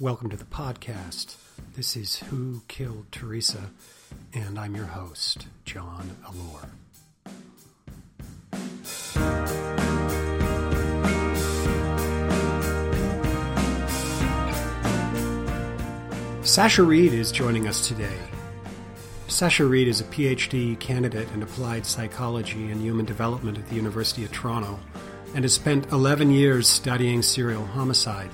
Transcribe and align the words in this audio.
Welcome 0.00 0.28
to 0.30 0.36
the 0.36 0.44
podcast. 0.44 1.36
This 1.76 1.94
is 1.94 2.16
Who 2.16 2.62
Killed 2.66 3.12
Theresa, 3.12 3.70
and 4.32 4.58
I'm 4.58 4.74
your 4.74 4.86
host, 4.86 5.46
John 5.64 6.16
Allore. 6.26 6.70
Sasha 16.44 16.82
Reid 16.82 17.14
is 17.14 17.30
joining 17.30 17.68
us 17.68 17.86
today. 17.86 18.18
Sasha 19.28 19.64
Reid 19.64 19.86
is 19.86 20.00
a 20.00 20.04
PhD 20.04 20.76
candidate 20.80 21.30
in 21.34 21.44
applied 21.44 21.86
psychology 21.86 22.72
and 22.72 22.80
human 22.80 23.04
development 23.04 23.58
at 23.58 23.68
the 23.68 23.76
University 23.76 24.24
of 24.24 24.32
Toronto 24.32 24.80
and 25.36 25.44
has 25.44 25.54
spent 25.54 25.92
11 25.92 26.32
years 26.32 26.68
studying 26.68 27.22
serial 27.22 27.64
homicide. 27.64 28.30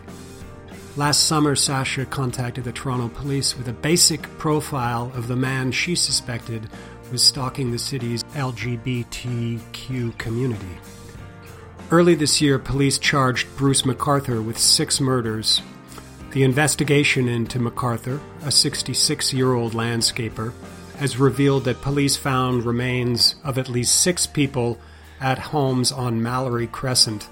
Last 0.96 1.24
summer, 1.24 1.54
Sasha 1.54 2.04
contacted 2.04 2.64
the 2.64 2.72
Toronto 2.72 3.08
police 3.08 3.56
with 3.56 3.68
a 3.68 3.72
basic 3.72 4.22
profile 4.38 5.12
of 5.14 5.28
the 5.28 5.36
man 5.36 5.72
she 5.72 5.94
suspected 5.94 6.68
was 7.12 7.22
stalking 7.22 7.70
the 7.70 7.78
city's 7.78 8.24
LGBTQ 8.34 10.18
community. 10.18 10.78
Early 11.90 12.14
this 12.14 12.40
year, 12.40 12.58
police 12.58 12.98
charged 12.98 13.48
Bruce 13.56 13.82
McArthur 13.82 14.44
with 14.44 14.58
six 14.58 15.00
murders 15.00 15.62
the 16.32 16.44
investigation 16.44 17.28
into 17.28 17.58
McArthur, 17.58 18.20
a 18.42 18.52
66 18.52 19.32
year 19.32 19.52
old 19.52 19.72
landscaper, 19.72 20.52
has 20.98 21.18
revealed 21.18 21.64
that 21.64 21.80
police 21.80 22.16
found 22.16 22.64
remains 22.64 23.34
of 23.42 23.58
at 23.58 23.68
least 23.68 24.00
six 24.00 24.28
people 24.28 24.78
at 25.20 25.38
homes 25.38 25.90
on 25.90 26.22
Mallory 26.22 26.68
Crescent, 26.68 27.28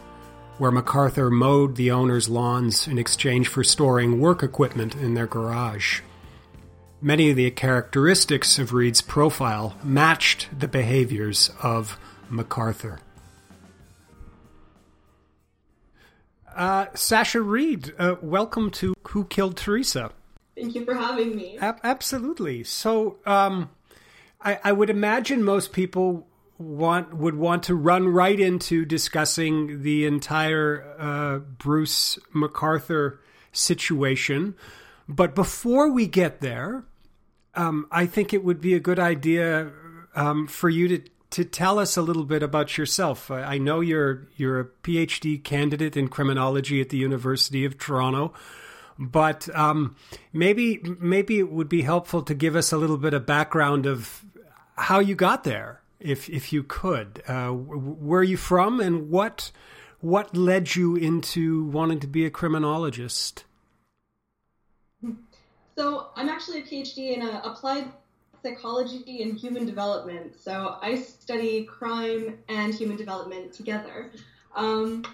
where 0.59 0.73
McArthur 0.73 1.31
mowed 1.31 1.77
the 1.77 1.91
owner's 1.91 2.29
lawns 2.29 2.87
in 2.87 2.99
exchange 2.99 3.49
for 3.49 3.63
storing 3.63 4.21
work 4.21 4.43
equipment 4.43 4.95
in 4.97 5.15
their 5.15 5.27
garage. 5.27 6.01
Many 7.01 7.31
of 7.31 7.37
the 7.37 7.51
characteristics 7.53 8.59
of 8.59 8.73
Reid's 8.73 9.01
profile 9.01 9.77
matched 9.85 10.49
the 10.59 10.67
behaviors 10.67 11.51
of 11.63 11.99
McArthur. 12.29 12.99
Uh, 16.57 16.87
Sasha 16.93 17.41
Reid, 17.41 17.95
uh, 18.01 18.17
welcome 18.21 18.73
to 18.73 18.95
Who 19.11 19.27
Killed 19.27 19.57
Theresa. 19.57 20.11
Thank 20.57 20.75
you 20.75 20.85
for 20.85 20.95
having 20.95 21.37
me. 21.37 21.57
A- 21.59 21.79
absolutely. 21.85 22.65
So, 22.65 23.19
um, 23.25 23.71
I, 24.41 24.59
I, 24.65 24.73
would 24.73 24.91
imagine 24.91 25.45
most 25.45 25.73
people 25.73 26.27
want 26.59 27.15
would 27.15 27.37
want 27.37 27.63
to 27.65 27.75
run 27.75 28.09
right 28.09 28.39
into 28.39 28.85
discussing 28.85 29.83
the 29.83 30.07
entire 30.07 30.95
uh, 30.99 31.39
Bruce 31.39 32.19
McArthur 32.35 33.19
situation. 33.53 34.55
But 35.09 35.35
before 35.35 35.91
we 35.91 36.07
get 36.07 36.41
there, 36.41 36.85
um, 37.55 37.87
I 37.91 38.07
think 38.07 38.35
it 38.35 38.45
would 38.45 38.61
be 38.61 38.75
a 38.75 38.81
good 38.81 38.99
idea 38.99 39.71
um, 40.15 40.47
for 40.47 40.69
you 40.69 40.89
to 40.89 41.03
to 41.31 41.45
tell 41.45 41.79
us 41.79 41.97
a 41.97 42.03
little 42.03 42.25
bit 42.25 42.43
about 42.43 42.79
yourself. 42.79 43.31
I 43.31 43.59
know 43.59 43.81
you're 43.81 44.27
you're 44.37 44.61
a 44.61 44.65
PhD 44.65 45.43
candidate 45.43 45.97
in 45.97 46.09
criminology 46.09 46.81
at 46.81 46.89
the 46.89 46.97
University 46.97 47.65
of 47.65 47.79
Toronto, 47.79 48.33
but 48.99 49.49
um, 49.55 49.97
maybe 50.33 50.81
maybe 50.99 51.39
it 51.39 51.51
would 51.51 51.69
be 51.69 51.83
helpful 51.83 52.23
to 52.23 52.35
give 52.35 52.57
us 52.57 52.73
a 52.73 52.79
little 52.79 52.99
bit 52.99 53.15
of 53.15 53.27
background 53.27 53.87
of 53.87 54.25
how 54.77 55.01
you 55.01 55.15
got 55.15 55.45
there, 55.45 55.83
if 56.01 56.29
if 56.29 56.53
you 56.53 56.63
could. 56.63 57.23
Uh, 57.27 57.51
where 57.51 58.21
are 58.21 58.25
you 58.25 58.37
from, 58.37 58.81
and 58.81 59.11
what 59.11 59.51
what 60.01 60.37
led 60.37 60.75
you 60.75 60.97
into 60.97 61.65
wanting 61.65 62.01
to 62.01 62.07
be 62.07 62.25
a 62.25 62.31
criminologist? 62.31 63.45
So 65.77 66.09
I'm 66.17 66.29
actually 66.29 66.61
a 66.61 66.63
PhD 66.63 67.17
in 67.17 67.23
uh, 67.23 67.41
applied 67.45 67.93
psychology 68.43 69.23
and 69.23 69.39
human 69.39 69.67
development. 69.67 70.35
So 70.39 70.77
I 70.81 70.97
study 70.97 71.65
crime 71.65 72.39
and 72.49 72.75
human 72.75 72.97
development 72.97 73.53
together. 73.53 74.11
Um, 74.55 75.05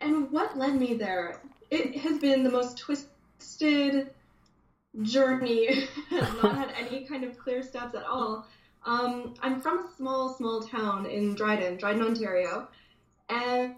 and 0.00 0.30
what 0.30 0.58
led 0.58 0.74
me 0.74 0.94
there? 0.94 1.40
It 1.70 1.96
has 1.98 2.18
been 2.18 2.42
the 2.42 2.50
most 2.50 2.78
twisted 2.78 4.10
journey. 5.02 5.88
not 6.10 6.56
had 6.56 6.74
any 6.78 7.04
kind 7.04 7.24
of 7.24 7.38
clear 7.38 7.62
steps 7.62 7.94
at 7.94 8.04
all. 8.04 8.46
Um, 8.84 9.34
I'm 9.42 9.60
from 9.60 9.86
a 9.86 9.88
small, 9.96 10.34
small 10.34 10.62
town 10.62 11.06
in 11.06 11.34
Dryden, 11.34 11.76
Dryden, 11.76 12.02
Ontario, 12.02 12.68
and 13.28 13.74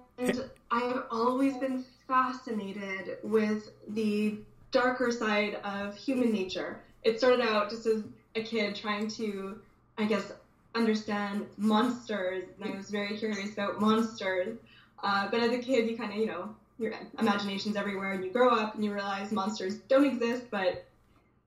I've 0.70 1.03
always 1.10 1.56
been 1.59 1.84
fascinated 2.09 3.19
with 3.22 3.70
the 3.88 4.38
darker 4.70 5.10
side 5.10 5.56
of 5.65 5.97
human 5.97 6.32
nature. 6.32 6.81
It 7.03 7.19
started 7.19 7.41
out 7.42 7.70
just 7.70 7.87
as 7.87 8.03
a 8.34 8.42
kid 8.42 8.75
trying 8.75 9.09
to, 9.09 9.60
I 9.98 10.04
guess, 10.04 10.32
understand 10.75 11.47
monsters, 11.56 12.44
and 12.59 12.72
I 12.72 12.76
was 12.76 12.91
very 12.91 13.16
curious 13.16 13.53
about 13.53 13.81
monsters. 13.81 14.59
Uh, 15.03 15.28
but 15.31 15.41
as 15.41 15.53
a 15.53 15.59
kid, 15.59 15.88
you 15.88 15.97
kind 15.97 16.12
of, 16.12 16.19
you 16.19 16.26
know, 16.26 16.54
your 16.78 16.94
imagination's 17.19 17.76
everywhere, 17.76 18.12
and 18.12 18.25
you 18.25 18.31
grow 18.31 18.50
up 18.50 18.75
and 18.75 18.84
you 18.84 18.92
realize 18.92 19.31
monsters 19.31 19.76
don't 19.88 20.06
exist, 20.06 20.44
but 20.50 20.86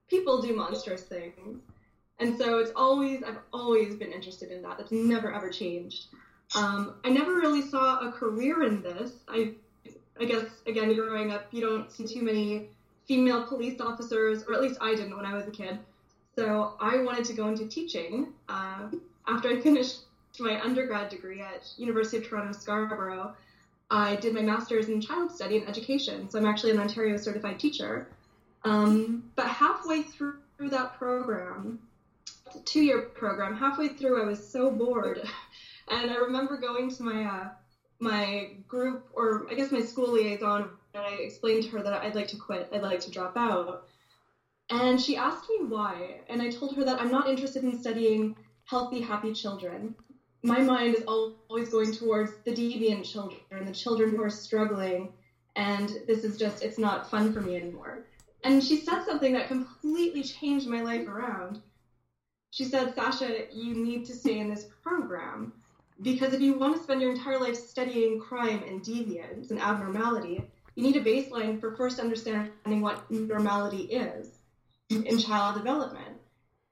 people 0.08 0.40
do 0.40 0.54
monstrous 0.54 1.02
things. 1.02 1.60
And 2.20 2.36
so 2.36 2.58
it's 2.58 2.72
always, 2.74 3.22
I've 3.22 3.38
always 3.52 3.94
been 3.94 4.12
interested 4.12 4.50
in 4.50 4.62
that. 4.62 4.78
That's 4.78 4.92
never 4.92 5.32
ever 5.32 5.50
changed. 5.50 6.06
Um, 6.56 6.94
I 7.04 7.10
never 7.10 7.34
really 7.34 7.62
saw 7.62 8.00
a 8.00 8.10
career 8.10 8.62
in 8.64 8.82
this. 8.82 9.12
I, 9.28 9.52
I 10.20 10.24
guess, 10.24 10.46
again, 10.66 10.94
growing 10.94 11.30
up, 11.30 11.46
you 11.52 11.60
don't 11.60 11.90
see 11.92 12.06
too 12.06 12.22
many 12.22 12.68
female 13.06 13.44
police 13.46 13.80
officers, 13.80 14.42
or 14.48 14.54
at 14.54 14.62
least 14.62 14.78
I 14.80 14.94
didn't 14.94 15.16
when 15.16 15.26
I 15.26 15.34
was 15.34 15.46
a 15.46 15.50
kid. 15.50 15.78
So 16.34 16.74
I 16.80 17.02
wanted 17.02 17.24
to 17.26 17.32
go 17.34 17.48
into 17.48 17.66
teaching. 17.66 18.32
Uh, 18.48 18.88
after 19.26 19.48
I 19.48 19.60
finished 19.60 20.00
my 20.40 20.60
undergrad 20.60 21.08
degree 21.08 21.40
at 21.40 21.68
University 21.76 22.18
of 22.18 22.28
Toronto 22.28 22.52
Scarborough, 22.52 23.34
I 23.90 24.16
did 24.16 24.34
my 24.34 24.42
master's 24.42 24.88
in 24.88 25.00
child 25.00 25.32
study 25.32 25.58
and 25.58 25.68
education. 25.68 26.30
So 26.30 26.38
I'm 26.38 26.46
actually 26.46 26.72
an 26.72 26.78
Ontario 26.78 27.16
certified 27.16 27.58
teacher. 27.58 28.08
Um, 28.64 29.30
but 29.34 29.46
halfway 29.46 30.02
through 30.02 30.38
that 30.60 30.94
program, 30.98 31.80
two 32.64 32.82
year 32.82 33.02
program, 33.02 33.56
halfway 33.56 33.88
through 33.88 34.22
I 34.22 34.26
was 34.26 34.46
so 34.46 34.70
bored. 34.70 35.22
And 35.90 36.10
I 36.10 36.16
remember 36.16 36.58
going 36.58 36.90
to 36.90 37.02
my 37.02 37.24
uh, 37.24 37.48
my 37.98 38.50
group 38.68 39.08
or 39.14 39.46
I 39.50 39.54
guess 39.54 39.72
my 39.72 39.80
school 39.80 40.12
liaison 40.12 40.68
and 40.94 41.02
I 41.02 41.14
explained 41.14 41.64
to 41.64 41.70
her 41.70 41.82
that 41.82 42.02
I'd 42.02 42.14
like 42.14 42.28
to 42.28 42.36
quit, 42.36 42.68
I'd 42.72 42.82
like 42.82 43.00
to 43.00 43.10
drop 43.10 43.36
out. 43.36 43.86
And 44.70 45.00
she 45.00 45.16
asked 45.16 45.48
me 45.48 45.64
why, 45.66 46.20
and 46.28 46.42
I 46.42 46.50
told 46.50 46.76
her 46.76 46.84
that 46.84 47.00
I'm 47.00 47.10
not 47.10 47.28
interested 47.28 47.64
in 47.64 47.78
studying 47.78 48.36
healthy, 48.64 49.00
happy 49.00 49.32
children. 49.32 49.94
My 50.42 50.58
mind 50.58 50.94
is 50.94 51.04
always 51.04 51.70
going 51.70 51.92
towards 51.92 52.32
the 52.44 52.52
deviant 52.52 53.10
children, 53.10 53.40
and 53.50 53.66
the 53.66 53.72
children 53.72 54.10
who 54.10 54.22
are 54.22 54.30
struggling, 54.30 55.12
and 55.56 55.88
this 56.06 56.22
is 56.22 56.36
just, 56.36 56.62
it's 56.62 56.78
not 56.78 57.10
fun 57.10 57.32
for 57.32 57.40
me 57.40 57.56
anymore. 57.56 58.04
And 58.44 58.62
she 58.62 58.76
said 58.78 59.04
something 59.04 59.32
that 59.32 59.48
completely 59.48 60.22
changed 60.22 60.68
my 60.68 60.82
life 60.82 61.08
around. 61.08 61.60
She 62.50 62.64
said, 62.64 62.94
Sasha, 62.94 63.46
you 63.52 63.74
need 63.74 64.06
to 64.06 64.14
stay 64.14 64.38
in 64.38 64.48
this 64.48 64.66
program 64.82 65.52
because 66.00 66.32
if 66.32 66.40
you 66.40 66.54
want 66.58 66.76
to 66.76 66.82
spend 66.82 67.00
your 67.02 67.12
entire 67.12 67.38
life 67.38 67.56
studying 67.56 68.20
crime 68.20 68.62
and 68.66 68.82
deviance 68.82 69.50
and 69.50 69.60
abnormality, 69.60 70.42
you 70.74 70.82
need 70.82 70.96
a 70.96 71.02
baseline 71.02 71.60
for 71.60 71.74
first 71.74 71.98
understanding 71.98 72.80
what 72.80 73.10
normality 73.10 73.82
is. 73.82 74.38
in 74.90 75.18
child 75.18 75.56
development. 75.56 76.16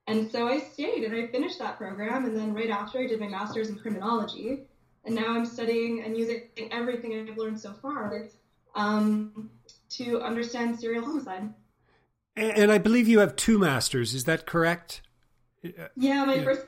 And 0.06 0.30
so 0.30 0.46
I 0.46 0.60
stayed 0.60 1.04
and 1.04 1.14
I 1.14 1.26
finished 1.26 1.58
that 1.58 1.78
program. 1.78 2.24
And 2.24 2.36
then 2.36 2.54
right 2.54 2.70
after, 2.70 2.98
I 3.00 3.06
did 3.06 3.20
my 3.20 3.28
master's 3.28 3.68
in 3.68 3.76
criminology. 3.76 4.60
And 5.04 5.14
now 5.14 5.34
I'm 5.34 5.44
studying 5.44 6.02
and 6.02 6.16
using 6.16 6.42
everything 6.70 7.28
I've 7.28 7.36
learned 7.36 7.60
so 7.60 7.72
far 7.72 8.28
um, 8.74 9.50
to 9.90 10.20
understand 10.20 10.78
serial 10.78 11.04
homicide. 11.04 11.52
And 12.36 12.70
I 12.70 12.78
believe 12.78 13.08
you 13.08 13.18
have 13.20 13.34
two 13.34 13.58
masters. 13.58 14.14
Is 14.14 14.24
that 14.24 14.46
correct? 14.46 15.00
Yeah, 15.62 16.24
my 16.24 16.34
yeah. 16.36 16.44
first 16.44 16.66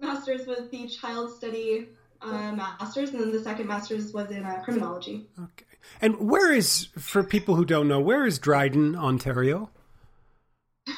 master's 0.00 0.46
was 0.46 0.68
the 0.70 0.88
child 0.88 1.34
study 1.34 1.88
uh, 2.22 2.52
master's, 2.52 3.10
and 3.10 3.20
then 3.20 3.32
the 3.32 3.42
second 3.42 3.66
master's 3.66 4.12
was 4.12 4.30
in 4.30 4.44
uh, 4.44 4.60
criminology. 4.64 5.26
Okay. 5.38 5.66
And 6.00 6.28
where 6.28 6.52
is, 6.52 6.88
for 6.98 7.22
people 7.24 7.56
who 7.56 7.64
don't 7.64 7.88
know, 7.88 8.00
where 8.00 8.26
is 8.26 8.38
Dryden, 8.38 8.96
Ontario? 8.96 9.70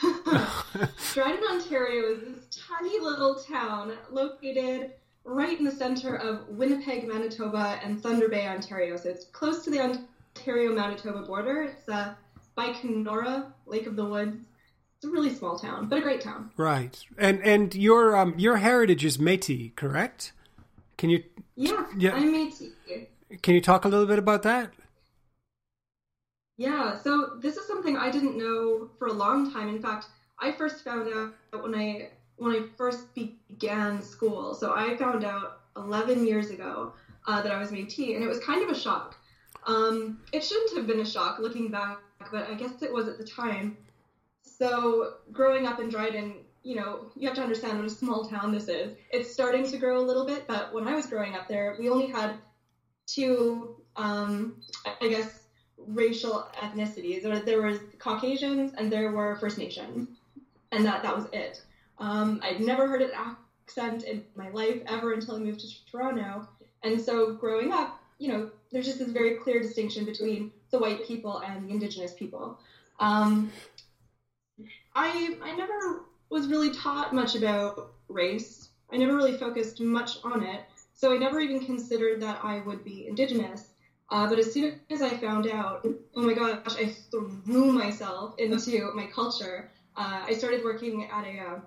Dryden, 1.12 1.44
Ontario 1.50 2.12
is 2.12 2.20
this 2.20 2.64
tiny 2.68 2.98
little 3.00 3.36
town 3.36 3.92
located 4.10 4.92
right 5.24 5.58
in 5.58 5.64
the 5.64 5.70
center 5.70 6.16
of 6.16 6.48
Winnipeg, 6.48 7.08
Manitoba, 7.08 7.80
and 7.82 8.02
Thunder 8.02 8.28
Bay, 8.28 8.46
Ontario. 8.46 8.96
So 8.96 9.08
it's 9.08 9.26
close 9.26 9.64
to 9.64 9.70
the 9.70 9.80
Ontario-Manitoba 9.80 11.22
border. 11.22 11.62
It's 11.62 11.88
uh, 11.88 12.14
by 12.54 12.72
Kenora, 12.72 13.52
Lake 13.66 13.86
of 13.86 13.96
the 13.96 14.04
Woods. 14.04 14.44
It's 15.04 15.10
a 15.10 15.12
really 15.12 15.34
small 15.34 15.58
town, 15.58 15.88
but 15.90 15.98
a 15.98 16.00
great 16.00 16.22
town. 16.22 16.50
Right, 16.56 16.98
and 17.18 17.42
and 17.42 17.74
your 17.74 18.16
um 18.16 18.38
your 18.38 18.56
heritage 18.56 19.04
is 19.04 19.18
Métis, 19.18 19.76
correct? 19.76 20.32
Can 20.96 21.10
you? 21.10 21.22
Yeah, 21.56 21.84
yeah. 21.98 22.14
I'm 22.14 22.32
Métis. 22.32 22.70
Can 23.42 23.54
you 23.54 23.60
talk 23.60 23.84
a 23.84 23.88
little 23.88 24.06
bit 24.06 24.18
about 24.18 24.44
that? 24.44 24.70
Yeah, 26.56 26.98
so 27.02 27.32
this 27.38 27.58
is 27.58 27.66
something 27.66 27.98
I 27.98 28.10
didn't 28.10 28.38
know 28.38 28.88
for 28.98 29.08
a 29.08 29.12
long 29.12 29.52
time. 29.52 29.68
In 29.68 29.82
fact, 29.82 30.06
I 30.38 30.52
first 30.52 30.82
found 30.82 31.06
out 31.12 31.34
when 31.62 31.74
I 31.74 32.08
when 32.38 32.52
I 32.52 32.62
first 32.78 33.14
began 33.14 34.00
school. 34.00 34.54
So 34.54 34.72
I 34.74 34.96
found 34.96 35.22
out 35.22 35.60
11 35.76 36.26
years 36.26 36.48
ago 36.48 36.94
uh, 37.26 37.42
that 37.42 37.52
I 37.52 37.58
was 37.58 37.70
Métis, 37.70 38.14
and 38.14 38.24
it 38.24 38.28
was 38.28 38.40
kind 38.40 38.62
of 38.62 38.70
a 38.70 38.74
shock. 38.74 39.16
Um, 39.66 40.20
it 40.32 40.42
shouldn't 40.42 40.74
have 40.78 40.86
been 40.86 41.00
a 41.00 41.06
shock 41.06 41.40
looking 41.40 41.70
back, 41.70 41.98
but 42.32 42.48
I 42.48 42.54
guess 42.54 42.80
it 42.80 42.90
was 42.90 43.06
at 43.06 43.18
the 43.18 43.24
time. 43.24 43.76
So 44.44 45.14
growing 45.32 45.66
up 45.66 45.80
in 45.80 45.88
Dryden, 45.88 46.44
you 46.62 46.76
know, 46.76 47.10
you 47.16 47.26
have 47.28 47.36
to 47.36 47.42
understand 47.42 47.78
what 47.78 47.86
a 47.86 47.90
small 47.90 48.24
town 48.24 48.52
this 48.52 48.68
is. 48.68 48.92
It's 49.10 49.32
starting 49.32 49.66
to 49.70 49.76
grow 49.78 49.98
a 49.98 50.04
little 50.04 50.24
bit, 50.24 50.46
but 50.46 50.72
when 50.72 50.86
I 50.86 50.94
was 50.94 51.06
growing 51.06 51.34
up 51.34 51.48
there, 51.48 51.76
we 51.78 51.88
only 51.88 52.06
had 52.06 52.38
two, 53.06 53.76
um, 53.96 54.60
I 55.00 55.08
guess, 55.08 55.40
racial 55.76 56.46
ethnicities. 56.62 57.22
There 57.44 57.60
was 57.60 57.78
Caucasians 57.98 58.72
and 58.78 58.90
there 58.90 59.10
were 59.12 59.36
First 59.36 59.58
Nations, 59.58 60.08
and 60.72 60.84
that 60.86 61.02
that 61.02 61.14
was 61.14 61.26
it. 61.32 61.60
Um, 61.98 62.40
I'd 62.42 62.60
never 62.60 62.86
heard 62.86 63.02
an 63.02 63.10
accent 63.14 64.04
in 64.04 64.22
my 64.34 64.50
life 64.50 64.80
ever 64.86 65.12
until 65.12 65.36
I 65.36 65.38
moved 65.38 65.60
to 65.60 65.68
Toronto, 65.90 66.46
and 66.82 67.00
so 67.00 67.32
growing 67.34 67.72
up, 67.72 67.98
you 68.18 68.28
know, 68.28 68.50
there's 68.70 68.86
just 68.86 68.98
this 68.98 69.10
very 69.10 69.34
clear 69.34 69.60
distinction 69.60 70.04
between 70.04 70.50
the 70.70 70.78
white 70.78 71.04
people 71.06 71.38
and 71.38 71.68
the 71.68 71.72
Indigenous 71.72 72.12
people. 72.12 72.58
Um, 73.00 73.50
I 74.94 75.36
I 75.42 75.54
never 75.56 76.04
was 76.30 76.48
really 76.48 76.70
taught 76.70 77.14
much 77.14 77.34
about 77.34 77.92
race. 78.08 78.70
I 78.92 78.96
never 78.96 79.16
really 79.16 79.36
focused 79.36 79.80
much 79.80 80.18
on 80.24 80.42
it, 80.42 80.60
so 80.94 81.12
I 81.12 81.18
never 81.18 81.40
even 81.40 81.64
considered 81.64 82.20
that 82.22 82.40
I 82.44 82.60
would 82.60 82.84
be 82.84 83.06
Indigenous. 83.06 83.70
Uh, 84.10 84.28
but 84.28 84.38
as 84.38 84.52
soon 84.52 84.80
as 84.90 85.02
I 85.02 85.10
found 85.10 85.46
out, 85.46 85.86
oh 86.14 86.22
my 86.22 86.34
gosh, 86.34 86.76
I 86.76 86.94
threw 87.10 87.72
myself 87.72 88.34
into 88.38 88.92
my 88.94 89.06
culture. 89.06 89.70
Uh, 89.96 90.24
I 90.26 90.34
started 90.34 90.62
working 90.62 91.08
at 91.10 91.24
a, 91.24 91.38
uh, 91.38 91.60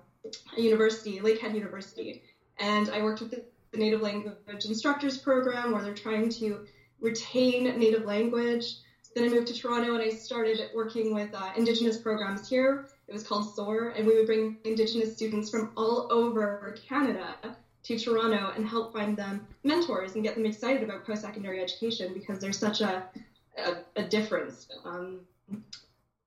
a, 0.56 0.60
university, 0.60 1.18
Lakehead 1.18 1.54
University, 1.54 2.22
and 2.58 2.88
I 2.90 3.02
worked 3.02 3.20
with 3.20 3.32
the, 3.32 3.44
the 3.72 3.78
Native 3.78 4.02
Language 4.02 4.64
Instructors 4.64 5.18
Program 5.18 5.72
where 5.72 5.82
they're 5.82 5.94
trying 5.94 6.28
to 6.30 6.66
retain 7.00 7.64
Native 7.78 8.04
language. 8.04 8.76
Then 9.14 9.24
I 9.24 9.28
moved 9.28 9.48
to 9.48 9.54
Toronto 9.54 9.94
and 9.94 10.02
I 10.02 10.10
started 10.10 10.70
working 10.74 11.14
with 11.14 11.34
uh, 11.34 11.50
Indigenous 11.56 11.98
programs 11.98 12.48
here. 12.48 12.88
It 13.08 13.12
was 13.14 13.22
called 13.22 13.54
SOAR, 13.54 13.90
and 13.90 14.06
we 14.06 14.14
would 14.14 14.26
bring 14.26 14.58
Indigenous 14.64 15.14
students 15.16 15.48
from 15.48 15.72
all 15.76 16.08
over 16.10 16.76
Canada 16.86 17.56
to 17.84 17.98
Toronto 17.98 18.52
and 18.54 18.68
help 18.68 18.92
find 18.92 19.16
them 19.16 19.46
mentors 19.64 20.14
and 20.14 20.22
get 20.22 20.34
them 20.34 20.44
excited 20.44 20.82
about 20.82 21.06
post-secondary 21.06 21.62
education 21.62 22.12
because 22.12 22.38
there's 22.38 22.58
such 22.58 22.82
a, 22.82 23.08
a, 23.56 23.76
a 23.96 24.02
difference. 24.02 24.68
Um, 24.84 25.20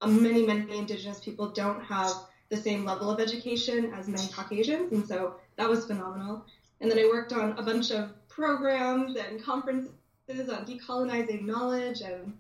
many, 0.03 0.43
many 0.43 0.75
Indigenous 0.75 1.19
people 1.19 1.49
don't 1.49 1.83
have 1.83 2.11
the 2.49 2.57
same 2.57 2.83
level 2.83 3.11
of 3.11 3.19
education 3.19 3.93
as 3.93 4.07
many 4.07 4.27
Caucasians, 4.29 4.91
and 4.91 5.07
so 5.07 5.35
that 5.57 5.69
was 5.69 5.85
phenomenal. 5.85 6.43
And 6.79 6.89
then 6.89 6.97
I 6.97 7.05
worked 7.05 7.31
on 7.31 7.59
a 7.59 7.63
bunch 7.63 7.91
of 7.91 8.09
programs 8.27 9.15
and 9.15 9.41
conferences 9.43 9.91
on 10.29 10.65
decolonizing 10.65 11.43
knowledge, 11.43 12.01
and 12.01 12.33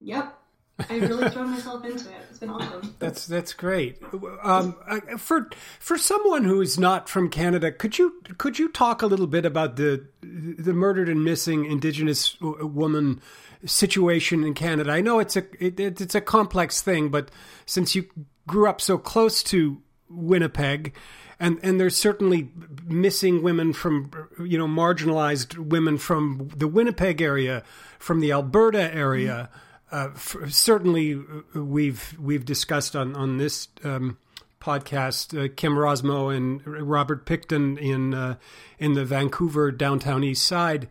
yep, 0.00 0.36
I've 0.78 1.08
really 1.08 1.28
thrown 1.30 1.50
myself 1.50 1.84
into 1.84 2.08
it. 2.08 2.16
It's 2.30 2.38
been 2.38 2.50
awesome. 2.50 2.94
That's 2.98 3.26
that's 3.26 3.52
great. 3.52 4.00
Um, 4.42 4.76
for 5.18 5.50
for 5.78 5.98
someone 5.98 6.44
who 6.44 6.60
is 6.60 6.78
not 6.78 7.08
from 7.08 7.28
Canada, 7.28 7.72
could 7.72 7.98
you 7.98 8.22
could 8.38 8.58
you 8.58 8.68
talk 8.68 9.02
a 9.02 9.06
little 9.06 9.26
bit 9.26 9.44
about 9.44 9.76
the 9.76 10.06
the 10.22 10.72
murdered 10.72 11.08
and 11.08 11.24
missing 11.24 11.64
Indigenous 11.64 12.40
woman 12.40 13.20
situation 13.64 14.44
in 14.44 14.54
Canada? 14.54 14.92
I 14.92 15.00
know 15.00 15.18
it's 15.18 15.36
a 15.36 15.44
it, 15.64 15.78
it's 15.78 16.14
a 16.14 16.20
complex 16.20 16.80
thing, 16.80 17.10
but 17.10 17.30
since 17.66 17.94
you 17.94 18.06
grew 18.46 18.68
up 18.68 18.80
so 18.80 18.98
close 18.98 19.42
to 19.44 19.82
Winnipeg, 20.08 20.94
and 21.38 21.58
and 21.62 21.80
there's 21.80 21.96
certainly 21.96 22.50
missing 22.86 23.42
women 23.42 23.72
from 23.72 24.10
you 24.38 24.58
know 24.58 24.68
marginalized 24.68 25.58
women 25.58 25.98
from 25.98 26.50
the 26.56 26.68
Winnipeg 26.68 27.20
area, 27.20 27.62
from 27.98 28.20
the 28.20 28.32
Alberta 28.32 28.94
area. 28.94 29.50
Mm-hmm 29.50 29.68
uh, 29.92 30.08
certainly 30.48 31.14
uh, 31.14 31.62
we've 31.62 32.16
we've 32.18 32.44
discussed 32.44 32.96
on 32.96 33.14
on 33.14 33.36
this 33.36 33.68
um, 33.84 34.18
podcast 34.60 35.38
uh, 35.38 35.52
Kim 35.54 35.74
Rossmo 35.74 36.34
and 36.34 36.66
Robert 36.66 37.26
Pickton 37.26 37.78
in 37.78 38.14
uh, 38.14 38.36
in 38.78 38.94
the 38.94 39.04
Vancouver 39.04 39.70
downtown 39.70 40.24
east 40.24 40.46
side. 40.46 40.88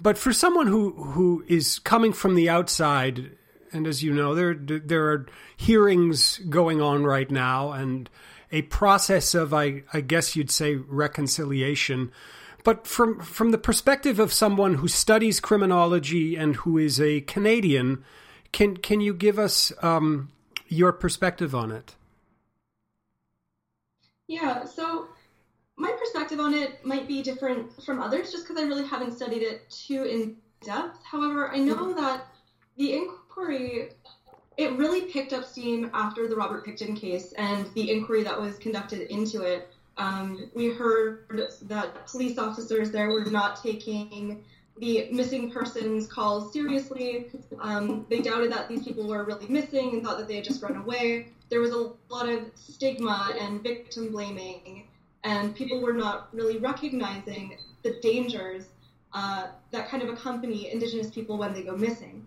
But 0.00 0.16
for 0.16 0.32
someone 0.32 0.68
who 0.68 0.92
who 0.92 1.44
is 1.48 1.80
coming 1.80 2.12
from 2.12 2.36
the 2.36 2.48
outside, 2.48 3.32
and 3.72 3.86
as 3.86 4.02
you 4.02 4.12
know, 4.12 4.34
there 4.34 4.54
there 4.54 5.10
are 5.10 5.26
hearings 5.56 6.38
going 6.48 6.80
on 6.80 7.04
right 7.04 7.30
now, 7.30 7.72
and 7.72 8.08
a 8.52 8.62
process 8.62 9.34
of 9.34 9.52
I 9.52 9.82
I 9.92 10.00
guess 10.00 10.36
you'd 10.36 10.50
say 10.50 10.76
reconciliation. 10.76 12.12
But 12.62 12.86
from 12.86 13.20
from 13.20 13.50
the 13.50 13.58
perspective 13.58 14.20
of 14.20 14.32
someone 14.32 14.74
who 14.74 14.88
studies 14.88 15.40
criminology 15.40 16.36
and 16.36 16.56
who 16.56 16.78
is 16.78 17.00
a 17.00 17.20
Canadian, 17.22 18.04
can 18.54 18.76
can 18.76 19.00
you 19.00 19.12
give 19.12 19.38
us 19.38 19.72
um, 19.82 20.30
your 20.68 20.92
perspective 20.92 21.54
on 21.56 21.72
it? 21.72 21.96
Yeah, 24.28 24.64
so 24.64 25.08
my 25.76 25.90
perspective 25.98 26.38
on 26.38 26.54
it 26.54 26.86
might 26.86 27.08
be 27.08 27.20
different 27.20 27.82
from 27.84 28.00
others 28.00 28.30
just 28.30 28.46
because 28.46 28.62
I 28.62 28.66
really 28.66 28.86
haven't 28.86 29.16
studied 29.16 29.42
it 29.42 29.68
too 29.68 30.04
in 30.04 30.36
depth. 30.64 31.00
However, 31.04 31.50
I 31.50 31.58
know 31.58 31.92
that 31.94 32.26
the 32.76 32.94
inquiry 32.94 33.90
it 34.56 34.72
really 34.78 35.02
picked 35.02 35.32
up 35.32 35.44
steam 35.44 35.90
after 35.92 36.28
the 36.28 36.36
Robert 36.36 36.64
Pickton 36.64 36.96
case 36.96 37.32
and 37.32 37.66
the 37.74 37.90
inquiry 37.90 38.22
that 38.22 38.40
was 38.40 38.56
conducted 38.58 39.12
into 39.12 39.42
it. 39.42 39.68
Um, 39.96 40.48
we 40.54 40.72
heard 40.72 41.26
that 41.62 42.06
police 42.06 42.38
officers 42.38 42.92
there 42.92 43.08
were 43.08 43.24
not 43.24 43.60
taking 43.60 44.44
the 44.78 45.08
missing 45.12 45.50
persons 45.50 46.06
calls 46.06 46.52
seriously. 46.52 47.26
Um, 47.60 48.06
they 48.10 48.20
doubted 48.20 48.50
that 48.52 48.68
these 48.68 48.82
people 48.82 49.06
were 49.06 49.24
really 49.24 49.46
missing 49.48 49.92
and 49.92 50.02
thought 50.02 50.18
that 50.18 50.26
they 50.26 50.36
had 50.36 50.44
just 50.44 50.62
run 50.62 50.76
away. 50.76 51.28
There 51.48 51.60
was 51.60 51.70
a 51.70 51.92
lot 52.08 52.28
of 52.28 52.50
stigma 52.54 53.34
and 53.40 53.62
victim 53.62 54.10
blaming, 54.10 54.88
and 55.22 55.54
people 55.54 55.80
were 55.80 55.92
not 55.92 56.28
really 56.32 56.58
recognizing 56.58 57.56
the 57.82 57.98
dangers 58.00 58.64
uh, 59.12 59.48
that 59.70 59.88
kind 59.88 60.02
of 60.02 60.08
accompany 60.08 60.72
Indigenous 60.72 61.08
people 61.10 61.38
when 61.38 61.52
they 61.52 61.62
go 61.62 61.76
missing, 61.76 62.26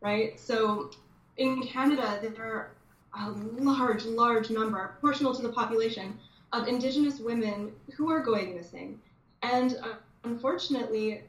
right? 0.00 0.40
So 0.40 0.90
in 1.36 1.62
Canada, 1.62 2.18
there 2.22 2.42
are 2.42 2.70
a 3.18 3.30
large, 3.30 4.04
large 4.04 4.48
number, 4.50 4.96
proportional 4.98 5.34
to 5.34 5.42
the 5.42 5.50
population, 5.50 6.18
of 6.52 6.68
Indigenous 6.68 7.18
women 7.18 7.72
who 7.94 8.10
are 8.10 8.20
going 8.20 8.54
missing. 8.54 9.00
And 9.42 9.76
uh, 9.82 9.94
unfortunately, 10.24 11.22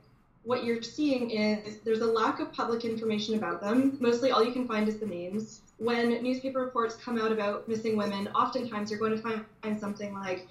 what 0.48 0.64
you're 0.64 0.82
seeing 0.82 1.30
is 1.30 1.80
there's 1.84 2.00
a 2.00 2.06
lack 2.06 2.40
of 2.40 2.54
public 2.54 2.86
information 2.86 3.36
about 3.36 3.60
them. 3.60 3.98
Mostly 4.00 4.32
all 4.32 4.42
you 4.42 4.54
can 4.54 4.66
find 4.66 4.88
is 4.88 4.98
the 4.98 5.06
names. 5.06 5.60
When 5.78 6.24
newspaper 6.24 6.62
reports 6.62 6.96
come 6.96 7.20
out 7.20 7.34
about 7.34 7.68
missing 7.68 7.98
women, 7.98 8.30
oftentimes 8.30 8.90
you're 8.90 9.00
going 9.00 9.12
to 9.12 9.22
find, 9.22 9.44
find 9.62 9.78
something 9.78 10.14
like 10.14 10.48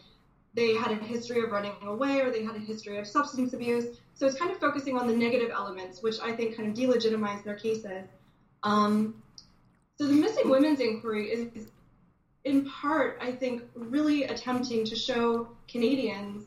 they 0.52 0.74
had 0.74 0.92
a 0.92 0.96
history 0.96 1.42
of 1.42 1.50
running 1.50 1.72
away 1.82 2.20
or 2.20 2.30
they 2.30 2.44
had 2.44 2.54
a 2.56 2.58
history 2.58 2.98
of 2.98 3.06
substance 3.06 3.54
abuse. 3.54 3.86
So 4.14 4.26
it's 4.26 4.38
kind 4.38 4.50
of 4.50 4.58
focusing 4.58 4.98
on 4.98 5.06
the 5.06 5.16
negative 5.16 5.50
elements, 5.50 6.02
which 6.02 6.20
I 6.22 6.30
think 6.30 6.56
kind 6.56 6.68
of 6.68 6.74
delegitimize 6.74 7.42
their 7.42 7.56
cases. 7.56 8.04
Um, 8.64 9.22
so 9.96 10.06
the 10.06 10.12
missing 10.12 10.50
women's 10.50 10.80
inquiry 10.80 11.30
is 11.30 11.68
in 12.44 12.66
part, 12.66 13.18
I 13.22 13.32
think, 13.32 13.62
really 13.74 14.24
attempting 14.24 14.84
to 14.84 14.94
show 14.94 15.48
Canadians 15.68 16.44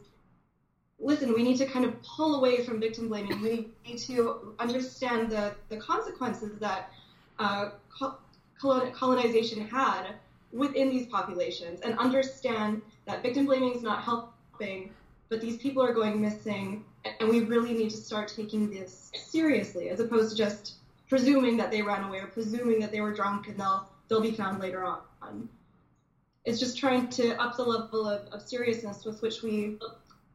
listen, 0.99 1.33
we 1.33 1.43
need 1.43 1.57
to 1.57 1.65
kind 1.65 1.85
of 1.85 2.01
pull 2.03 2.35
away 2.35 2.63
from 2.63 2.79
victim 2.79 3.07
blaming. 3.07 3.41
We 3.41 3.69
need 3.87 3.97
to 3.99 4.53
understand 4.59 5.31
the, 5.31 5.53
the 5.69 5.77
consequences 5.77 6.59
that 6.59 6.91
uh, 7.39 7.69
colonization 8.59 9.61
had 9.67 10.15
within 10.51 10.89
these 10.89 11.07
populations 11.07 11.81
and 11.81 11.97
understand 11.97 12.81
that 13.05 13.23
victim 13.23 13.45
blaming 13.45 13.73
is 13.73 13.81
not 13.81 14.03
helping, 14.03 14.91
but 15.29 15.39
these 15.39 15.57
people 15.57 15.81
are 15.81 15.93
going 15.93 16.19
missing, 16.19 16.83
and 17.19 17.29
we 17.29 17.41
really 17.41 17.73
need 17.73 17.89
to 17.91 17.97
start 17.97 18.27
taking 18.35 18.69
this 18.69 19.11
seriously 19.15 19.89
as 19.89 19.99
opposed 19.99 20.31
to 20.31 20.35
just 20.35 20.75
presuming 21.07 21.57
that 21.57 21.71
they 21.71 21.81
ran 21.81 22.03
away 22.03 22.19
or 22.19 22.27
presuming 22.27 22.79
that 22.79 22.91
they 22.91 23.01
were 23.01 23.13
drunk 23.13 23.47
and 23.47 23.57
they'll 23.57 23.89
they'll 24.07 24.21
be 24.21 24.31
found 24.31 24.59
later 24.59 24.83
on. 24.83 25.47
It's 26.45 26.59
just 26.59 26.77
trying 26.77 27.09
to 27.09 27.39
up 27.39 27.55
the 27.57 27.63
level 27.63 28.07
of, 28.07 28.27
of 28.33 28.41
seriousness 28.41 29.05
with 29.05 29.21
which 29.21 29.43
we, 29.43 29.77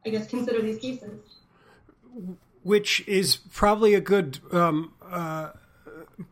I 0.05 0.09
guess, 0.09 0.27
consider 0.27 0.61
these 0.61 0.77
cases. 0.77 1.19
Which 2.63 3.07
is 3.07 3.35
probably 3.35 3.93
a 3.93 4.01
good 4.01 4.39
um, 4.51 4.93
uh, 5.03 5.51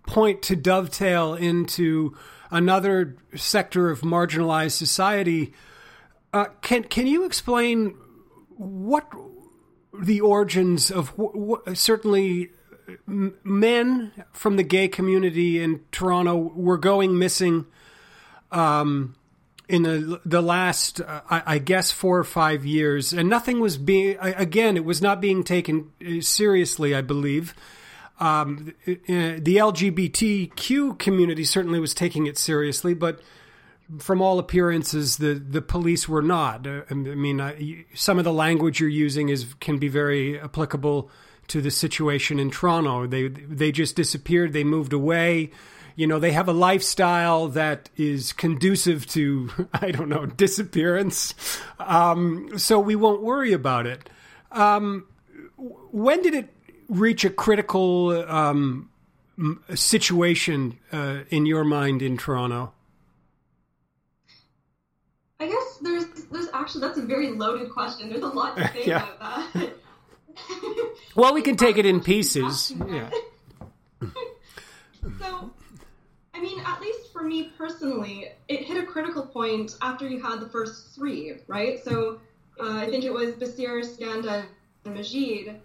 point 0.06 0.42
to 0.44 0.56
dovetail 0.56 1.34
into 1.34 2.16
another 2.52 3.18
sector 3.36 3.90
of 3.90 4.02
marginalized 4.02 4.72
society. 4.72 5.54
Uh, 6.32 6.46
can 6.62 6.84
can 6.84 7.08
you 7.08 7.26
explain 7.26 7.96
what 8.58 9.12
the 9.94 10.22
origins 10.22 10.90
of 10.92 11.14
certainly 11.74 12.52
men 13.06 14.12
from 14.32 14.56
the 14.56 14.64
gay 14.64 14.88
community 14.88 15.62
in 15.62 15.82
Toronto 15.92 16.36
were 16.36 16.78
going 16.78 17.18
missing 17.18 17.66
um, 18.52 19.16
in 19.70 19.84
the 19.84 20.22
the 20.26 20.42
last, 20.42 21.02
uh, 21.02 21.22
I, 21.30 21.44
I, 21.46 21.58
guess, 21.58 21.92
four 21.92 22.18
or 22.18 22.24
five 22.24 22.66
years, 22.66 23.14
and 23.14 23.30
nothing 23.30 23.60
was 23.60 23.78
being. 23.78 24.18
Again, 24.20 24.78
it 24.78 24.86
was 24.86 25.02
not 25.02 25.22
being 25.22 25.44
taken 25.44 25.92
uh, 26.06 26.22
seriously. 26.22 26.94
I 26.94 27.02
believe 27.02 27.56
um, 28.20 28.74
uh, 28.88 28.94
the 29.08 29.58
LGBTQ 29.58 31.00
community 31.00 31.44
certainly 31.44 31.80
was 31.80 31.94
taking 31.94 32.26
it 32.26 32.38
seriously, 32.38 32.94
but 32.94 33.22
from 34.00 34.22
all 34.22 34.40
appearances, 34.40 35.18
the, 35.18 35.34
the 35.34 35.62
police 35.62 36.08
were 36.08 36.22
not. 36.22 36.66
Uh, 36.66 36.82
I 36.90 36.94
mean, 36.94 37.42
uh, 37.42 37.54
some 37.94 38.18
of 38.18 38.24
the 38.24 38.34
language 38.34 38.80
you're 38.80 38.90
using 38.90 39.30
is 39.30 39.54
can 39.60 39.78
be 39.78 39.88
very 39.88 40.40
applicable 40.40 41.10
to 41.48 41.62
the 41.62 41.72
situation 41.72 42.40
in 42.40 42.52
Toronto. 42.52 43.08
They 43.08 43.28
they 43.28 43.72
just 43.72 43.96
disappeared. 43.96 44.54
They 44.54 44.64
moved 44.64 44.94
away. 44.94 45.52
You 45.96 46.08
know, 46.08 46.20
they 46.20 46.32
have 46.32 46.48
a 46.48 46.54
lifestyle 46.54 47.48
that 47.50 47.90
is 47.96 48.34
conducive 48.34 49.06
to 49.08 49.50
I 49.74 49.92
don't 49.92 50.10
know 50.10 50.26
disappearance. 50.26 51.34
Um, 51.80 52.58
so 52.58 52.80
we 52.80 52.96
won't 52.96 53.22
worry 53.22 53.54
about 53.54 53.86
it. 53.86 54.10
Um, 54.52 55.08
when 55.58 56.22
did 56.22 56.34
it 56.34 56.50
reach 56.90 57.26
a 57.26 57.30
critical 57.30 58.10
um, 58.30 58.90
situation 59.74 60.78
uh, 60.92 61.20
in 61.30 61.46
your 61.46 61.64
mind 61.64 62.02
in 62.02 62.18
Toronto? 62.18 62.74
I 65.40 65.48
guess 65.48 65.78
there's 65.82 66.06
there's 66.32 66.48
actually 66.54 66.82
that's 66.82 66.98
a 66.98 67.02
very 67.02 67.32
loaded 67.32 67.72
question. 67.72 68.10
There's 68.10 68.24
a 68.24 68.28
lot 68.28 68.56
to 68.58 68.68
say 68.74 68.86
yeah. 68.86 69.08
about 69.16 69.54
that. 69.54 69.74
well, 71.16 71.34
we 71.34 71.42
can 71.42 71.58
take 71.58 71.78
it 71.78 71.86
in 71.86 72.00
pieces. 72.04 72.74
Yeah. 72.88 73.10
so, 75.20 75.52
I 76.34 76.42
mean, 76.42 76.60
at 76.66 76.82
least 76.82 77.12
for 77.14 77.24
me 77.24 77.52
personally, 77.58 78.30
it 78.48 78.64
hit 78.64 78.82
a 78.82 78.86
critical 78.86 79.24
point 79.26 79.78
after 79.82 80.08
you 80.08 80.22
had 80.22 80.40
the 80.40 80.50
first 80.50 80.96
three, 80.96 81.36
right? 81.48 81.84
So, 81.84 82.20
uh, 82.60 82.78
I 82.78 82.88
think 82.88 83.04
it 83.04 83.14
was 83.14 83.36
Basir, 83.36 83.84
Skanda, 83.84 84.46
and 84.86 84.94
Majid. 84.96 85.60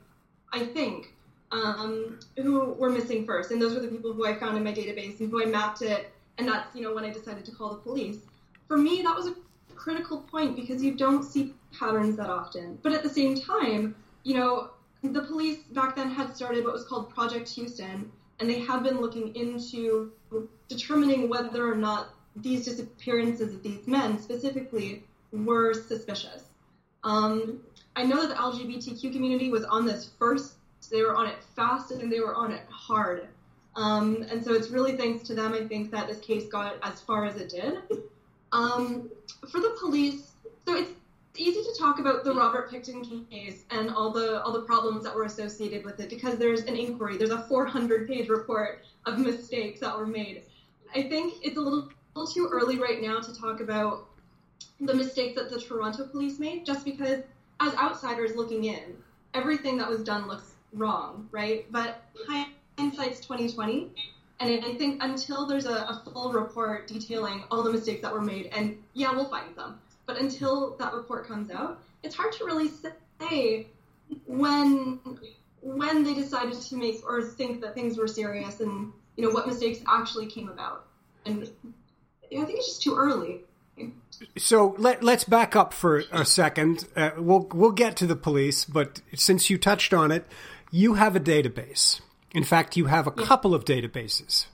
I 0.53 0.65
think 0.65 1.15
um, 1.53 2.19
who 2.37 2.73
were 2.73 2.91
missing 2.91 3.25
first, 3.25 3.51
and 3.51 3.61
those 3.61 3.75
were 3.75 3.81
the 3.81 3.89
people 3.89 4.13
who 4.13 4.27
I 4.27 4.35
found 4.35 4.57
in 4.57 4.65
my 4.65 4.73
database 4.73 5.21
and 5.21 5.31
who 5.31 5.43
I 5.43 5.47
mapped 5.47 5.83
it, 5.83 6.13
and 6.37 6.49
that's 6.49 6.75
you 6.75 6.83
know 6.83 6.95
when 6.95 7.05
I 7.05 7.11
decided 7.11 7.45
to 7.47 7.53
call 7.53 7.71
the 7.71 7.77
police. 7.77 8.19
For 8.67 8.77
me, 8.77 9.03
that 9.03 9.17
was 9.17 9.29
a 9.29 9.35
critical 9.75 10.19
point 10.21 10.57
because 10.57 10.83
you 10.83 10.95
don't 10.95 11.23
see 11.23 11.55
patterns 11.79 12.17
that 12.17 12.29
often. 12.29 12.79
But 12.83 12.93
at 12.93 13.03
the 13.03 13.09
same 13.09 13.41
time, 13.41 13.95
you 14.25 14.35
know, 14.35 14.71
the 15.03 15.23
police 15.23 15.59
back 15.73 15.97
then 15.97 16.11
had 16.11 16.35
started 16.35 16.65
what 16.65 16.73
was 16.73 16.85
called 16.85 17.11
Project 17.11 17.49
Houston, 17.51 18.11
and 18.41 18.49
they 18.49 18.61
have 18.61 18.83
been 18.83 19.01
looking 19.01 19.35
into 19.35 20.13
determining 20.69 21.29
whether 21.29 21.71
or 21.71 21.77
not 21.77 22.11
these 22.37 22.65
disappearances 22.65 23.55
of 23.55 23.63
these 23.63 23.87
men 23.87 24.19
specifically 24.19 25.03
were 25.33 25.75
suspicious. 25.75 26.45
Um, 27.05 27.61
I 27.97 28.05
know 28.05 28.21
that 28.27 28.29
the 28.29 28.35
LGBTQ 28.35 29.13
community 29.13 29.51
was 29.51 29.65
on 29.65 29.87
this 29.87 30.11
first 30.19 30.55
they 30.91 31.03
were 31.03 31.15
on 31.15 31.27
it 31.27 31.37
fast 31.55 31.91
and 31.91 32.11
they 32.11 32.21
were 32.21 32.35
on 32.35 32.53
it 32.53 32.63
hard. 32.71 33.29
Um, 33.77 34.25
and 34.31 34.43
so 34.45 34.55
it's 34.55 34.71
really 34.71 34.97
thanks 34.97 35.27
to 35.29 35.35
them, 35.35 35.53
I 35.53 35.67
think, 35.67 35.91
that 35.91 36.09
this 36.09 36.19
case 36.21 36.47
got 36.49 36.77
as 36.83 37.01
far 37.01 37.27
as 37.27 37.37
it 37.37 37.51
did. 37.51 37.79
Um, 38.53 39.11
for 39.51 39.61
the 39.61 39.77
police, 39.79 40.33
so 40.67 40.75
it's 40.75 40.91
easy 41.39 41.63
to 41.63 41.79
talk 41.79 41.99
about 41.99 42.25
the 42.25 42.35
Robert 42.35 42.71
Pickton 42.71 43.29
case 43.31 43.65
and 43.71 43.91
all 43.91 44.11
the 44.11 44.43
all 44.43 44.53
the 44.53 44.63
problems 44.63 45.05
that 45.05 45.15
were 45.15 45.25
associated 45.25 45.85
with 45.85 46.01
it 46.01 46.11
because 46.11 46.37
there's 46.37 46.63
an 46.63 46.77
inquiry. 46.77 47.17
There's 47.17 47.31
a 47.31 47.43
400 47.43 48.09
page 48.09 48.29
report 48.29 48.85
of 49.07 49.19
mistakes 49.19 49.81
that 49.81 49.97
were 49.97 50.07
made. 50.07 50.43
I 50.95 51.03
think 51.03 51.35
it's 51.43 51.57
a 51.57 51.61
little, 51.61 51.89
little 52.15 52.33
too 52.33 52.49
early 52.51 52.79
right 52.79 53.01
now 53.01 53.21
to 53.21 53.35
talk 53.39 53.61
about 53.61 54.07
the 54.81 54.95
mistakes 54.95 55.35
that 55.37 55.51
the 55.51 55.61
Toronto 55.61 56.07
police 56.07 56.39
made, 56.39 56.65
just 56.65 56.85
because 56.85 57.23
as 57.61 57.75
outsiders 57.75 58.37
looking 58.37 58.65
in, 58.65 58.97
everything 59.35 59.77
that 59.79 59.89
was 59.89 60.03
done 60.03 60.29
looks 60.29 60.55
wrong, 60.73 61.29
right? 61.33 61.71
But 61.71 62.03
hindsight's 62.79 63.21
2020. 63.21 63.91
And 64.41 64.65
I 64.65 64.75
think 64.75 65.03
until 65.03 65.47
there's 65.47 65.67
a, 65.67 65.73
a, 65.73 66.03
full 66.13 66.33
report 66.33 66.87
detailing 66.87 67.43
all 67.51 67.65
the 67.65 67.73
mistakes 67.73 68.03
that 68.03 68.13
were 68.13 68.21
made, 68.21 68.47
and 68.47 68.81
yeah, 68.95 69.11
we'll 69.11 69.29
find 69.29 69.55
them, 69.57 69.81
but 70.09 70.19
until 70.19 70.75
that 70.79 70.95
report 70.95 71.29
comes 71.29 71.51
out, 71.51 71.81
it's 72.03 72.17
hard 72.17 72.33
to 72.33 72.45
really 72.47 72.71
say 73.21 73.67
when 74.27 74.99
when 75.61 76.03
they 76.03 76.15
decided 76.15 76.55
to 76.55 76.77
make 76.77 77.03
or 77.07 77.23
think 77.23 77.61
that 77.61 77.75
things 77.75 77.99
were 77.99 78.09
serious 78.09 78.61
and 78.61 78.91
you 79.17 79.25
know 79.25 79.31
what 79.31 79.47
mistakes 79.47 79.81
actually 79.87 80.27
came 80.27 80.49
about. 80.49 80.87
And 81.27 81.43
I 82.33 82.45
think 82.45 82.59
it's 82.59 82.67
just 82.67 82.83
too 82.83 82.97
early. 82.97 83.43
So 84.39 84.75
let 84.79 85.05
let's 85.05 85.25
back 85.25 85.55
up 85.55 85.75
for 85.75 86.03
a 86.11 86.25
second. 86.25 86.89
Uh, 86.97 87.11
we'll 87.19 87.47
we'll 87.53 87.73
get 87.73 87.95
to 87.99 88.07
the 88.07 88.17
police, 88.17 88.65
but 88.65 89.03
since 89.15 89.51
you 89.51 89.59
touched 89.59 89.93
on 89.93 90.11
it, 90.11 90.27
you 90.71 90.95
have 90.95 91.17
a 91.17 91.21
database. 91.21 92.01
In 92.33 92.45
fact, 92.45 92.79
you 92.79 92.87
have 92.87 93.07
a 93.07 93.13
yeah. 93.15 93.27
couple 93.27 93.55
of 93.55 93.67
databases. 93.67 94.47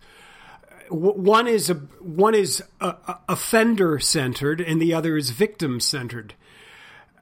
One 0.90 1.46
is 1.46 1.70
a 1.70 1.74
one 1.74 2.34
is 2.34 2.62
offender 2.80 3.98
centered, 3.98 4.60
and 4.60 4.80
the 4.80 4.94
other 4.94 5.16
is 5.16 5.30
victim 5.30 5.80
centered. 5.80 6.34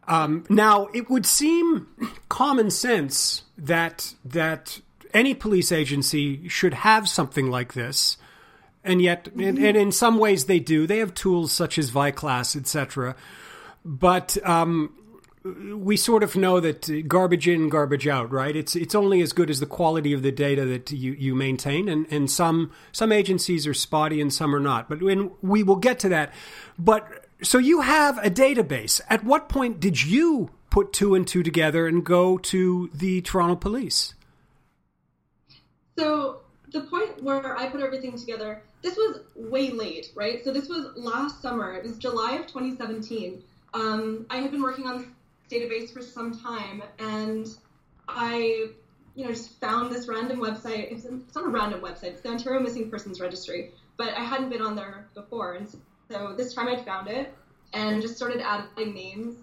Um, 0.08 0.44
now, 0.48 0.88
it 0.92 1.08
would 1.08 1.26
seem 1.26 1.86
common 2.28 2.70
sense 2.70 3.44
that 3.56 4.14
that 4.24 4.80
any 5.14 5.34
police 5.34 5.70
agency 5.70 6.48
should 6.48 6.74
have 6.74 7.08
something 7.08 7.50
like 7.50 7.74
this, 7.74 8.16
and 8.82 9.00
yet, 9.00 9.24
mm-hmm. 9.26 9.40
and, 9.40 9.58
and, 9.58 9.76
in 9.76 9.92
some 9.92 10.18
ways, 10.18 10.46
they 10.46 10.58
do. 10.58 10.86
They 10.86 10.98
have 10.98 11.14
tools 11.14 11.52
such 11.52 11.78
as 11.78 11.90
ViCLAS, 11.90 12.56
etc. 12.56 13.14
But 13.84 14.36
um, 14.46 14.94
we 15.44 15.96
sort 15.96 16.22
of 16.22 16.36
know 16.36 16.60
that 16.60 17.08
garbage 17.08 17.48
in, 17.48 17.68
garbage 17.68 18.06
out, 18.06 18.30
right? 18.30 18.54
It's 18.54 18.76
it's 18.76 18.94
only 18.94 19.20
as 19.22 19.32
good 19.32 19.50
as 19.50 19.60
the 19.60 19.66
quality 19.66 20.12
of 20.12 20.22
the 20.22 20.30
data 20.30 20.64
that 20.66 20.90
you, 20.92 21.12
you 21.12 21.34
maintain, 21.34 21.88
and, 21.88 22.06
and 22.10 22.30
some 22.30 22.70
some 22.92 23.10
agencies 23.10 23.66
are 23.66 23.74
spotty 23.74 24.20
and 24.20 24.32
some 24.32 24.54
are 24.54 24.60
not. 24.60 24.88
But 24.88 25.02
when 25.02 25.32
we 25.42 25.62
will 25.62 25.76
get 25.76 25.98
to 26.00 26.08
that. 26.10 26.32
But 26.78 27.26
so 27.42 27.58
you 27.58 27.80
have 27.80 28.18
a 28.18 28.30
database. 28.30 29.00
At 29.08 29.24
what 29.24 29.48
point 29.48 29.80
did 29.80 30.04
you 30.04 30.50
put 30.70 30.92
two 30.92 31.14
and 31.14 31.26
two 31.26 31.42
together 31.42 31.86
and 31.86 32.04
go 32.04 32.38
to 32.38 32.90
the 32.94 33.20
Toronto 33.22 33.56
Police? 33.56 34.14
So 35.98 36.40
the 36.70 36.82
point 36.82 37.22
where 37.22 37.56
I 37.56 37.68
put 37.68 37.80
everything 37.80 38.16
together, 38.16 38.62
this 38.80 38.96
was 38.96 39.20
way 39.34 39.70
late, 39.70 40.12
right? 40.14 40.42
So 40.44 40.52
this 40.52 40.68
was 40.68 40.92
last 40.96 41.42
summer. 41.42 41.74
It 41.74 41.82
was 41.82 41.98
July 41.98 42.36
of 42.36 42.46
2017. 42.46 43.42
Um, 43.74 44.26
I 44.30 44.38
had 44.38 44.50
been 44.50 44.62
working 44.62 44.86
on 44.86 45.14
database 45.52 45.92
for 45.92 46.02
some 46.02 46.38
time, 46.38 46.82
and 46.98 47.46
I, 48.08 48.66
you 49.14 49.24
know, 49.24 49.30
just 49.30 49.60
found 49.60 49.92
this 49.92 50.08
random 50.08 50.38
website. 50.40 50.90
It's, 50.92 51.04
it's 51.04 51.34
not 51.34 51.44
a 51.44 51.48
random 51.48 51.80
website; 51.80 52.12
it's 52.14 52.22
the 52.22 52.30
Ontario 52.30 52.60
Missing 52.60 52.90
Persons 52.90 53.20
Registry. 53.20 53.70
But 53.96 54.14
I 54.14 54.24
hadn't 54.24 54.48
been 54.48 54.62
on 54.62 54.74
there 54.74 55.06
before, 55.14 55.54
and 55.54 55.68
so 56.10 56.34
this 56.36 56.54
time 56.54 56.68
I 56.68 56.76
found 56.82 57.08
it 57.08 57.32
and 57.72 58.02
just 58.02 58.16
started 58.16 58.40
adding 58.40 58.94
names. 58.94 59.36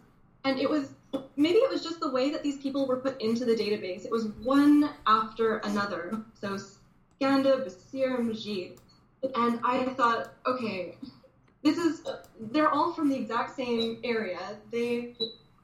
And 0.43 0.59
it 0.59 0.69
was 0.69 0.89
maybe 1.35 1.57
it 1.57 1.69
was 1.69 1.83
just 1.83 1.99
the 1.99 2.09
way 2.09 2.31
that 2.31 2.43
these 2.43 2.57
people 2.57 2.87
were 2.87 2.97
put 2.97 3.21
into 3.21 3.45
the 3.45 3.55
database. 3.55 4.05
It 4.05 4.11
was 4.11 4.27
one 4.43 4.89
after 5.05 5.57
another. 5.57 6.21
So 6.39 6.57
Skanda, 7.15 7.57
Basir, 7.57 8.23
Majid. 8.23 8.79
And 9.35 9.59
I 9.63 9.85
thought, 9.85 10.33
okay, 10.45 10.97
this 11.63 11.77
is 11.77 12.01
they're 12.39 12.69
all 12.69 12.93
from 12.93 13.09
the 13.09 13.15
exact 13.15 13.55
same 13.55 13.99
area. 14.03 14.39
They 14.71 15.15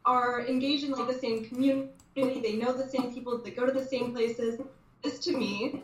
are 0.05 0.45
engaged 0.45 0.83
in 0.83 0.91
like 0.91 1.07
the 1.07 1.19
same 1.19 1.45
community. 1.45 1.89
They 2.15 2.53
know 2.53 2.73
the 2.73 2.87
same 2.87 3.13
people. 3.13 3.37
They 3.37 3.51
go 3.51 3.65
to 3.65 3.71
the 3.71 3.85
same 3.85 4.13
places. 4.13 4.61
This 5.03 5.19
to 5.19 5.37
me 5.37 5.83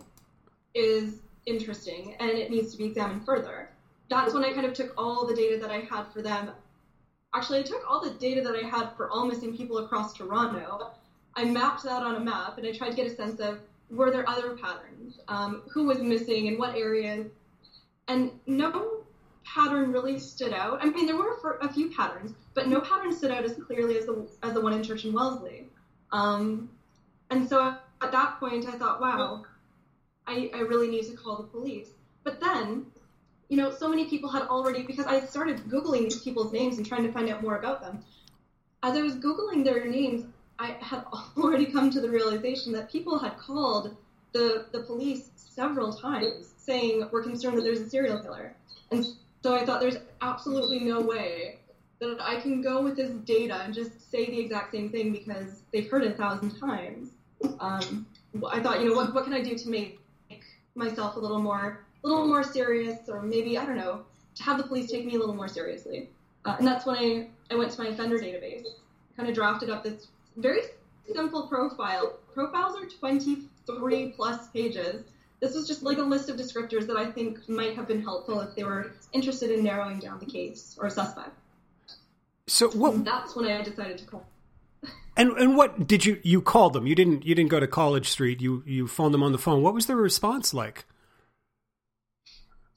is 0.74 1.20
interesting 1.46 2.16
and 2.20 2.32
it 2.32 2.50
needs 2.50 2.72
to 2.72 2.78
be 2.78 2.86
examined 2.86 3.25
further. 3.25 3.70
That's 4.10 4.34
when 4.34 4.44
I 4.44 4.54
kind 4.54 4.66
of 4.66 4.74
took 4.74 4.94
all 4.98 5.25
the 5.25 5.36
data 5.36 5.58
that 5.60 5.72
I 5.72 5.80
had 5.80 6.12
for 6.13 6.22
them. 6.22 6.51
Actually, 7.34 7.60
I 7.60 7.63
took 7.63 7.90
all 7.90 8.01
the 8.01 8.13
data 8.20 8.42
that 8.42 8.56
I 8.56 8.68
had 8.68 8.90
for 8.98 9.10
all 9.10 9.25
missing 9.25 9.56
people 9.56 9.78
across 9.80 10.13
Toronto. 10.13 10.92
I 11.36 11.46
mapped 11.46 11.84
that 11.84 12.04
on 12.04 12.16
a 12.16 12.20
map 12.20 12.58
and 12.58 12.68
I 12.68 12.74
tried 12.74 12.90
to 12.90 12.96
get 12.96 13.08
a 13.08 13.16
sense 13.16 13.40
of 13.40 13.60
were 13.90 14.12
there 14.12 14.28
other 14.28 14.56
patterns? 14.56 15.20
Um, 15.28 15.63
who 15.70 15.86
was 15.86 16.00
missing 16.00 16.48
in 16.48 16.58
what 16.58 16.75
areas? 16.75 17.28
And 18.08 18.32
no 18.48 19.00
pattern 19.53 19.91
really 19.91 20.20
stood 20.20 20.53
out. 20.53 20.79
I 20.81 20.89
mean, 20.89 21.05
there 21.05 21.17
were 21.17 21.38
a 21.62 21.72
few 21.72 21.89
patterns, 21.91 22.34
but 22.53 22.67
no 22.67 22.79
pattern 22.79 23.13
stood 23.13 23.31
out 23.31 23.43
as 23.43 23.53
clearly 23.53 23.98
as 23.98 24.05
the, 24.05 24.27
as 24.43 24.53
the 24.53 24.62
one 24.62 24.74
in 24.74 24.84
Church 24.84 25.03
and 25.03 25.13
Wellesley. 25.13 25.67
Um, 26.12 26.70
and 27.29 27.48
so 27.48 27.75
at 28.01 28.12
that 28.12 28.39
point, 28.39 28.67
I 28.67 28.72
thought, 28.72 29.01
wow, 29.01 29.46
I, 30.27 30.50
I 30.53 30.60
really 30.60 30.88
need 30.88 31.05
to 31.08 31.15
call 31.15 31.38
the 31.38 31.43
police. 31.43 31.89
But 32.24 32.39
then, 32.39 32.86
you 33.50 33.58
know, 33.58 33.72
so 33.72 33.89
many 33.89 34.05
people 34.05 34.29
had 34.29 34.43
already, 34.43 34.84
because 34.84 35.05
I 35.05 35.20
started 35.22 35.58
Googling 35.67 36.03
these 36.03 36.22
people's 36.22 36.53
names 36.53 36.77
and 36.77 36.86
trying 36.86 37.03
to 37.03 37.12
find 37.12 37.29
out 37.29 37.41
more 37.41 37.58
about 37.58 37.81
them. 37.81 38.03
As 38.84 38.98
I 38.98 39.01
was 39.01 39.15
Googling 39.15 39.63
their 39.63 39.86
names, 39.86 40.25
I 40.60 40.77
had 40.79 41.03
already 41.38 41.65
come 41.65 41.89
to 41.91 42.00
the 42.00 42.10
realization 42.10 42.72
that 42.74 42.91
people 42.91 43.20
had 43.20 43.38
called 43.38 43.96
the, 44.31 44.67
the 44.72 44.84
police 44.84 45.29
several 45.36 45.91
times 45.91 46.53
saying, 46.58 47.10
we're 47.12 47.24
concerned 47.24 47.58
that 47.58 47.63
there's 47.63 47.81
a 47.81 47.89
serial 47.89 48.22
killer. 48.22 48.55
And 48.91 49.05
so 49.42 49.56
I 49.56 49.66
thought 49.66 49.80
there's 49.82 49.98
absolutely 50.22 50.80
no 50.80 51.02
way 51.02 51.58
that 52.00 52.18
I 52.20 52.40
can 52.40 52.62
go 52.62 52.82
with 52.82 52.96
this 52.96 53.12
data 53.12 53.62
and 53.64 53.74
just 53.74 54.12
say 54.12 54.26
the 54.26 54.40
exact 54.40 54.72
same 54.72 54.90
thing 54.90 55.12
because 55.12 55.62
they've 55.72 55.90
heard 55.90 56.04
it 56.04 56.14
a 56.14 56.16
thousand 56.16 56.60
times. 56.60 57.12
Um, 57.60 58.06
I 58.52 58.60
thought, 58.60 58.82
you 58.82 58.90
know, 58.90 58.96
what, 58.96 59.14
what 59.14 59.24
can 59.24 59.34
I 59.34 59.42
do 59.42 59.56
to 59.56 59.70
make 59.70 60.00
myself 60.76 61.16
a 61.16 61.20
little 61.20 61.40
more, 61.40 61.86
a 62.04 62.08
little 62.08 62.28
more 62.28 62.44
serious, 62.44 63.08
or 63.08 63.22
maybe 63.22 63.58
I 63.58 63.66
don't 63.66 63.78
know, 63.78 64.04
to 64.36 64.44
have 64.44 64.58
the 64.58 64.64
police 64.64 64.90
take 64.90 65.06
me 65.06 65.16
a 65.16 65.20
little 65.20 65.36
more 65.36 65.48
seriously. 65.48 66.10
Uh, 66.46 66.56
and 66.58 66.68
that's 66.68 66.86
when 66.86 66.98
I, 66.98 67.28
I 67.52 67.56
went 67.56 67.72
to 67.72 67.82
my 67.84 67.90
offender 67.90 68.18
database, 68.18 68.66
kind 69.16 69.30
of 69.30 69.36
drafted 69.36 69.70
up 69.70 69.84
this 69.84 70.08
very 70.38 70.62
simple 71.14 71.48
profile. 71.48 72.18
Profiles 72.34 72.76
are 72.78 72.88
23 72.88 74.14
plus 74.16 74.48
pages. 74.50 75.04
This 75.42 75.56
was 75.56 75.68
just 75.68 75.82
like 75.82 75.98
a 75.98 76.04
list 76.04 76.30
of 76.30 76.38
descriptors 76.38 76.86
that 76.86 76.98
I 76.98 77.12
think 77.12 77.50
might 77.50 77.76
have 77.76 77.88
been 77.88 78.02
helpful 78.02 78.40
if 78.42 78.56
they 78.56 78.64
were 78.64 78.94
interested 79.12 79.50
in 79.50 79.64
narrowing 79.64 80.00
down 80.00 80.20
the 80.20 80.26
case 80.26 80.78
or 80.80 80.86
a 80.86 80.92
suspect. 80.92 81.32
So 82.48 82.70
what? 82.70 82.94
And 82.94 83.06
that's 83.06 83.36
when 83.36 83.46
I 83.46 83.62
decided 83.64 83.98
to 83.98 84.06
call. 84.06 84.26
And 85.18 85.32
and 85.32 85.58
what 85.58 85.88
did 85.88 86.06
you 86.06 86.20
you 86.24 86.42
called 86.42 86.74
them? 86.74 86.88
You 86.88 86.96
didn't 86.96 87.26
you 87.26 87.36
didn't 87.36 87.50
go 87.50 87.60
to 87.60 87.68
College 87.68 88.08
Street. 88.08 88.40
You 88.40 88.64
you 88.66 88.88
phoned 88.88 89.14
them 89.14 89.24
on 89.24 89.32
the 89.32 89.38
phone. 89.38 89.62
What 89.62 89.74
was 89.74 89.88
their 89.88 89.98
response 89.98 90.54
like? 90.54 90.86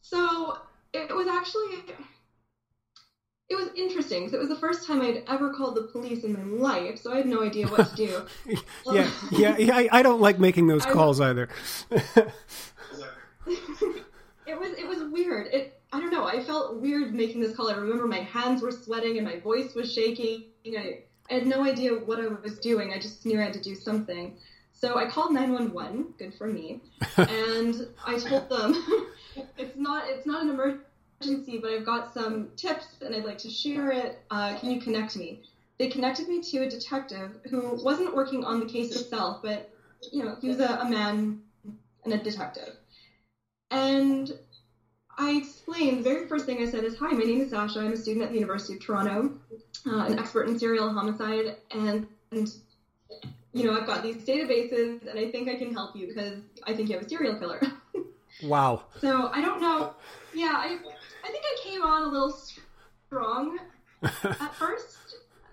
So 0.00 0.58
it 0.92 1.14
was 1.14 1.26
actually 1.26 1.94
it 3.48 3.56
was 3.56 3.68
interesting. 3.76 4.28
So 4.28 4.36
it 4.36 4.40
was 4.40 4.48
the 4.48 4.56
first 4.56 4.86
time 4.86 5.02
I'd 5.02 5.24
ever 5.28 5.52
called 5.52 5.74
the 5.74 5.82
police 5.82 6.24
in 6.24 6.32
my 6.32 6.42
life, 6.42 6.98
so 6.98 7.12
I 7.12 7.16
had 7.16 7.26
no 7.26 7.42
idea 7.42 7.66
what 7.68 7.88
to 7.90 7.96
do. 7.96 8.26
yeah, 8.86 9.10
yeah, 9.32 9.56
yeah. 9.58 9.76
I, 9.76 9.88
I, 9.92 10.02
don't 10.02 10.20
like 10.20 10.38
making 10.38 10.66
those 10.66 10.86
calls 10.86 11.20
either. 11.20 11.48
it 11.90 12.32
was 13.46 14.72
it 14.78 14.88
was 14.88 15.02
weird. 15.12 15.48
It 15.52 15.80
I 15.92 16.00
don't 16.00 16.10
know. 16.10 16.24
I 16.24 16.42
felt 16.42 16.80
weird 16.80 17.14
making 17.14 17.40
this 17.40 17.54
call. 17.54 17.70
I 17.70 17.74
remember 17.74 18.06
my 18.06 18.20
hands 18.20 18.62
were 18.62 18.72
sweating 18.72 19.18
and 19.18 19.26
my 19.26 19.38
voice 19.40 19.74
was 19.74 19.92
shaking. 19.92 20.44
I 20.66 21.00
I 21.30 21.34
had 21.34 21.46
no 21.46 21.64
idea 21.64 21.92
what 21.92 22.20
I 22.20 22.28
was 22.28 22.58
doing. 22.58 22.92
I 22.92 22.98
just 22.98 23.24
knew 23.26 23.40
I 23.40 23.44
had 23.44 23.54
to 23.54 23.60
do 23.60 23.74
something. 23.74 24.36
So 24.72 24.98
I 24.98 25.06
called 25.08 25.32
911, 25.32 26.14
good 26.18 26.34
for 26.34 26.46
me, 26.46 26.82
and 27.16 27.88
I 28.04 28.18
told 28.18 28.50
them 28.50 28.74
it's 29.56 29.76
not 29.76 30.04
it's 30.08 30.26
not 30.26 30.42
an 30.42 30.50
emergency, 30.50 30.84
but 31.20 31.70
I've 31.70 31.86
got 31.86 32.12
some 32.12 32.48
tips 32.56 32.86
and 33.00 33.14
I'd 33.14 33.24
like 33.24 33.38
to 33.38 33.50
share 33.50 33.90
it. 33.90 34.18
Uh, 34.30 34.56
can 34.58 34.70
you 34.70 34.80
connect 34.80 35.16
me? 35.16 35.40
They 35.78 35.88
connected 35.88 36.28
me 36.28 36.40
to 36.40 36.58
a 36.62 36.68
detective 36.68 37.36
who 37.50 37.82
wasn't 37.82 38.14
working 38.14 38.44
on 38.44 38.60
the 38.60 38.66
case 38.66 38.94
itself, 38.94 39.40
but 39.42 39.70
you 40.12 40.22
know 40.22 40.36
he 40.40 40.48
was 40.48 40.60
a, 40.60 40.78
a 40.80 40.84
man 40.88 41.40
and 42.04 42.12
a 42.12 42.18
detective. 42.18 42.76
And 43.70 44.30
I 45.16 45.32
explained, 45.32 45.98
the 45.98 46.02
very 46.02 46.26
first 46.26 46.46
thing 46.46 46.60
I 46.60 46.66
said 46.66 46.84
is, 46.84 46.96
Hi, 46.98 47.12
my 47.12 47.24
name 47.24 47.40
is 47.40 47.50
Sasha. 47.50 47.80
I'm 47.80 47.92
a 47.92 47.96
student 47.96 48.24
at 48.24 48.30
the 48.30 48.36
University 48.36 48.74
of 48.74 48.80
Toronto, 48.80 49.32
uh, 49.86 50.04
an 50.06 50.18
expert 50.18 50.48
in 50.48 50.58
serial 50.58 50.90
homicide. 50.90 51.56
And, 51.70 52.06
and, 52.32 52.52
you 53.52 53.64
know, 53.64 53.76
I've 53.76 53.86
got 53.86 54.02
these 54.02 54.16
databases 54.16 55.06
and 55.08 55.18
I 55.18 55.30
think 55.30 55.48
I 55.48 55.56
can 55.56 55.72
help 55.72 55.94
you 55.94 56.08
because 56.08 56.40
I 56.64 56.74
think 56.74 56.88
you 56.88 56.96
have 56.96 57.04
a 57.04 57.08
serial 57.08 57.36
killer. 57.36 57.60
wow. 58.44 58.82
So 59.00 59.30
I 59.32 59.40
don't 59.40 59.60
know. 59.60 59.92
Yeah, 60.34 60.54
I, 60.56 60.78
I 61.24 61.28
think 61.28 61.44
I 61.44 61.56
came 61.62 61.82
on 61.82 62.02
a 62.02 62.08
little 62.08 62.36
strong 63.06 63.58
at 64.02 64.54
first. 64.58 64.98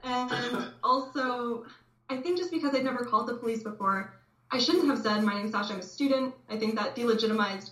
And 0.03 0.65
also, 0.84 1.65
I 2.10 2.17
think 2.17 2.38
just 2.38 2.51
because 2.51 2.75
I'd 2.75 2.84
never 2.84 3.05
called 3.05 3.27
the 3.27 3.36
police 3.36 3.63
before, 3.63 4.13
I 4.51 4.60
shouldn't 4.60 4.88
have 4.88 4.99
said, 4.99 5.23
My 5.23 5.36
name's 5.36 5.51
Sasha, 5.51 5.73
I'm 5.73 5.79
a 5.79 5.84
student. 5.84 6.34
I 6.49 6.57
think 6.57 6.75
that 6.75 6.95
delegitimized 6.95 7.71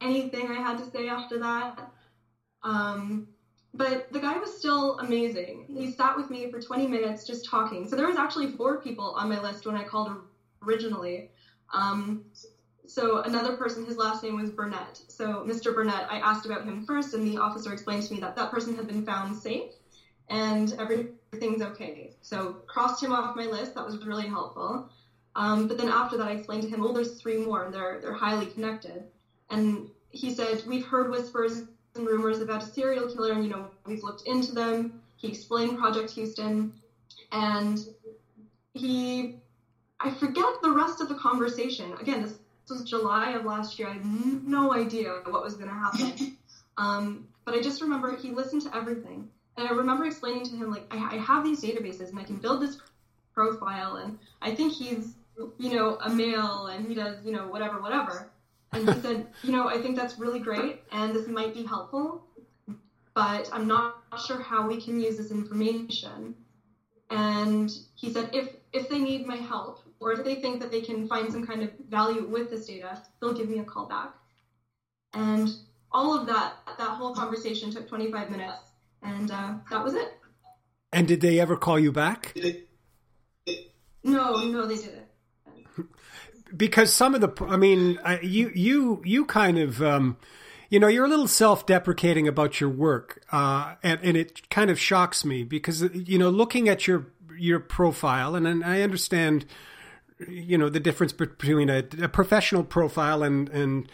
anything 0.00 0.48
I 0.48 0.54
had 0.54 0.78
to 0.78 0.90
say 0.90 1.08
after 1.08 1.38
that. 1.40 1.90
Um, 2.62 3.28
but 3.74 4.12
the 4.12 4.20
guy 4.20 4.38
was 4.38 4.56
still 4.56 4.98
amazing. 4.98 5.64
He 5.68 5.90
sat 5.92 6.16
with 6.16 6.30
me 6.30 6.50
for 6.50 6.60
20 6.60 6.86
minutes 6.86 7.26
just 7.26 7.46
talking. 7.46 7.88
So 7.88 7.96
there 7.96 8.06
was 8.06 8.16
actually 8.16 8.52
four 8.52 8.80
people 8.80 9.14
on 9.16 9.28
my 9.28 9.40
list 9.40 9.66
when 9.66 9.76
I 9.76 9.82
called 9.82 10.12
originally. 10.62 11.30
Um, 11.72 12.24
so 12.92 13.22
another 13.22 13.56
person, 13.56 13.86
his 13.86 13.96
last 13.96 14.22
name 14.22 14.40
was 14.40 14.50
Burnett. 14.50 15.00
So 15.08 15.44
Mr. 15.46 15.74
Burnett, 15.74 16.06
I 16.10 16.18
asked 16.18 16.44
about 16.44 16.64
him 16.64 16.84
first, 16.84 17.14
and 17.14 17.26
the 17.26 17.38
officer 17.38 17.72
explained 17.72 18.02
to 18.04 18.14
me 18.14 18.20
that 18.20 18.36
that 18.36 18.50
person 18.50 18.76
had 18.76 18.86
been 18.86 19.04
found 19.06 19.34
safe 19.36 19.72
and 20.28 20.74
everything's 20.78 21.62
okay. 21.62 22.12
So 22.22 22.56
crossed 22.66 23.02
him 23.02 23.12
off 23.12 23.36
my 23.36 23.46
list. 23.46 23.74
That 23.74 23.84
was 23.84 24.04
really 24.04 24.26
helpful. 24.26 24.88
Um, 25.36 25.68
but 25.68 25.78
then 25.78 25.88
after 25.88 26.16
that, 26.18 26.28
I 26.28 26.32
explained 26.32 26.62
to 26.64 26.68
him, 26.68 26.80
well, 26.80 26.92
there's 26.92 27.20
three 27.20 27.38
more. 27.38 27.64
And 27.64 27.74
they're 27.74 27.98
they're 28.00 28.12
highly 28.12 28.46
connected. 28.46 29.04
And 29.50 29.88
he 30.10 30.30
said, 30.30 30.62
We've 30.66 30.84
heard 30.84 31.10
whispers 31.10 31.62
and 31.94 32.06
rumors 32.06 32.40
about 32.40 32.62
a 32.62 32.66
serial 32.66 33.08
killer, 33.08 33.32
and 33.32 33.44
you 33.44 33.50
know, 33.50 33.70
we've 33.86 34.02
looked 34.02 34.26
into 34.26 34.52
them. 34.52 35.00
He 35.16 35.28
explained 35.28 35.78
Project 35.78 36.10
Houston, 36.12 36.72
and 37.30 37.78
he, 38.74 39.36
I 40.00 40.10
forget 40.10 40.46
the 40.62 40.70
rest 40.70 41.00
of 41.00 41.08
the 41.08 41.14
conversation. 41.14 41.92
Again, 42.00 42.22
this, 42.22 42.38
was 42.72 42.82
July 42.84 43.32
of 43.32 43.44
last 43.44 43.78
year. 43.78 43.88
I 43.88 43.94
had 43.94 44.04
no 44.46 44.72
idea 44.72 45.20
what 45.28 45.42
was 45.42 45.54
going 45.54 45.68
to 45.68 45.74
happen. 45.74 46.36
Um, 46.78 47.28
but 47.44 47.54
I 47.54 47.60
just 47.60 47.82
remember 47.82 48.16
he 48.16 48.30
listened 48.30 48.62
to 48.62 48.74
everything. 48.74 49.28
And 49.58 49.68
I 49.68 49.72
remember 49.72 50.06
explaining 50.06 50.44
to 50.44 50.56
him, 50.56 50.70
like, 50.70 50.86
I, 50.90 51.16
I 51.16 51.18
have 51.18 51.44
these 51.44 51.62
databases 51.62 52.08
and 52.08 52.18
I 52.18 52.24
can 52.24 52.36
build 52.36 52.62
this 52.62 52.78
profile, 53.34 53.96
and 53.96 54.18
I 54.40 54.54
think 54.54 54.72
he's, 54.72 55.14
you 55.58 55.74
know, 55.74 55.98
a 56.02 56.08
male 56.08 56.68
and 56.68 56.86
he 56.86 56.94
does, 56.94 57.24
you 57.24 57.32
know, 57.32 57.46
whatever, 57.46 57.80
whatever. 57.80 58.30
And 58.72 58.88
he 58.88 59.00
said, 59.00 59.26
you 59.42 59.52
know, 59.52 59.68
I 59.68 59.80
think 59.80 59.96
that's 59.96 60.18
really 60.18 60.40
great 60.40 60.80
and 60.90 61.14
this 61.14 61.28
might 61.28 61.54
be 61.54 61.64
helpful, 61.64 62.24
but 63.14 63.50
I'm 63.52 63.66
not 63.66 63.96
sure 64.26 64.40
how 64.40 64.66
we 64.66 64.80
can 64.80 64.98
use 64.98 65.18
this 65.18 65.30
information. 65.30 66.34
And 67.10 67.70
he 67.94 68.12
said, 68.12 68.30
if, 68.32 68.48
if 68.72 68.88
they 68.88 68.98
need 68.98 69.26
my 69.26 69.36
help 69.36 69.80
or 70.02 70.12
if 70.12 70.24
they 70.24 70.36
think 70.36 70.60
that 70.60 70.70
they 70.70 70.80
can 70.80 71.06
find 71.08 71.30
some 71.32 71.46
kind 71.46 71.62
of 71.62 71.70
value 71.88 72.26
with 72.26 72.50
this 72.50 72.66
data, 72.66 73.02
they'll 73.20 73.32
give 73.32 73.48
me 73.48 73.58
a 73.58 73.64
call 73.64 73.86
back. 73.86 74.14
And 75.14 75.48
all 75.90 76.18
of 76.18 76.26
that, 76.26 76.54
that 76.78 76.88
whole 76.88 77.14
conversation 77.14 77.70
took 77.70 77.88
25 77.88 78.30
minutes 78.30 78.60
and 79.02 79.30
uh, 79.30 79.54
that 79.70 79.84
was 79.84 79.94
it. 79.94 80.18
And 80.92 81.08
did 81.08 81.20
they 81.20 81.40
ever 81.40 81.56
call 81.56 81.78
you 81.78 81.92
back? 81.92 82.36
No, 84.04 84.44
no, 84.44 84.66
they 84.66 84.76
didn't 84.76 85.06
because 86.56 86.92
some 86.92 87.14
of 87.14 87.20
the, 87.20 87.44
I 87.46 87.56
mean, 87.56 87.98
you 88.22 88.50
you 88.54 89.02
you 89.04 89.24
kind 89.24 89.58
of, 89.58 89.82
um, 89.82 90.16
you 90.70 90.78
know, 90.78 90.88
you're 90.88 91.04
a 91.04 91.08
little 91.08 91.28
self-deprecating 91.28 92.28
about 92.28 92.60
your 92.60 92.70
work, 92.70 93.22
uh, 93.32 93.74
and 93.82 94.00
and 94.02 94.16
it 94.16 94.48
kind 94.50 94.70
of 94.70 94.78
shocks 94.78 95.24
me 95.24 95.44
because 95.44 95.82
you 95.94 96.18
know, 96.18 96.30
looking 96.30 96.68
at 96.68 96.86
your 96.86 97.06
your 97.38 97.60
profile, 97.60 98.34
and, 98.34 98.46
and 98.46 98.64
I 98.64 98.82
understand, 98.82 99.46
you 100.28 100.58
know, 100.58 100.68
the 100.68 100.80
difference 100.80 101.12
between 101.12 101.68
a, 101.68 101.84
a 102.02 102.08
professional 102.08 102.64
profile 102.64 103.22
and 103.22 103.48
and, 103.48 103.90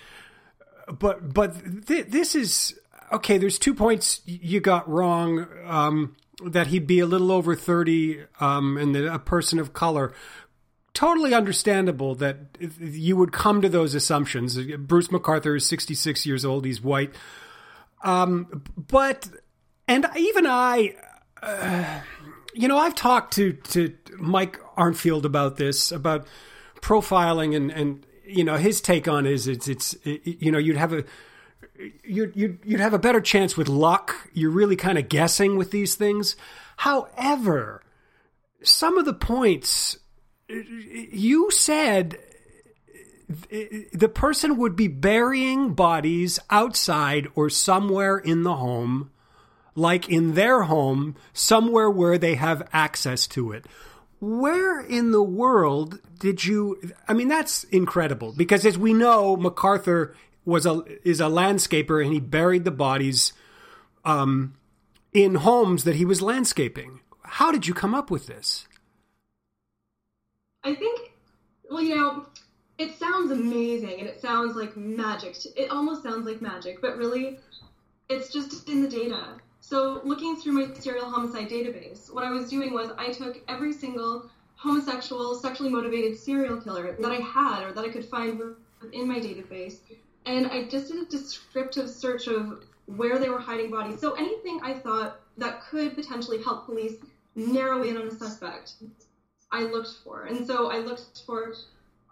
but 0.98 1.32
but 1.32 1.86
th- 1.86 2.06
this 2.06 2.34
is 2.34 2.78
okay. 3.12 3.38
There's 3.38 3.58
two 3.58 3.74
points 3.74 4.20
you 4.26 4.60
got 4.60 4.88
wrong. 4.88 5.46
Um, 5.66 6.16
that 6.44 6.68
he'd 6.68 6.86
be 6.86 7.00
a 7.00 7.06
little 7.06 7.32
over 7.32 7.56
30 7.56 8.20
um, 8.38 8.76
and 8.76 8.94
a 8.96 9.18
person 9.18 9.58
of 9.58 9.72
color 9.72 10.14
totally 10.98 11.32
understandable 11.32 12.16
that 12.16 12.58
you 12.80 13.16
would 13.16 13.30
come 13.30 13.62
to 13.62 13.68
those 13.68 13.94
assumptions. 13.94 14.58
Bruce 14.78 15.06
McArthur 15.08 15.56
is 15.56 15.64
66 15.64 16.26
years 16.26 16.44
old. 16.44 16.64
He's 16.64 16.82
white. 16.82 17.14
Um, 18.02 18.64
but 18.76 19.28
and 19.86 20.08
even 20.16 20.44
I, 20.44 20.96
uh, 21.40 22.00
you 22.54 22.68
know, 22.68 22.78
I've 22.78 22.94
talked 22.94 23.34
to 23.34 23.52
to 23.52 23.94
Mike 24.18 24.60
Arntfield 24.76 25.24
about 25.24 25.56
this 25.56 25.92
about 25.92 26.26
profiling 26.80 27.56
and 27.56 27.70
and 27.70 28.06
you 28.24 28.44
know 28.44 28.56
his 28.56 28.80
take 28.80 29.08
on 29.08 29.26
it 29.26 29.32
is 29.32 29.48
it's 29.48 29.68
it's 29.68 29.94
it, 30.04 30.22
you 30.24 30.52
know 30.52 30.58
you'd 30.58 30.76
have 30.76 30.92
a 30.92 31.04
you'd, 32.04 32.34
you'd 32.36 32.58
you'd 32.64 32.80
have 32.80 32.94
a 32.94 32.98
better 32.98 33.20
chance 33.20 33.56
with 33.56 33.68
luck. 33.68 34.28
You're 34.32 34.50
really 34.50 34.76
kind 34.76 34.98
of 34.98 35.08
guessing 35.08 35.56
with 35.56 35.70
these 35.70 35.94
things. 35.94 36.36
However, 36.78 37.82
some 38.62 38.98
of 38.98 39.04
the 39.04 39.14
points 39.14 39.98
you 40.48 41.50
said 41.50 42.18
the 43.92 44.10
person 44.12 44.56
would 44.56 44.74
be 44.74 44.88
burying 44.88 45.74
bodies 45.74 46.38
outside 46.48 47.28
or 47.34 47.50
somewhere 47.50 48.16
in 48.16 48.42
the 48.42 48.56
home, 48.56 49.10
like 49.78 50.08
in 50.08 50.34
their 50.34 50.62
home, 50.62 51.14
somewhere 51.32 51.88
where 51.88 52.18
they 52.18 52.34
have 52.34 52.68
access 52.72 53.26
to 53.28 53.52
it. 53.52 53.64
Where 54.20 54.80
in 54.80 55.12
the 55.12 55.22
world 55.22 56.00
did 56.18 56.44
you? 56.44 56.92
I 57.06 57.14
mean, 57.14 57.28
that's 57.28 57.62
incredible 57.64 58.34
because, 58.36 58.66
as 58.66 58.76
we 58.76 58.92
know, 58.92 59.36
McArthur 59.36 60.14
was 60.44 60.66
a 60.66 60.82
is 61.04 61.20
a 61.20 61.24
landscaper 61.24 62.02
and 62.02 62.12
he 62.12 62.18
buried 62.18 62.64
the 62.64 62.72
bodies 62.72 63.32
um, 64.04 64.54
in 65.12 65.36
homes 65.36 65.84
that 65.84 65.94
he 65.94 66.04
was 66.04 66.20
landscaping. 66.20 67.00
How 67.22 67.52
did 67.52 67.68
you 67.68 67.74
come 67.74 67.94
up 67.94 68.10
with 68.10 68.26
this? 68.26 68.66
I 70.64 70.74
think, 70.74 71.12
well, 71.70 71.82
you 71.82 71.94
know, 71.94 72.26
it 72.78 72.98
sounds 72.98 73.30
amazing 73.30 74.00
and 74.00 74.08
it 74.08 74.20
sounds 74.20 74.56
like 74.56 74.76
magic. 74.76 75.36
It 75.56 75.70
almost 75.70 76.02
sounds 76.02 76.26
like 76.26 76.42
magic, 76.42 76.80
but 76.80 76.96
really, 76.96 77.38
it's 78.08 78.32
just 78.32 78.68
in 78.68 78.82
the 78.82 78.88
data. 78.88 79.38
So, 79.68 80.00
looking 80.02 80.34
through 80.34 80.52
my 80.52 80.74
serial 80.80 81.10
homicide 81.10 81.50
database, 81.50 82.10
what 82.10 82.24
I 82.24 82.30
was 82.30 82.48
doing 82.48 82.72
was 82.72 82.90
I 82.96 83.12
took 83.12 83.42
every 83.48 83.74
single 83.74 84.30
homosexual, 84.56 85.34
sexually 85.34 85.68
motivated 85.68 86.16
serial 86.16 86.58
killer 86.58 86.96
that 86.98 87.12
I 87.12 87.16
had 87.16 87.64
or 87.64 87.72
that 87.74 87.84
I 87.84 87.90
could 87.90 88.06
find 88.06 88.40
within 88.80 89.06
my 89.06 89.20
database, 89.20 89.80
and 90.24 90.46
I 90.46 90.64
just 90.68 90.90
did 90.90 91.02
a 91.02 91.04
descriptive 91.04 91.90
search 91.90 92.28
of 92.28 92.64
where 92.86 93.18
they 93.18 93.28
were 93.28 93.38
hiding 93.38 93.70
bodies. 93.70 94.00
So, 94.00 94.14
anything 94.14 94.58
I 94.62 94.72
thought 94.72 95.20
that 95.36 95.60
could 95.64 95.94
potentially 95.94 96.42
help 96.42 96.64
police 96.64 96.94
narrow 97.36 97.82
in 97.82 97.98
on 97.98 98.08
a 98.08 98.10
suspect, 98.10 98.72
I 99.52 99.64
looked 99.64 99.98
for. 100.02 100.24
And 100.24 100.46
so 100.46 100.70
I 100.70 100.78
looked 100.78 101.24
for 101.26 101.52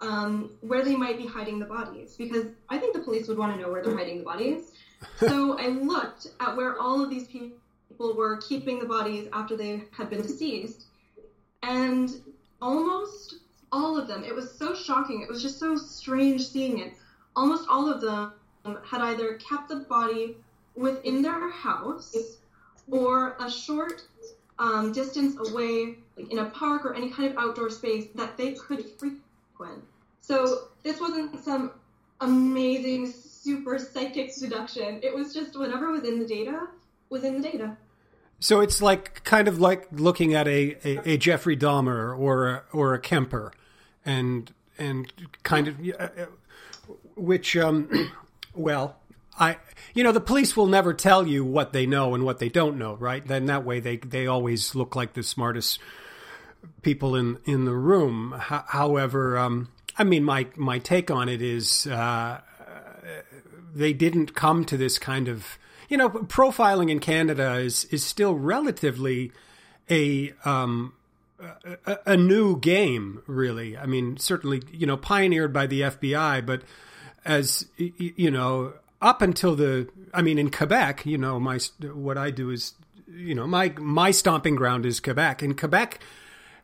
um, 0.02 0.50
where 0.60 0.84
they 0.84 0.94
might 0.94 1.16
be 1.16 1.26
hiding 1.26 1.58
the 1.58 1.64
bodies 1.64 2.16
because 2.18 2.48
I 2.68 2.76
think 2.76 2.92
the 2.92 3.00
police 3.00 3.28
would 3.28 3.38
want 3.38 3.54
to 3.54 3.58
know 3.58 3.70
where 3.70 3.82
they're 3.82 3.96
hiding 3.96 4.18
the 4.18 4.24
bodies. 4.24 4.72
So 5.18 5.58
I 5.58 5.68
looked 5.68 6.28
at 6.40 6.56
where 6.56 6.78
all 6.78 7.02
of 7.02 7.10
these 7.10 7.26
people 7.26 7.56
were 7.98 8.36
keeping 8.38 8.78
the 8.78 8.86
bodies 8.86 9.28
after 9.32 9.56
they 9.56 9.82
had 9.90 10.10
been 10.10 10.22
deceased, 10.22 10.84
and 11.62 12.10
almost 12.60 13.36
all 13.72 13.98
of 13.98 14.08
them, 14.08 14.24
it 14.24 14.34
was 14.34 14.52
so 14.52 14.74
shocking. 14.74 15.22
It 15.22 15.28
was 15.28 15.42
just 15.42 15.58
so 15.58 15.76
strange 15.76 16.46
seeing 16.46 16.78
it. 16.78 16.94
Almost 17.34 17.68
all 17.68 17.90
of 17.90 18.00
them 18.00 18.32
had 18.84 19.00
either 19.00 19.34
kept 19.34 19.68
the 19.68 19.76
body 19.76 20.36
within 20.74 21.22
their 21.22 21.50
house 21.50 22.38
or 22.90 23.36
a 23.40 23.50
short 23.50 24.02
um, 24.58 24.92
distance 24.92 25.36
away, 25.50 25.96
like 26.16 26.30
in 26.30 26.38
a 26.38 26.46
park 26.46 26.84
or 26.86 26.94
any 26.94 27.10
kind 27.10 27.30
of 27.30 27.36
outdoor 27.38 27.70
space 27.70 28.08
that 28.14 28.36
they 28.36 28.52
could 28.52 28.84
frequent. 28.98 29.84
So 30.20 30.68
this 30.82 31.00
wasn't 31.00 31.42
some 31.44 31.72
amazing, 32.20 33.12
super 33.46 33.78
psychic 33.78 34.34
deduction. 34.36 35.00
It 35.02 35.14
was 35.14 35.32
just 35.32 35.56
whatever 35.56 35.92
was 35.92 36.04
in 36.04 36.18
the 36.18 36.26
data 36.26 36.66
was 37.08 37.22
in 37.22 37.40
the 37.40 37.48
data. 37.48 37.76
So 38.40 38.60
it's 38.60 38.82
like 38.82 39.22
kind 39.24 39.48
of 39.48 39.60
like 39.60 39.86
looking 39.92 40.34
at 40.34 40.48
a, 40.48 40.76
a, 40.84 41.12
a 41.12 41.16
Jeffrey 41.16 41.56
Dahmer 41.56 42.18
or 42.18 42.48
a, 42.48 42.62
or 42.72 42.92
a 42.92 42.98
Kemper, 42.98 43.52
and 44.04 44.52
and 44.76 45.10
kind 45.42 45.68
of 45.68 45.76
uh, 45.98 46.08
which 47.14 47.56
um, 47.56 48.12
well 48.54 48.96
I 49.38 49.56
you 49.94 50.02
know 50.04 50.12
the 50.12 50.20
police 50.20 50.56
will 50.56 50.66
never 50.66 50.92
tell 50.92 51.26
you 51.26 51.44
what 51.44 51.72
they 51.72 51.86
know 51.86 52.14
and 52.14 52.24
what 52.24 52.38
they 52.40 52.48
don't 52.48 52.76
know, 52.76 52.94
right? 52.94 53.26
Then 53.26 53.46
that 53.46 53.64
way 53.64 53.80
they 53.80 53.96
they 53.96 54.26
always 54.26 54.74
look 54.74 54.96
like 54.96 55.14
the 55.14 55.22
smartest 55.22 55.78
people 56.82 57.14
in 57.14 57.38
in 57.44 57.64
the 57.64 57.74
room. 57.74 58.34
H- 58.36 58.62
however, 58.66 59.38
um, 59.38 59.68
I 59.96 60.04
mean 60.04 60.24
my 60.24 60.46
my 60.56 60.78
take 60.78 61.10
on 61.10 61.28
it 61.30 61.40
is 61.40 61.86
uh, 61.86 62.40
they 63.74 63.92
didn't 63.92 64.34
come 64.34 64.64
to 64.64 64.76
this 64.76 64.98
kind 64.98 65.28
of 65.28 65.58
you 65.88 65.96
know 65.96 66.08
profiling 66.08 66.90
in 66.90 66.98
Canada 66.98 67.54
is 67.54 67.84
is 67.86 68.04
still 68.04 68.34
relatively 68.34 69.32
a 69.90 70.32
um, 70.44 70.92
a, 71.86 71.98
a 72.06 72.16
new 72.16 72.58
game, 72.58 73.22
really. 73.26 73.76
I 73.76 73.86
mean, 73.86 74.16
certainly, 74.16 74.62
you 74.72 74.86
know, 74.86 74.96
pioneered 74.96 75.52
by 75.52 75.66
the 75.66 75.82
FBI, 75.82 76.44
but 76.44 76.62
as 77.24 77.66
you 77.76 78.30
know, 78.30 78.74
up 79.02 79.20
until 79.22 79.54
the, 79.54 79.88
I 80.14 80.22
mean, 80.22 80.38
in 80.38 80.50
Quebec, 80.50 81.04
you 81.04 81.18
know, 81.18 81.38
my 81.38 81.58
what 81.80 82.16
I 82.16 82.30
do 82.30 82.50
is, 82.50 82.74
you 83.08 83.34
know, 83.34 83.46
my 83.46 83.72
my 83.78 84.10
stomping 84.10 84.56
ground 84.56 84.86
is 84.86 85.00
Quebec. 85.00 85.42
In 85.42 85.54
Quebec, 85.54 86.00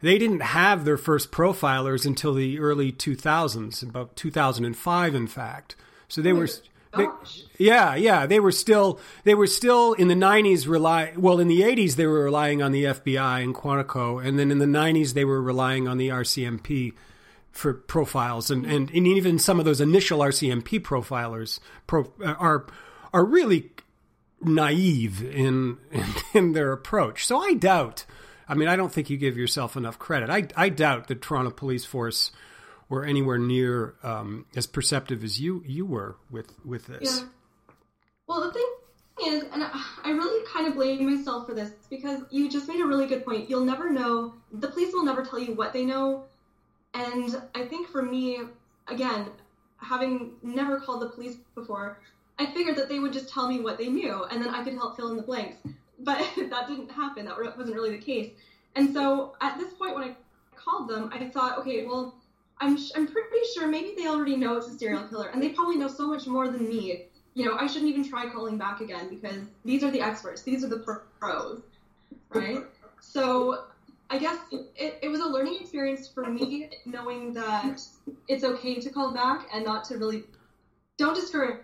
they 0.00 0.18
didn't 0.18 0.40
have 0.40 0.84
their 0.84 0.96
first 0.96 1.30
profilers 1.30 2.06
until 2.06 2.34
the 2.34 2.58
early 2.58 2.92
2000s, 2.92 3.82
about 3.82 4.16
2005, 4.16 5.14
in 5.14 5.26
fact. 5.26 5.76
So 6.12 6.20
they 6.20 6.34
were. 6.34 6.48
Oh, 6.94 6.98
they, 7.56 7.64
yeah, 7.64 7.94
yeah, 7.94 8.26
they 8.26 8.38
were 8.38 8.52
still 8.52 9.00
they 9.24 9.34
were 9.34 9.46
still 9.46 9.94
in 9.94 10.08
the 10.08 10.14
90s 10.14 10.68
rely 10.68 11.14
well 11.16 11.40
in 11.40 11.48
the 11.48 11.62
80s 11.62 11.94
they 11.94 12.06
were 12.06 12.24
relying 12.24 12.62
on 12.62 12.70
the 12.70 12.84
FBI 12.84 13.42
and 13.42 13.54
Quantico 13.54 14.22
and 14.22 14.38
then 14.38 14.50
in 14.50 14.58
the 14.58 14.66
90s 14.66 15.14
they 15.14 15.24
were 15.24 15.40
relying 15.40 15.88
on 15.88 15.96
the 15.96 16.08
RCMP 16.08 16.92
for 17.50 17.72
profiles, 17.72 18.50
and, 18.50 18.66
and, 18.66 18.90
and 18.90 19.06
even 19.06 19.38
some 19.38 19.58
of 19.58 19.64
those 19.64 19.80
initial 19.80 20.20
RCMP 20.20 20.80
profilers 20.80 21.60
pro, 21.86 22.10
uh, 22.22 22.34
are 22.38 22.66
are 23.14 23.24
really 23.24 23.70
naive 24.42 25.22
in, 25.22 25.78
in, 25.92 26.04
in 26.34 26.52
their 26.52 26.72
approach. 26.72 27.26
So 27.26 27.38
I 27.38 27.54
doubt. 27.54 28.04
I 28.46 28.54
mean, 28.54 28.68
I 28.68 28.76
don't 28.76 28.92
think 28.92 29.08
you 29.08 29.16
give 29.16 29.38
yourself 29.38 29.76
enough 29.76 29.98
credit. 29.98 30.28
I 30.28 30.48
I 30.56 30.68
doubt 30.68 31.08
the 31.08 31.14
Toronto 31.14 31.50
Police 31.50 31.86
Force 31.86 32.32
were 32.92 33.04
anywhere 33.04 33.38
near 33.38 33.94
um, 34.02 34.46
as 34.54 34.66
perceptive 34.66 35.24
as 35.24 35.40
you 35.40 35.62
you 35.66 35.84
were 35.86 36.16
with 36.30 36.52
with 36.64 36.86
this. 36.86 37.18
Yeah. 37.18 37.26
Well, 38.26 38.40
the 38.42 38.52
thing 38.52 38.70
is, 39.26 39.44
and 39.52 39.62
I 39.62 40.10
really 40.10 40.46
kind 40.46 40.66
of 40.68 40.74
blame 40.74 41.04
myself 41.04 41.46
for 41.46 41.54
this 41.54 41.72
because 41.90 42.22
you 42.30 42.50
just 42.50 42.68
made 42.68 42.80
a 42.80 42.86
really 42.86 43.06
good 43.06 43.24
point. 43.24 43.50
You'll 43.50 43.64
never 43.64 43.90
know. 43.90 44.34
The 44.52 44.68
police 44.68 44.92
will 44.94 45.04
never 45.04 45.24
tell 45.24 45.38
you 45.38 45.54
what 45.54 45.72
they 45.72 45.84
know 45.84 46.24
and 46.94 47.42
I 47.54 47.64
think 47.64 47.88
for 47.88 48.02
me, 48.02 48.38
again, 48.88 49.26
having 49.78 50.32
never 50.42 50.78
called 50.80 51.02
the 51.02 51.08
police 51.08 51.36
before, 51.54 51.98
I 52.38 52.46
figured 52.46 52.76
that 52.76 52.88
they 52.88 52.98
would 52.98 53.12
just 53.12 53.28
tell 53.28 53.48
me 53.48 53.60
what 53.60 53.78
they 53.78 53.88
knew 53.88 54.24
and 54.24 54.42
then 54.42 54.54
I 54.54 54.62
could 54.62 54.74
help 54.74 54.96
fill 54.96 55.08
in 55.10 55.16
the 55.16 55.22
blanks. 55.22 55.56
But 56.04 56.18
that 56.36 56.66
didn't 56.66 56.90
happen. 56.90 57.26
That 57.26 57.38
wasn't 57.38 57.76
really 57.76 57.96
the 57.96 58.02
case. 58.02 58.32
And 58.74 58.92
so 58.92 59.36
at 59.40 59.56
this 59.56 59.72
point, 59.74 59.94
when 59.94 60.02
I 60.02 60.16
called 60.56 60.88
them, 60.88 61.10
I 61.12 61.28
thought, 61.28 61.58
okay, 61.58 61.86
well, 61.86 62.16
I'm, 62.62 62.78
I'm 62.94 63.08
pretty 63.08 63.44
sure 63.52 63.66
maybe 63.66 63.92
they 63.96 64.06
already 64.06 64.36
know 64.36 64.56
it's 64.56 64.68
a 64.68 64.78
serial 64.78 65.02
killer 65.08 65.28
and 65.28 65.42
they 65.42 65.48
probably 65.48 65.76
know 65.76 65.88
so 65.88 66.06
much 66.06 66.28
more 66.28 66.48
than 66.48 66.68
me. 66.68 67.06
You 67.34 67.44
know, 67.44 67.56
I 67.58 67.66
shouldn't 67.66 67.90
even 67.90 68.08
try 68.08 68.28
calling 68.28 68.56
back 68.56 68.80
again 68.80 69.08
because 69.08 69.42
these 69.64 69.82
are 69.82 69.90
the 69.90 70.00
experts, 70.00 70.42
these 70.42 70.62
are 70.62 70.68
the 70.68 70.78
pros, 71.18 71.60
right? 72.30 72.58
So 73.00 73.64
I 74.10 74.18
guess 74.18 74.38
it, 74.76 74.98
it 75.02 75.08
was 75.08 75.20
a 75.20 75.26
learning 75.26 75.56
experience 75.60 76.08
for 76.14 76.30
me, 76.30 76.68
knowing 76.84 77.32
that 77.32 77.80
it's 78.28 78.44
okay 78.44 78.78
to 78.78 78.90
call 78.90 79.12
back 79.12 79.48
and 79.52 79.64
not 79.64 79.82
to 79.84 79.96
really 79.96 80.22
don't 80.98 81.14
discourage 81.14 81.56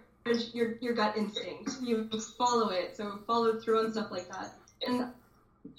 your 0.52 0.74
your 0.80 0.94
gut 0.94 1.16
instinct. 1.16 1.76
You 1.80 2.08
follow 2.36 2.70
it, 2.70 2.96
so 2.96 3.20
follow 3.26 3.54
through 3.54 3.78
on 3.78 3.92
stuff 3.92 4.10
like 4.10 4.26
that. 4.28 4.52
And 4.84 5.04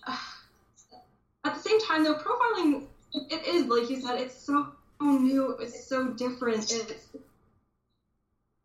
uh, 0.08 0.16
at 1.44 1.56
the 1.56 1.60
same 1.60 1.80
time, 1.80 2.04
though, 2.04 2.16
profiling 2.16 2.84
it 3.14 3.46
is 3.46 3.66
like 3.66 3.90
you 3.90 4.00
said, 4.00 4.20
it's 4.20 4.36
so 4.36 4.68
new, 5.02 5.52
it's 5.60 5.86
so 5.88 6.10
different, 6.10 6.72
it's 6.72 7.08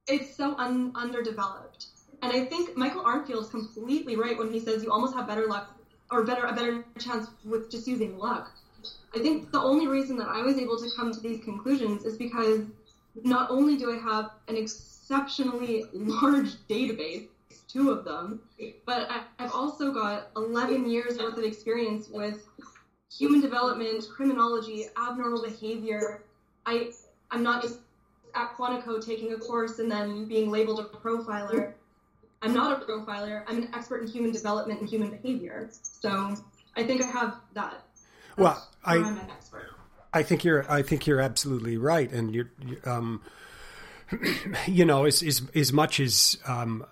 it's 0.06 0.36
so 0.36 0.54
un- 0.58 0.92
underdeveloped. 0.94 1.86
And 2.22 2.32
I 2.32 2.44
think 2.46 2.76
Michael 2.76 3.02
Arntfield 3.02 3.42
is 3.42 3.48
completely 3.48 4.16
right 4.16 4.36
when 4.36 4.50
he 4.52 4.58
says 4.60 4.82
you 4.82 4.90
almost 4.90 5.14
have 5.14 5.26
better 5.26 5.46
luck 5.46 5.74
or 6.10 6.22
better 6.22 6.44
a 6.44 6.52
better 6.52 6.84
chance 6.98 7.28
with 7.44 7.70
just 7.70 7.86
using 7.86 8.16
luck. 8.16 8.50
I 9.14 9.18
think 9.20 9.50
the 9.50 9.60
only 9.60 9.86
reason 9.86 10.16
that 10.18 10.28
I 10.28 10.42
was 10.42 10.58
able 10.58 10.76
to 10.78 10.88
come 10.96 11.12
to 11.12 11.20
these 11.20 11.42
conclusions 11.42 12.04
is 12.04 12.16
because 12.16 12.60
not 13.22 13.50
only 13.50 13.76
do 13.76 13.90
I 13.90 13.96
have 13.96 14.30
an 14.48 14.56
exceptionally 14.56 15.84
large 15.92 16.56
database, 16.68 17.24
two 17.68 17.90
of 17.90 18.04
them, 18.04 18.40
but 18.84 19.08
I've 19.38 19.52
also 19.52 19.90
got 19.90 20.28
11 20.36 20.88
years 20.88 21.18
worth 21.18 21.38
of 21.38 21.44
experience 21.44 22.08
with 22.08 22.46
human 23.16 23.40
development, 23.40 24.04
criminology, 24.14 24.86
abnormal 24.96 25.42
behavior. 25.42 26.22
I 26.66 26.90
I'm 27.30 27.42
not 27.42 27.62
just 27.62 27.78
at 28.34 28.56
Quantico 28.56 29.04
taking 29.04 29.32
a 29.32 29.38
course 29.38 29.78
and 29.78 29.90
then 29.90 30.26
being 30.26 30.50
labeled 30.50 30.80
a 30.80 30.84
profiler. 30.84 31.72
I'm 32.42 32.52
not 32.52 32.82
a 32.82 32.84
profiler. 32.84 33.42
I'm 33.46 33.58
an 33.58 33.70
expert 33.74 34.02
in 34.02 34.08
human 34.08 34.32
development 34.32 34.80
and 34.80 34.88
human 34.88 35.10
behavior. 35.10 35.70
So 35.82 36.36
I 36.76 36.84
think 36.84 37.02
I 37.02 37.06
have 37.06 37.36
that. 37.54 37.82
That's 38.36 38.38
well, 38.38 38.68
I, 38.84 38.96
I'm 38.96 39.18
an 39.18 39.30
expert. 39.30 39.70
I 40.12 40.22
think 40.22 40.44
you're. 40.44 40.70
I 40.70 40.82
think 40.82 41.06
you're 41.06 41.20
absolutely 41.20 41.76
right, 41.76 42.10
and 42.12 42.34
you're. 42.34 42.50
Um, 42.84 43.22
you 44.66 44.84
know, 44.84 45.06
as 45.06 45.22
as 45.22 45.42
as 45.54 45.72
much 45.72 45.98
as 46.00 46.36
um, 46.46 46.84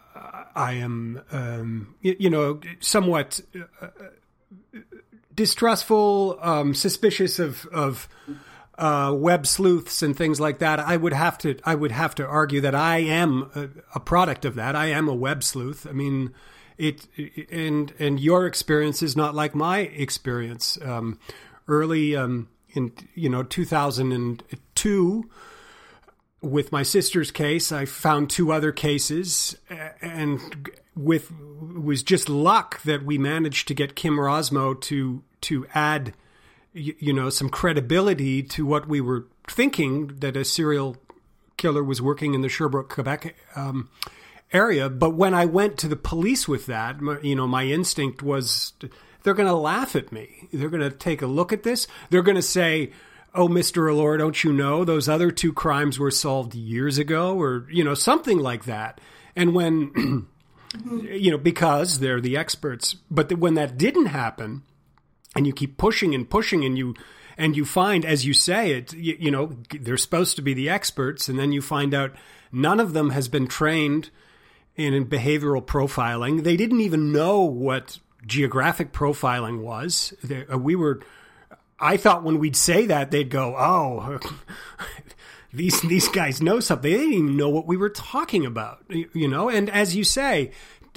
I 0.55 0.75
am, 0.75 1.23
um, 1.31 1.95
you, 2.01 2.17
you, 2.19 2.31
know, 2.31 2.61
somewhat 2.81 3.41
uh, 3.81 3.89
distrustful, 5.35 6.39
um, 6.41 6.75
suspicious 6.75 7.39
of 7.39 7.67
of 7.67 8.09
uh, 8.79 9.15
web 9.17 9.47
sleuths 9.47 10.03
and 10.03 10.17
things 10.17 10.41
like 10.41 10.59
that. 10.59 10.81
I 10.81 10.97
would 10.97 11.13
have 11.13 11.39
to 11.39 11.59
I 11.65 11.75
would 11.75 11.93
have 11.93 12.15
to 12.17 12.27
argue 12.27 12.61
that 12.61 12.75
I 12.75 12.99
am 12.99 13.51
a, 13.55 13.69
a 13.97 14.01
product 14.01 14.45
of 14.45 14.55
that. 14.57 14.75
I 14.75 14.87
am 14.87 15.09
a 15.09 15.15
web 15.15 15.43
sleuth. 15.45 15.87
I 15.87 15.93
mean, 15.93 16.33
it 16.79 17.07
and 17.51 17.93
and 17.99 18.19
your 18.19 18.47
experience 18.47 19.03
is 19.03 19.17
not 19.17 19.35
like 19.35 19.55
my 19.55 19.81
experience. 19.81 20.79
Um, 20.83 21.19
early 21.69 22.17
um, 22.17 22.49
in 22.71 22.93
you 23.15 23.29
know 23.29 23.43
2002 23.43 25.31
with 26.43 26.73
my 26.73 26.83
sister's 26.83 27.31
case, 27.31 27.71
I 27.73 27.85
found 27.85 28.29
two 28.29 28.53
other 28.53 28.73
cases, 28.73 29.57
and 30.01 30.71
with 30.95 31.33
was 31.33 32.03
just 32.03 32.29
luck 32.29 32.83
that 32.83 33.05
we 33.05 33.17
managed 33.17 33.69
to 33.69 33.75
get 33.75 33.95
Kim 33.95 34.17
Rossmo 34.17 34.79
to 34.83 35.23
to 35.43 35.67
add, 35.73 36.15
you, 36.73 36.95
you 36.99 37.13
know, 37.13 37.31
some 37.31 37.49
credibility 37.49 38.43
to 38.43 38.67
what 38.67 38.89
we 38.89 39.01
were 39.01 39.27
thinking 39.49 40.09
that 40.19 40.37
a 40.37 40.45
serial 40.45 40.97
killer 41.57 41.85
was 41.85 42.03
working 42.03 42.35
in 42.35 42.43
the 42.43 42.49
Sherbrooke, 42.49 42.91
Quebec 42.91 43.37
um, 43.55 43.89
area. 44.53 44.91
But 44.91 45.11
when 45.11 45.35
I 45.35 45.47
went 45.47 45.79
to 45.79 45.89
the 45.89 45.97
police 45.97 46.49
with 46.49 46.67
that, 46.67 47.01
you 47.23 47.37
know, 47.37 47.47
my 47.47 47.65
instinct 47.65 48.23
was 48.23 48.73
they're 49.23 49.35
going 49.35 49.49
to 49.49 49.55
laugh 49.55 49.95
at 49.95 50.11
me. 50.11 50.49
They're 50.53 50.69
going 50.69 50.83
to 50.83 50.91
take 50.91 51.23
a 51.23 51.27
look 51.27 51.53
at 51.53 51.63
this. 51.63 51.87
They're 52.11 52.23
going 52.23 52.37
to 52.37 52.43
say 52.43 52.91
oh, 53.35 53.49
Mr. 53.49 53.91
Allore, 53.91 54.19
don't 54.19 54.45
you 54.45 54.53
know 54.53 54.85
those 54.85 55.09
other 55.09 55.31
two 55.31 55.53
crimes 55.53 55.99
were 55.99 56.11
solved 56.11 56.55
years 56.55 56.99
ago 56.99 57.41
or, 57.41 57.67
you 57.71 57.83
know, 57.83 57.95
something 57.95 58.39
like 58.39 58.65
that. 58.65 59.01
And 59.35 59.55
when, 59.55 60.27
you 61.03 61.31
know, 61.31 61.39
because 61.39 61.99
they're 61.99 62.21
the 62.21 62.37
experts, 62.37 62.97
but 63.11 63.33
when 63.39 63.55
that 63.55 63.79
didn't 63.79 64.07
happen 64.07 64.63
and 65.35 65.47
you 65.47 65.53
keep 65.53 65.79
pushing 65.79 66.15
and 66.15 66.29
pushing 66.29 66.65
and 66.65 66.77
you, 66.77 66.95
and 67.39 67.57
you 67.57 67.65
find, 67.65 68.05
as 68.05 68.27
you 68.27 68.35
say, 68.35 68.73
it, 68.73 68.93
you, 68.93 69.17
you 69.19 69.31
know, 69.31 69.57
they're 69.71 69.97
supposed 69.97 70.37
to 70.37 70.43
be 70.43 70.53
the 70.53 70.69
experts. 70.69 71.29
And 71.29 71.39
then 71.39 71.53
you 71.53 71.63
find 71.63 71.95
out 71.95 72.15
none 72.51 72.81
of 72.81 72.93
them 72.93 73.11
has 73.11 73.29
been 73.29 73.47
trained 73.47 74.11
in 74.77 75.07
behavioral 75.07 75.65
profiling. 75.65 76.45
They 76.45 76.57
didn't 76.57 76.81
even 76.81 77.13
know 77.13 77.41
what 77.41 77.99
geographic 78.27 78.93
profiling 78.93 79.61
was. 79.61 80.13
They, 80.23 80.47
uh, 80.47 80.59
we 80.59 80.77
were, 80.77 81.01
I 81.83 81.97
thought 81.97 82.23
when 82.23 82.39
we'd 82.39 82.57
say 82.57 82.87
that, 82.87 83.11
they'd 83.11 83.29
go, 83.29 83.57
"Oh, 83.59 84.21
these 85.53 85.81
these 85.83 86.09
guys 86.09 86.41
know 86.41 86.61
something. 86.61 86.91
They 86.91 86.97
didn't 86.97 87.13
even 87.13 87.37
know 87.37 87.51
what 87.51 87.67
we 87.67 87.77
were 87.77 87.91
talking 87.91 88.47
about." 88.47 88.85
You 88.89 89.29
know, 89.29 89.49
and 89.49 89.69
as 89.69 89.97
you 89.97 90.05
say, 90.05 90.53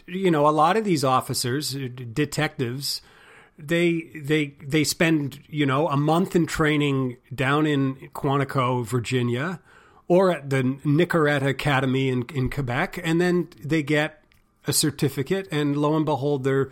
you 0.06 0.30
know, 0.30 0.48
a 0.48 0.52
lot 0.52 0.78
of 0.78 0.86
these 0.86 1.04
officers, 1.04 1.71
detectives, 1.71 3.02
they 3.58 4.12
they 4.15 4.56
they 4.63 4.84
spend 4.84 5.39
you 5.48 5.65
know 5.65 5.88
a 5.88 5.98
month 5.98 6.36
in 6.36 6.45
training 6.45 7.17
down 7.34 7.65
in 7.65 7.95
Quantico, 8.13 8.86
Virginia, 8.86 9.60
or 10.08 10.32
at 10.32 10.52
the 10.52 10.78
Nicolet 10.84 11.41
Academy 11.41 12.10
in 12.10 12.26
in 12.34 12.50
Quebec, 12.50 13.00
and 13.04 13.19
then 13.19 13.50
they 13.60 13.82
get 13.82 14.24
a 14.67 14.74
certificate, 14.74 15.48
and 15.52 15.76
lo 15.76 15.95
and 15.95 16.06
behold, 16.06 16.43
they're 16.43 16.69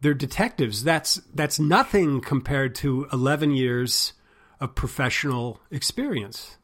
they're 0.00 0.14
detectives. 0.14 0.84
That's 0.84 1.16
that's 1.34 1.58
nothing 1.58 2.20
compared 2.20 2.74
to 2.76 3.06
11 3.12 3.52
years 3.52 4.12
of 4.60 4.74
professional 4.74 5.60
experience. 5.70 6.56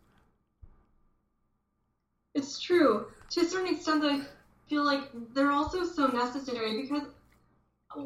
It's 2.34 2.60
true. 2.60 3.06
To 3.30 3.40
a 3.40 3.44
certain 3.44 3.74
extent, 3.74 4.04
I 4.04 4.20
feel 4.68 4.84
like 4.84 5.02
they're 5.34 5.52
also 5.52 5.84
so 5.84 6.06
necessary 6.06 6.82
because 6.82 7.02
uh, 7.96 8.04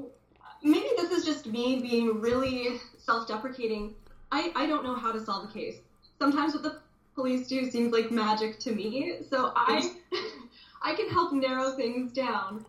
maybe 0.63 0.89
this 0.97 1.11
is 1.11 1.25
just 1.25 1.47
me 1.47 1.81
being 1.81 2.21
really 2.21 2.81
self-deprecating. 2.99 3.95
I, 4.33 4.51
I 4.57 4.67
don't 4.67 4.83
know 4.83 4.97
how 4.97 5.13
to 5.13 5.25
solve 5.25 5.49
a 5.49 5.53
case. 5.53 5.77
Sometimes 6.19 6.55
what 6.55 6.65
the 6.65 6.81
police 7.15 7.47
do 7.47 7.71
seems 7.71 7.93
like 7.93 8.11
magic 8.11 8.59
to 8.61 8.73
me. 8.73 9.19
So 9.31 9.53
I 9.55 9.93
I 10.83 10.95
can 10.95 11.09
help 11.09 11.33
narrow 11.33 11.71
things 11.73 12.13
down. 12.13 12.65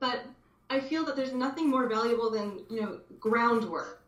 But 0.00 0.24
I 0.70 0.80
feel 0.80 1.04
that 1.06 1.16
there's 1.16 1.32
nothing 1.32 1.68
more 1.70 1.88
valuable 1.88 2.30
than 2.30 2.60
you 2.70 2.80
know 2.82 3.00
groundwork, 3.18 4.02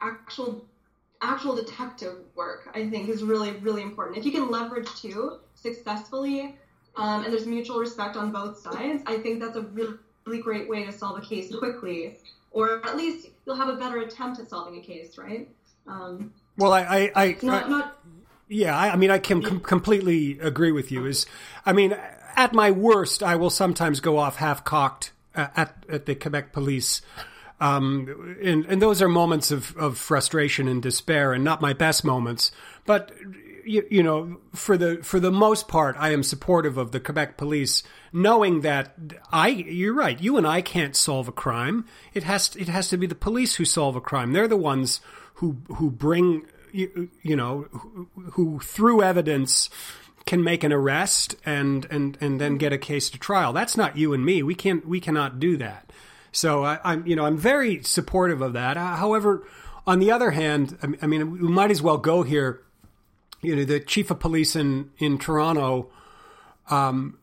actual 0.00 0.64
actual 1.22 1.56
detective 1.56 2.16
work. 2.34 2.70
I 2.74 2.88
think 2.88 3.08
is 3.08 3.22
really 3.22 3.52
really 3.52 3.82
important. 3.82 4.18
If 4.18 4.24
you 4.24 4.32
can 4.32 4.50
leverage 4.50 4.88
two 5.00 5.38
successfully, 5.54 6.56
um, 6.96 7.24
and 7.24 7.32
there's 7.32 7.46
mutual 7.46 7.78
respect 7.78 8.16
on 8.16 8.32
both 8.32 8.58
sides, 8.58 9.02
I 9.06 9.18
think 9.18 9.40
that's 9.40 9.56
a 9.56 9.62
really 9.62 9.94
really 10.26 10.42
great 10.42 10.68
way 10.68 10.84
to 10.84 10.92
solve 10.92 11.18
a 11.18 11.20
case 11.20 11.54
quickly, 11.54 12.18
or 12.50 12.86
at 12.86 12.96
least 12.96 13.28
you'll 13.46 13.56
have 13.56 13.68
a 13.68 13.76
better 13.76 13.98
attempt 13.98 14.40
at 14.40 14.48
solving 14.48 14.78
a 14.78 14.82
case, 14.82 15.18
right? 15.18 15.48
Um, 15.86 16.32
well, 16.56 16.72
I, 16.72 16.80
I, 16.82 17.12
I, 17.14 17.36
not, 17.42 17.64
I 17.64 17.68
not, 17.68 17.98
yeah, 18.48 18.76
I, 18.76 18.90
I 18.92 18.96
mean, 18.96 19.10
I 19.10 19.18
can 19.18 19.42
com- 19.42 19.60
completely 19.60 20.38
agree 20.38 20.72
with 20.72 20.92
you. 20.92 21.04
Is 21.06 21.26
I 21.66 21.72
mean, 21.72 21.96
at 22.36 22.52
my 22.52 22.70
worst, 22.70 23.22
I 23.22 23.36
will 23.36 23.50
sometimes 23.50 24.00
go 24.00 24.18
off 24.18 24.36
half 24.36 24.64
cocked 24.64 25.12
at, 25.34 25.84
at 25.88 26.06
the 26.06 26.14
Quebec 26.14 26.52
police. 26.52 27.02
Um, 27.60 28.36
and, 28.42 28.66
and 28.66 28.82
those 28.82 29.00
are 29.00 29.08
moments 29.08 29.50
of, 29.50 29.76
of 29.76 29.96
frustration 29.96 30.68
and 30.68 30.82
despair 30.82 31.32
and 31.32 31.44
not 31.44 31.60
my 31.60 31.72
best 31.72 32.04
moments. 32.04 32.50
But, 32.84 33.12
you, 33.64 33.86
you 33.90 34.02
know, 34.02 34.38
for 34.52 34.76
the, 34.76 34.98
for 35.02 35.20
the 35.20 35.30
most 35.30 35.68
part, 35.68 35.96
I 35.98 36.12
am 36.12 36.22
supportive 36.22 36.76
of 36.76 36.90
the 36.90 37.00
Quebec 37.00 37.36
police, 37.36 37.82
knowing 38.12 38.62
that 38.62 38.94
I, 39.32 39.48
you're 39.48 39.94
right, 39.94 40.20
you 40.20 40.36
and 40.36 40.46
I 40.46 40.62
can't 40.62 40.96
solve 40.96 41.28
a 41.28 41.32
crime. 41.32 41.86
It 42.12 42.24
has, 42.24 42.50
to, 42.50 42.60
it 42.60 42.68
has 42.68 42.88
to 42.88 42.96
be 42.96 43.06
the 43.06 43.14
police 43.14 43.54
who 43.54 43.64
solve 43.64 43.96
a 43.96 44.00
crime. 44.00 44.32
They're 44.32 44.48
the 44.48 44.56
ones 44.56 45.00
who, 45.34 45.58
who 45.76 45.90
bring, 45.90 46.46
you, 46.72 47.08
you 47.22 47.36
know, 47.36 47.68
who, 47.70 48.08
who 48.32 48.58
through 48.58 49.02
evidence, 49.02 49.70
can 50.26 50.42
make 50.42 50.64
an 50.64 50.72
arrest 50.72 51.36
and 51.44 51.86
and 51.90 52.16
and 52.20 52.40
then 52.40 52.56
get 52.56 52.72
a 52.72 52.78
case 52.78 53.10
to 53.10 53.18
trial. 53.18 53.52
That's 53.52 53.76
not 53.76 53.96
you 53.96 54.12
and 54.12 54.24
me. 54.24 54.42
We 54.42 54.54
can't 54.54 54.86
we 54.86 55.00
cannot 55.00 55.38
do 55.38 55.56
that. 55.58 55.92
So 56.32 56.64
I, 56.64 56.78
am 56.84 57.06
you 57.06 57.14
know 57.14 57.26
I'm 57.26 57.36
very 57.36 57.82
supportive 57.82 58.40
of 58.40 58.54
that. 58.54 58.76
Uh, 58.76 58.96
however, 58.96 59.46
on 59.86 59.98
the 59.98 60.10
other 60.10 60.30
hand, 60.30 60.78
I 61.02 61.06
mean 61.06 61.32
we 61.32 61.48
might 61.48 61.70
as 61.70 61.82
well 61.82 61.98
go 61.98 62.22
here. 62.22 62.62
You 63.42 63.56
know, 63.56 63.64
the 63.64 63.80
chief 63.80 64.10
of 64.10 64.20
police 64.20 64.56
in 64.56 64.90
in 64.98 65.18
Toronto. 65.18 65.90
Um, 66.70 67.18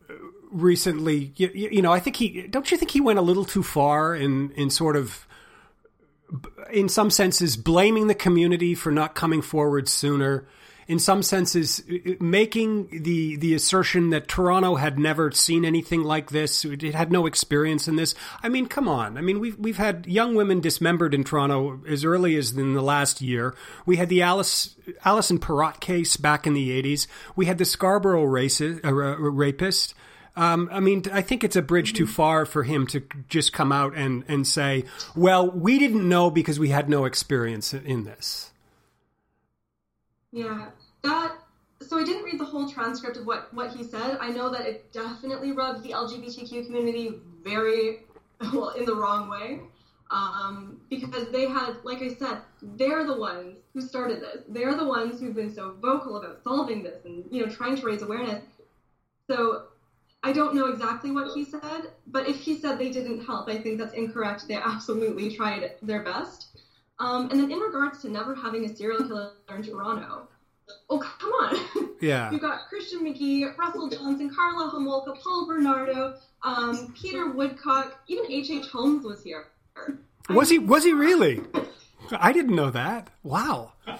recently, 0.52 1.32
you, 1.36 1.50
you 1.54 1.82
know, 1.82 1.92
I 1.92 2.00
think 2.00 2.18
he 2.18 2.44
don't 2.44 2.70
you 2.70 2.78
think 2.78 2.92
he 2.92 3.02
went 3.02 3.18
a 3.18 3.24
little 3.24 3.46
too 3.46 3.64
far 3.64 4.16
in 4.16 4.52
in 4.52 4.70
sort 4.70 4.96
of 4.96 5.26
in 6.72 6.88
some 6.88 7.10
senses 7.10 7.58
blaming 7.58 8.08
the 8.08 8.16
community 8.16 8.76
for 8.76 8.92
not 8.92 9.16
coming 9.16 9.42
forward 9.42 9.90
sooner 9.90 10.48
in 10.92 11.00
some 11.00 11.24
senses, 11.24 11.82
making 12.20 13.02
the 13.04 13.38
the 13.38 13.54
assertion 13.54 14.10
that 14.10 14.28
Toronto 14.28 14.76
had 14.76 15.00
never 15.00 15.32
seen 15.32 15.64
anything 15.64 16.04
like 16.04 16.32
this, 16.32 16.66
it 16.66 16.82
had 16.94 17.14
no 17.14 17.26
experience 17.26 17.88
in 17.88 17.96
this. 17.96 18.14
I 18.44 18.50
mean, 18.50 18.66
come 18.66 18.90
on. 18.90 19.18
I 19.18 19.22
mean, 19.22 19.40
we've 19.40 19.58
we've 19.58 19.78
had 19.78 20.06
young 20.06 20.36
women 20.36 20.60
dismembered 20.60 21.14
in 21.14 21.24
Toronto 21.24 21.80
as 21.88 22.04
early 22.04 22.36
as 22.36 22.52
in 22.52 22.74
the 22.74 22.82
last 22.82 23.22
year. 23.22 23.56
We 23.86 23.96
had 23.96 24.10
the 24.10 24.22
Alice 24.22 24.76
Alison 25.06 25.40
Parrott 25.40 25.80
case 25.80 26.18
back 26.18 26.46
in 26.46 26.54
the 26.54 26.72
eighties. 26.72 27.08
We 27.38 27.46
had 27.46 27.58
the 27.58 27.64
Scarborough 27.64 28.26
racist, 28.26 28.84
uh, 28.84 28.92
rapist. 28.92 29.94
Um, 30.36 30.68
I 30.74 30.82
mean, 30.82 31.04
I 31.14 31.22
think 31.22 31.46
it's 31.46 31.56
a 31.56 31.62
bridge 31.62 31.94
too 31.94 32.08
far 32.08 32.46
for 32.46 32.64
him 32.64 32.86
to 32.88 33.02
just 33.30 33.54
come 33.54 33.72
out 33.72 33.96
and, 33.96 34.26
and 34.28 34.46
say, 34.46 34.84
well, 35.16 35.50
we 35.50 35.80
didn't 35.80 36.08
know 36.08 36.30
because 36.30 36.60
we 36.60 36.70
had 36.70 36.90
no 36.90 37.06
experience 37.06 37.74
in 37.74 38.04
this. 38.04 38.52
Yeah, 40.32 40.70
that 41.04 41.36
so 41.82 41.98
I 41.98 42.04
didn't 42.04 42.24
read 42.24 42.40
the 42.40 42.46
whole 42.46 42.70
transcript 42.70 43.18
of 43.18 43.26
what 43.26 43.54
what 43.54 43.72
he 43.72 43.84
said. 43.84 44.18
I 44.20 44.30
know 44.30 44.50
that 44.50 44.62
it 44.62 44.92
definitely 44.94 45.52
rubbed 45.52 45.84
the 45.84 45.90
LGBTQ 45.90 46.66
community 46.66 47.14
very 47.44 48.04
well 48.54 48.70
in 48.70 48.86
the 48.86 48.96
wrong 48.96 49.30
way. 49.30 49.62
Um, 50.12 50.82
because 50.90 51.32
they 51.32 51.48
had, 51.48 51.78
like 51.84 52.02
I 52.02 52.14
said, 52.14 52.40
they're 52.62 53.06
the 53.06 53.16
ones 53.16 53.60
who 53.74 53.80
started 53.80 54.20
this. 54.20 54.44
They're 54.50 54.76
the 54.76 54.86
ones 54.86 55.22
who've 55.22 55.34
been 55.34 55.54
so 55.54 55.78
vocal 55.82 56.18
about 56.18 56.44
solving 56.44 56.84
this 56.84 57.06
and 57.06 57.24
you 57.32 57.46
know 57.46 57.52
trying 57.52 57.78
to 57.78 57.86
raise 57.86 58.02
awareness. 58.02 58.44
So 59.30 59.68
I 60.24 60.34
don't 60.34 60.54
know 60.54 60.68
exactly 60.68 61.12
what 61.12 61.34
he 61.34 61.46
said, 61.46 61.94
but 62.08 62.28
if 62.28 62.36
he 62.36 62.60
said 62.60 62.78
they 62.78 62.92
didn't 62.92 63.26
help, 63.26 63.50
I 63.50 63.58
think 63.58 63.80
that's 63.80 63.94
incorrect. 63.94 64.48
They 64.48 64.56
absolutely 64.56 65.36
tried 65.36 65.72
their 65.82 66.04
best. 66.04 66.60
Um, 67.00 67.32
and 67.32 67.40
then 67.40 67.52
in 67.52 67.58
regards 67.58 68.02
to 68.04 68.10
never 68.10 68.36
having 68.36 68.66
a 68.66 68.76
serial 68.76 69.08
killer 69.08 69.32
in 69.50 69.64
Toronto, 69.64 70.28
oh 70.90 71.00
come 71.00 71.32
on. 71.32 71.88
Yeah. 72.02 72.32
you 72.32 72.40
got 72.40 72.68
Christian 72.68 73.02
McGee, 73.02 73.56
Russell 73.60 73.88
Johnson, 73.88 74.34
Karla 74.36 74.72
Homolka, 74.72 75.22
Paul 75.22 75.46
Bernardo, 75.46 76.16
um, 76.42 76.92
Peter 77.00 77.30
Woodcock, 77.30 78.00
even 78.08 78.26
H. 78.32 78.50
H. 78.50 78.66
Holmes 78.70 79.06
was 79.06 79.24
here. 79.24 79.46
Was 80.28 80.50
he? 80.50 80.58
Was 80.58 80.84
he 80.84 80.94
really? 80.94 81.42
I 82.12 82.34
didn't 82.34 82.56
know 82.56 82.72
that. 82.72 83.10
Wow. 83.24 83.74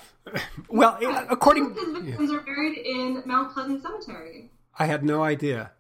Well, 0.70 0.98
according 1.30 1.74
his 1.74 1.84
victims 1.84 2.30
yeah. 2.32 2.38
are 2.38 2.42
buried 2.42 2.78
in 2.78 3.24
Mount 3.26 3.54
Pleasant 3.54 3.82
Cemetery. 3.82 4.52
I 4.78 4.86
had 4.86 5.04
no 5.04 5.24
idea. 5.24 5.72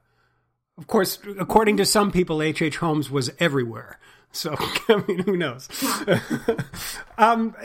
Of 0.78 0.88
course, 0.88 1.20
according 1.40 1.78
to 1.78 1.86
some 1.86 2.12
people, 2.12 2.42
H. 2.42 2.62
H. 2.62 2.78
Holmes 2.78 3.10
was 3.10 3.32
everywhere. 3.40 4.00
So 4.32 4.56
I 4.90 5.04
mean, 5.08 5.20
who 5.20 5.38
knows? 5.38 5.70
um, 7.18 7.56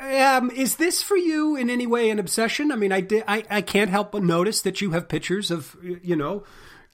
um, 0.00 0.50
is 0.50 0.76
this 0.76 1.02
for 1.02 1.16
you 1.16 1.56
in 1.56 1.70
any 1.70 1.86
way 1.86 2.10
an 2.10 2.18
obsession? 2.18 2.70
I 2.72 2.76
mean, 2.76 2.92
I, 2.92 3.00
did, 3.00 3.24
I 3.26 3.44
I 3.50 3.62
can't 3.62 3.90
help 3.90 4.12
but 4.12 4.22
notice 4.22 4.60
that 4.62 4.80
you 4.80 4.92
have 4.92 5.08
pictures 5.08 5.50
of 5.50 5.76
you 5.82 6.16
know 6.16 6.44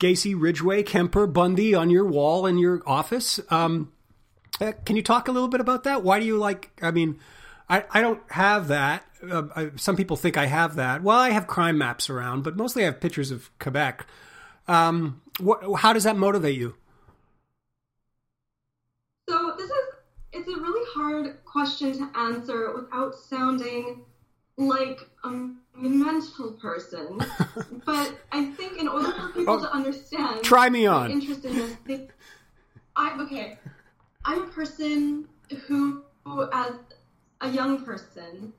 Gacy, 0.00 0.34
Ridgway, 0.38 0.82
Kemper, 0.82 1.26
Bundy 1.26 1.74
on 1.74 1.90
your 1.90 2.04
wall 2.04 2.46
in 2.46 2.58
your 2.58 2.82
office. 2.86 3.40
Um, 3.50 3.92
uh, 4.60 4.72
can 4.84 4.96
you 4.96 5.02
talk 5.02 5.28
a 5.28 5.32
little 5.32 5.48
bit 5.48 5.60
about 5.60 5.84
that? 5.84 6.02
Why 6.02 6.20
do 6.20 6.26
you 6.26 6.38
like? 6.38 6.70
I 6.82 6.90
mean, 6.90 7.18
I, 7.68 7.84
I 7.90 8.00
don't 8.00 8.20
have 8.30 8.68
that. 8.68 9.04
Uh, 9.28 9.44
I, 9.54 9.70
some 9.76 9.96
people 9.96 10.16
think 10.16 10.36
I 10.36 10.46
have 10.46 10.76
that. 10.76 11.02
Well, 11.02 11.18
I 11.18 11.30
have 11.30 11.46
crime 11.46 11.78
maps 11.78 12.10
around, 12.10 12.42
but 12.42 12.56
mostly 12.56 12.82
I 12.82 12.86
have 12.86 13.00
pictures 13.00 13.30
of 13.30 13.50
Quebec. 13.58 14.06
Um, 14.68 15.22
how 15.78 15.92
does 15.92 16.04
that 16.04 16.16
motivate 16.16 16.56
you? 16.56 16.74
So 19.28 19.54
this 19.56 19.70
is 19.70 19.94
it's 20.32 20.48
a 20.48 20.60
really 20.60 20.83
hard 20.94 21.44
question 21.44 21.92
to 21.92 22.18
answer 22.18 22.74
without 22.74 23.14
sounding 23.14 24.04
like 24.56 25.00
a 25.24 25.50
mental 25.76 26.52
person. 26.52 27.18
but 27.84 28.14
I 28.32 28.46
think 28.52 28.78
in 28.78 28.88
order 28.88 29.12
for 29.12 29.28
people 29.28 29.54
oh, 29.54 29.60
to 29.60 29.72
understand, 29.72 30.42
try 30.42 30.68
me 30.70 30.86
on. 30.86 31.10
Interest 31.10 31.44
in 31.44 31.56
this, 31.56 31.76
they, 31.86 32.08
I 32.96 33.20
okay. 33.22 33.58
I'm 34.24 34.44
a 34.44 34.46
person 34.46 35.28
who, 35.66 36.04
who, 36.24 36.48
as 36.52 36.72
a 37.40 37.50
young 37.50 37.84
person, 37.84 38.52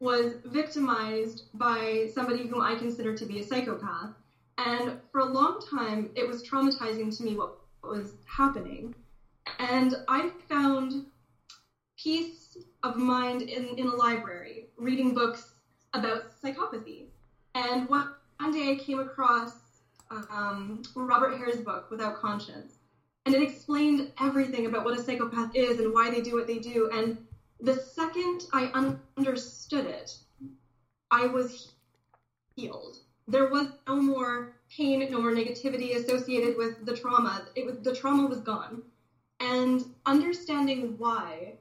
was 0.00 0.34
victimized 0.46 1.44
by 1.54 2.08
somebody 2.12 2.48
whom 2.48 2.60
I 2.60 2.74
consider 2.74 3.16
to 3.16 3.26
be 3.26 3.38
a 3.40 3.44
psychopath. 3.44 4.10
And 4.58 4.98
for 5.12 5.20
a 5.20 5.24
long 5.24 5.64
time, 5.70 6.10
it 6.16 6.26
was 6.26 6.42
traumatizing 6.42 7.16
to 7.16 7.22
me 7.22 7.36
what 7.36 7.58
was 7.84 8.14
happening. 8.26 8.94
And 9.58 9.94
I 10.08 10.30
found 10.48 11.06
peace 12.02 12.56
of 12.82 12.96
mind 12.96 13.42
in, 13.42 13.74
in 13.78 13.86
a 13.88 13.94
library, 13.94 14.66
reading 14.76 15.14
books 15.14 15.54
about 15.94 16.22
psychopathy. 16.42 17.06
And 17.54 17.88
one, 17.88 18.06
one 18.40 18.50
day 18.52 18.70
I 18.70 18.74
came 18.74 19.00
across 19.00 19.82
um, 20.30 20.82
Robert 20.94 21.34
Hare's 21.34 21.60
book, 21.60 21.86
Without 21.90 22.14
Conscience. 22.14 22.78
And 23.26 23.34
it 23.34 23.42
explained 23.42 24.08
everything 24.20 24.66
about 24.66 24.84
what 24.84 24.94
a 24.94 25.00
psychopath 25.00 25.50
is 25.54 25.78
and 25.78 25.92
why 25.92 26.10
they 26.10 26.20
do 26.20 26.34
what 26.34 26.46
they 26.46 26.58
do. 26.58 26.88
And 26.92 27.16
the 27.60 27.74
second 27.74 28.46
I 28.52 28.70
un- 28.74 28.96
understood 29.18 29.86
it, 29.86 30.18
I 31.10 31.26
was 31.26 31.68
healed. 32.56 32.98
There 33.28 33.46
was 33.46 33.68
no 33.88 34.00
more 34.00 34.48
pain, 34.76 35.06
no 35.10 35.20
more 35.20 35.32
negativity 35.32 35.94
associated 35.94 36.56
with 36.56 36.74
the 36.84 36.92
trauma. 36.94 37.44
It 37.54 37.64
was 37.64 37.78
the 37.78 37.92
trauma 37.92 38.26
was 38.26 38.40
gone. 38.40 38.80
And 39.40 39.82
understanding 40.06 40.94
why 40.98 41.54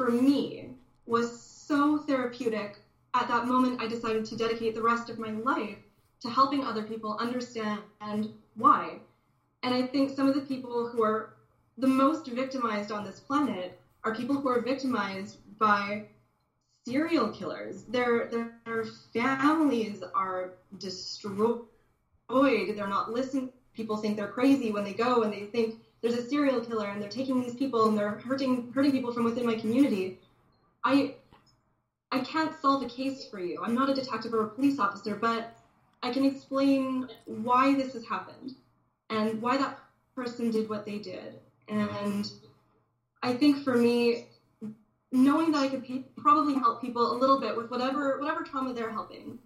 for 0.00 0.10
me 0.10 0.70
was 1.04 1.30
so 1.30 1.98
therapeutic. 1.98 2.78
At 3.12 3.28
that 3.28 3.46
moment, 3.46 3.82
I 3.82 3.86
decided 3.86 4.24
to 4.24 4.34
dedicate 4.34 4.74
the 4.74 4.80
rest 4.80 5.10
of 5.10 5.18
my 5.18 5.32
life 5.32 5.76
to 6.22 6.30
helping 6.30 6.64
other 6.64 6.84
people 6.84 7.18
understand 7.20 7.82
and 8.00 8.32
why. 8.54 9.02
And 9.62 9.74
I 9.74 9.82
think 9.82 10.08
some 10.08 10.26
of 10.26 10.34
the 10.34 10.40
people 10.40 10.86
who 10.86 11.02
are 11.02 11.34
the 11.76 11.86
most 11.86 12.26
victimized 12.26 12.90
on 12.90 13.04
this 13.04 13.20
planet 13.20 13.78
are 14.02 14.14
people 14.14 14.40
who 14.40 14.48
are 14.48 14.62
victimized 14.62 15.36
by 15.58 16.06
serial 16.88 17.28
killers. 17.28 17.82
Their, 17.82 18.30
their 18.64 18.86
families 19.12 20.02
are 20.14 20.54
destroyed. 20.78 21.60
They're 22.30 22.88
not 22.88 23.12
listened. 23.12 23.50
People 23.74 23.98
think 23.98 24.16
they're 24.16 24.28
crazy 24.28 24.70
when 24.70 24.84
they 24.84 24.94
go 24.94 25.24
and 25.24 25.30
they 25.30 25.44
think 25.44 25.74
there's 26.02 26.14
a 26.14 26.28
serial 26.28 26.60
killer 26.60 26.88
and 26.88 27.00
they're 27.00 27.08
taking 27.08 27.40
these 27.40 27.54
people 27.54 27.88
and 27.88 27.96
they're 27.96 28.20
hurting 28.26 28.72
hurting 28.72 28.92
people 28.92 29.12
from 29.12 29.24
within 29.24 29.46
my 29.46 29.54
community. 29.54 30.18
I 30.84 31.14
I 32.12 32.20
can't 32.20 32.52
solve 32.60 32.82
a 32.82 32.88
case 32.88 33.26
for 33.30 33.38
you. 33.38 33.60
I'm 33.62 33.74
not 33.74 33.88
a 33.88 33.94
detective 33.94 34.34
or 34.34 34.42
a 34.42 34.48
police 34.48 34.78
officer, 34.78 35.14
but 35.14 35.56
I 36.02 36.10
can 36.10 36.24
explain 36.24 37.06
why 37.26 37.74
this 37.74 37.92
has 37.92 38.04
happened 38.04 38.54
and 39.10 39.40
why 39.40 39.56
that 39.58 39.78
person 40.14 40.50
did 40.50 40.68
what 40.68 40.84
they 40.84 40.98
did. 40.98 41.38
And 41.68 42.30
I 43.22 43.32
think 43.32 43.62
for 43.62 43.76
me, 43.76 44.24
knowing 45.12 45.52
that 45.52 45.58
I 45.58 45.68
could 45.68 46.04
probably 46.16 46.54
help 46.54 46.80
people 46.80 47.12
a 47.12 47.16
little 47.16 47.38
bit 47.38 47.56
with 47.56 47.70
whatever 47.70 48.18
whatever 48.18 48.42
trauma 48.42 48.72
they're 48.72 48.90
helping, 48.90 49.38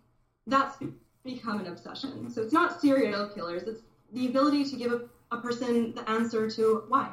that's 0.46 0.76
become 1.24 1.58
an 1.58 1.66
obsession. 1.66 2.30
So 2.30 2.42
it's 2.42 2.52
not 2.52 2.80
serial 2.80 3.26
killers; 3.26 3.64
it's 3.64 3.82
the 4.12 4.26
ability 4.26 4.64
to 4.64 4.76
give 4.76 4.92
a 4.92 5.00
a 5.34 5.40
person 5.40 5.94
the 5.94 6.08
answer 6.08 6.50
to 6.50 6.84
why. 6.88 7.10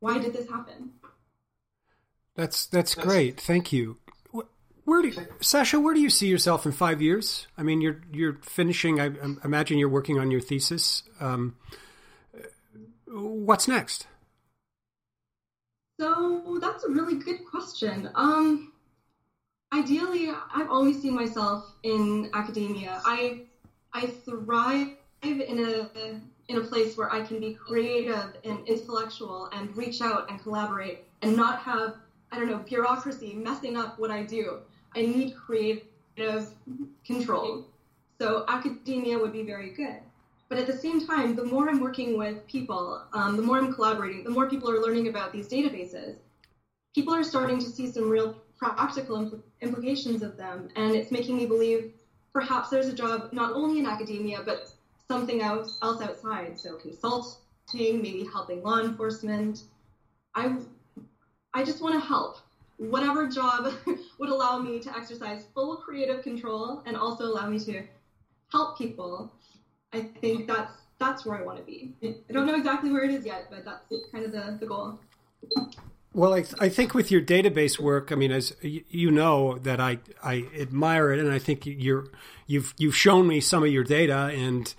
Why 0.00 0.18
did 0.18 0.32
this 0.32 0.48
happen? 0.48 0.92
That's 2.34 2.66
that's, 2.66 2.94
that's 2.94 3.06
great. 3.06 3.40
Thank 3.40 3.72
you. 3.72 3.98
Where 4.84 5.02
do 5.02 5.08
you, 5.08 5.26
Sasha? 5.40 5.80
Where 5.80 5.94
do 5.94 6.00
you 6.00 6.10
see 6.10 6.28
yourself 6.28 6.64
in 6.64 6.70
five 6.70 7.02
years? 7.02 7.48
I 7.58 7.64
mean, 7.64 7.80
you're 7.80 8.02
you're 8.12 8.34
finishing. 8.42 9.00
I, 9.00 9.06
I 9.06 9.34
imagine 9.44 9.78
you're 9.78 9.88
working 9.88 10.18
on 10.20 10.30
your 10.30 10.40
thesis. 10.40 11.02
Um, 11.18 11.56
what's 13.08 13.66
next? 13.66 14.06
So 15.98 16.58
that's 16.60 16.84
a 16.84 16.90
really 16.90 17.16
good 17.16 17.44
question. 17.50 18.10
Um, 18.14 18.72
ideally, 19.72 20.30
I've 20.54 20.70
always 20.70 21.02
seen 21.02 21.14
myself 21.14 21.64
in 21.82 22.30
academia. 22.32 23.00
I 23.04 23.42
I 23.92 24.06
thrive 24.06 24.90
in 25.22 25.64
a 25.64 26.20
in 26.48 26.58
a 26.58 26.60
place 26.60 26.96
where 26.96 27.12
I 27.12 27.22
can 27.22 27.40
be 27.40 27.52
creative 27.52 28.36
and 28.44 28.66
intellectual 28.66 29.48
and 29.52 29.76
reach 29.76 30.00
out 30.00 30.30
and 30.30 30.40
collaborate 30.42 31.02
and 31.22 31.36
not 31.36 31.58
have, 31.60 31.94
I 32.30 32.38
don't 32.38 32.48
know, 32.48 32.58
bureaucracy 32.58 33.34
messing 33.34 33.76
up 33.76 33.98
what 33.98 34.10
I 34.10 34.22
do. 34.22 34.58
I 34.94 35.02
need 35.02 35.34
creative 35.34 35.82
control. 37.04 37.64
So 38.20 38.44
academia 38.48 39.18
would 39.18 39.32
be 39.32 39.42
very 39.42 39.70
good. 39.70 40.00
But 40.48 40.58
at 40.58 40.66
the 40.66 40.76
same 40.76 41.00
time, 41.00 41.34
the 41.34 41.44
more 41.44 41.68
I'm 41.68 41.80
working 41.80 42.16
with 42.16 42.46
people, 42.46 43.02
um, 43.12 43.36
the 43.36 43.42
more 43.42 43.58
I'm 43.58 43.72
collaborating, 43.72 44.22
the 44.22 44.30
more 44.30 44.46
people 44.48 44.70
are 44.70 44.80
learning 44.80 45.08
about 45.08 45.32
these 45.32 45.48
databases, 45.48 46.14
people 46.94 47.12
are 47.12 47.24
starting 47.24 47.58
to 47.58 47.68
see 47.68 47.86
some 47.86 48.08
real 48.08 48.32
practical 48.56 49.18
impl- 49.18 49.40
implications 49.60 50.22
of 50.22 50.36
them. 50.36 50.68
And 50.76 50.94
it's 50.94 51.10
making 51.10 51.36
me 51.36 51.46
believe 51.46 51.88
perhaps 52.32 52.68
there's 52.68 52.88
a 52.88 52.92
job 52.92 53.28
not 53.32 53.50
only 53.52 53.78
in 53.80 53.86
academia, 53.86 54.42
but 54.44 54.58
something 55.08 55.40
else, 55.40 55.78
outside. 55.82 56.58
So 56.58 56.76
consulting, 56.76 58.02
maybe 58.02 58.26
helping 58.32 58.62
law 58.62 58.80
enforcement. 58.80 59.62
I, 60.34 60.56
I 61.54 61.64
just 61.64 61.82
want 61.82 61.94
to 61.94 62.00
help. 62.00 62.38
Whatever 62.78 63.28
job 63.28 63.72
would 64.18 64.28
allow 64.28 64.58
me 64.58 64.80
to 64.80 64.96
exercise 64.96 65.46
full 65.54 65.76
creative 65.76 66.22
control 66.22 66.82
and 66.86 66.96
also 66.96 67.24
allow 67.24 67.48
me 67.48 67.58
to 67.60 67.82
help 68.52 68.76
people. 68.76 69.32
I 69.92 70.02
think 70.20 70.46
that's 70.46 70.72
that's 70.98 71.26
where 71.26 71.38
I 71.38 71.42
want 71.42 71.58
to 71.58 71.64
be. 71.64 71.94
I 72.02 72.32
don't 72.32 72.46
know 72.46 72.54
exactly 72.54 72.90
where 72.90 73.04
it 73.04 73.10
is 73.10 73.26
yet, 73.26 73.48
but 73.50 73.64
that's 73.64 74.10
kind 74.10 74.24
of 74.24 74.32
the, 74.32 74.56
the 74.58 74.66
goal. 74.66 74.98
Well, 76.14 76.32
I, 76.32 76.40
th- 76.40 76.54
I 76.58 76.70
think 76.70 76.94
with 76.94 77.10
your 77.10 77.20
database 77.20 77.78
work, 77.78 78.10
I 78.10 78.14
mean, 78.14 78.32
as 78.32 78.54
you 78.62 79.10
know, 79.10 79.58
that 79.58 79.80
I, 79.80 79.98
I 80.24 80.46
admire 80.58 81.12
it, 81.12 81.20
and 81.20 81.30
I 81.30 81.38
think 81.38 81.66
you're 81.66 82.06
you've 82.46 82.72
you've 82.78 82.96
shown 82.96 83.26
me 83.26 83.40
some 83.40 83.62
of 83.62 83.70
your 83.70 83.84
data, 83.84 84.30
and 84.32 84.74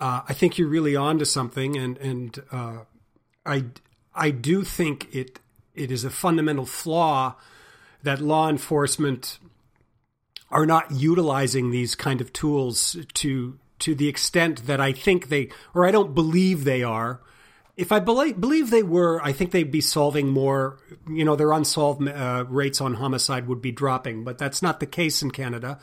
uh, 0.00 0.22
I 0.28 0.32
think 0.32 0.58
you're 0.58 0.68
really 0.68 0.96
onto 0.96 1.24
something, 1.24 1.76
and 1.76 1.96
and 1.98 2.42
uh, 2.50 2.78
I 3.46 3.66
I 4.14 4.30
do 4.30 4.64
think 4.64 5.14
it 5.14 5.40
it 5.74 5.90
is 5.90 6.04
a 6.04 6.10
fundamental 6.10 6.66
flaw 6.66 7.34
that 8.02 8.20
law 8.20 8.48
enforcement 8.48 9.38
are 10.50 10.66
not 10.66 10.90
utilizing 10.92 11.70
these 11.70 11.94
kind 11.94 12.20
of 12.20 12.32
tools 12.32 12.96
to 13.14 13.58
to 13.80 13.94
the 13.94 14.08
extent 14.08 14.66
that 14.66 14.80
I 14.80 14.92
think 14.92 15.28
they 15.28 15.50
or 15.74 15.86
I 15.86 15.90
don't 15.90 16.14
believe 16.14 16.64
they 16.64 16.82
are. 16.82 17.20
If 17.76 17.90
I 17.90 17.98
believe, 17.98 18.40
believe 18.40 18.70
they 18.70 18.84
were, 18.84 19.20
I 19.20 19.32
think 19.32 19.50
they'd 19.50 19.70
be 19.70 19.80
solving 19.80 20.28
more. 20.28 20.78
You 21.08 21.24
know, 21.24 21.34
their 21.34 21.50
unsolved 21.50 22.06
uh, 22.06 22.44
rates 22.48 22.80
on 22.80 22.94
homicide 22.94 23.48
would 23.48 23.60
be 23.60 23.72
dropping, 23.72 24.22
but 24.22 24.38
that's 24.38 24.62
not 24.62 24.78
the 24.78 24.86
case 24.86 25.22
in 25.22 25.32
Canada 25.32 25.80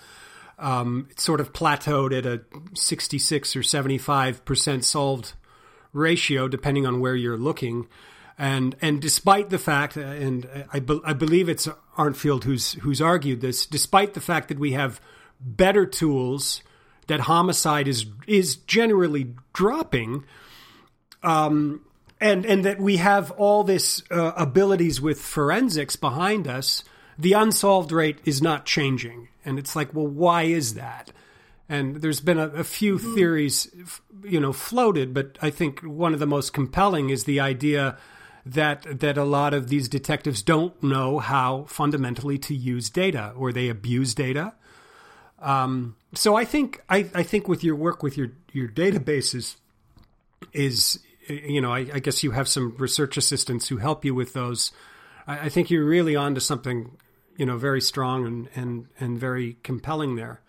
um, 0.62 1.08
it 1.10 1.20
sort 1.20 1.42
of 1.42 1.52
plateaued 1.52 2.18
at 2.18 2.26
a 2.26 2.42
66 2.76 3.56
or 3.56 3.64
75 3.64 4.46
percent 4.46 4.86
solved 4.86 5.34
ratio, 5.94 6.48
depending 6.48 6.86
on 6.86 7.00
where 7.00 7.16
you're 7.16 7.38
looking. 7.38 7.88
And 8.38 8.76
and 8.82 9.02
despite 9.02 9.50
the 9.50 9.60
fact, 9.60 9.98
and 9.98 10.48
I, 10.72 10.80
be, 10.80 11.00
I 11.04 11.14
believe 11.14 11.50
it's 11.50 11.68
Arntfield 11.98 12.44
who's 12.44 12.74
who's 12.74 13.02
argued 13.02 13.42
this, 13.42 13.66
despite 13.66 14.14
the 14.14 14.22
fact 14.22 14.48
that 14.48 14.58
we 14.58 14.72
have 14.72 15.02
better 15.40 15.86
tools, 15.86 16.62
that 17.08 17.22
homicide 17.22 17.88
is 17.88 18.06
is 18.28 18.56
generally 18.56 19.36
dropping, 19.54 20.24
um, 21.24 21.86
and 22.20 22.46
and 22.46 22.66
that 22.66 22.80
we 22.80 22.98
have 22.98 23.32
all 23.32 23.64
this 23.64 24.02
uh, 24.10 24.32
abilities 24.36 25.02
with 25.02 25.22
forensics 25.22 25.96
behind 25.96 26.48
us, 26.48 26.84
the 27.18 27.34
unsolved 27.34 27.92
rate 27.92 28.20
is 28.26 28.42
not 28.42 28.66
changing. 28.66 29.30
And 29.46 29.58
it's 29.58 29.76
like, 29.76 29.94
well, 29.94 30.08
why 30.08 30.44
is 30.44 30.76
that? 30.76 31.12
And 31.68 31.98
there's 31.98 32.20
been 32.20 32.38
a, 32.38 32.48
a 32.50 32.64
few 32.64 33.00
theories, 33.00 33.72
you 34.24 34.40
know, 34.40 34.52
floated, 34.52 35.14
but 35.14 35.38
I 35.42 35.50
think 35.50 35.80
one 35.82 36.14
of 36.14 36.20
the 36.20 36.28
most 36.28 36.54
compelling 36.54 37.10
is 37.10 37.24
the 37.24 37.40
idea 37.40 37.98
that 38.46 39.00
that 39.00 39.18
a 39.18 39.24
lot 39.24 39.54
of 39.54 39.70
these 39.70 39.88
detectives 39.88 40.42
don't 40.42 40.82
know 40.82 41.20
how 41.20 41.66
fundamentally 41.66 42.38
to 42.40 42.56
use 42.56 42.90
data, 42.90 43.34
or 43.38 43.54
they 43.54 43.70
abuse 43.70 44.14
data. 44.14 44.54
Um, 45.40 45.96
so 46.14 46.36
I 46.36 46.46
think 46.46 46.82
I, 46.90 47.10
I 47.14 47.24
think 47.24 47.48
with 47.48 47.64
your 47.64 47.76
work 47.76 48.04
with 48.04 48.18
your 48.18 48.32
your 48.52 48.68
databases 48.68 49.56
is 50.54 51.00
you 51.28 51.62
know 51.62 51.72
I, 51.72 51.80
I 51.94 52.00
guess 52.00 52.24
you 52.24 52.32
have 52.32 52.48
some 52.48 52.76
research 52.78 53.18
assistants 53.18 53.68
who 53.68 53.78
help 53.78 54.06
you 54.06 54.16
with 54.16 54.34
those. 54.34 54.72
I, 55.28 55.46
I 55.46 55.50
think 55.50 55.70
you're 55.70 55.86
really 55.86 56.16
onto 56.16 56.40
something 56.40 56.98
you 57.38 57.46
know 57.46 57.58
very 57.58 57.82
strong 57.82 58.26
and 58.26 58.50
and 58.56 58.88
and 59.00 59.20
very 59.20 59.58
compelling 59.64 60.16
there. 60.16 60.42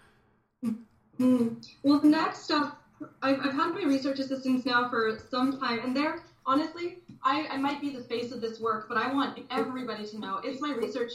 Mm-hmm. 0.64 1.49
Well, 1.83 2.03
next 2.03 2.51
up, 2.51 2.83
I've, 3.23 3.39
I've 3.41 3.55
had 3.55 3.75
my 3.75 3.83
research 3.85 4.18
assistants 4.18 4.66
now 4.66 4.89
for 4.89 5.18
some 5.31 5.59
time, 5.61 5.81
and 5.85 5.97
they're 5.97 6.23
honestly, 6.47 6.99
I, 7.23 7.47
I 7.49 7.57
might 7.57 7.81
be 7.81 7.91
the 7.91 8.03
face 8.03 8.33
of 8.33 8.41
this 8.41 8.61
work, 8.61 8.89
but 8.89 8.97
I 8.97 9.12
want 9.12 9.39
everybody 9.51 10.07
to 10.07 10.18
know 10.18 10.41
it's 10.43 10.61
my 10.61 10.73
research 10.75 11.12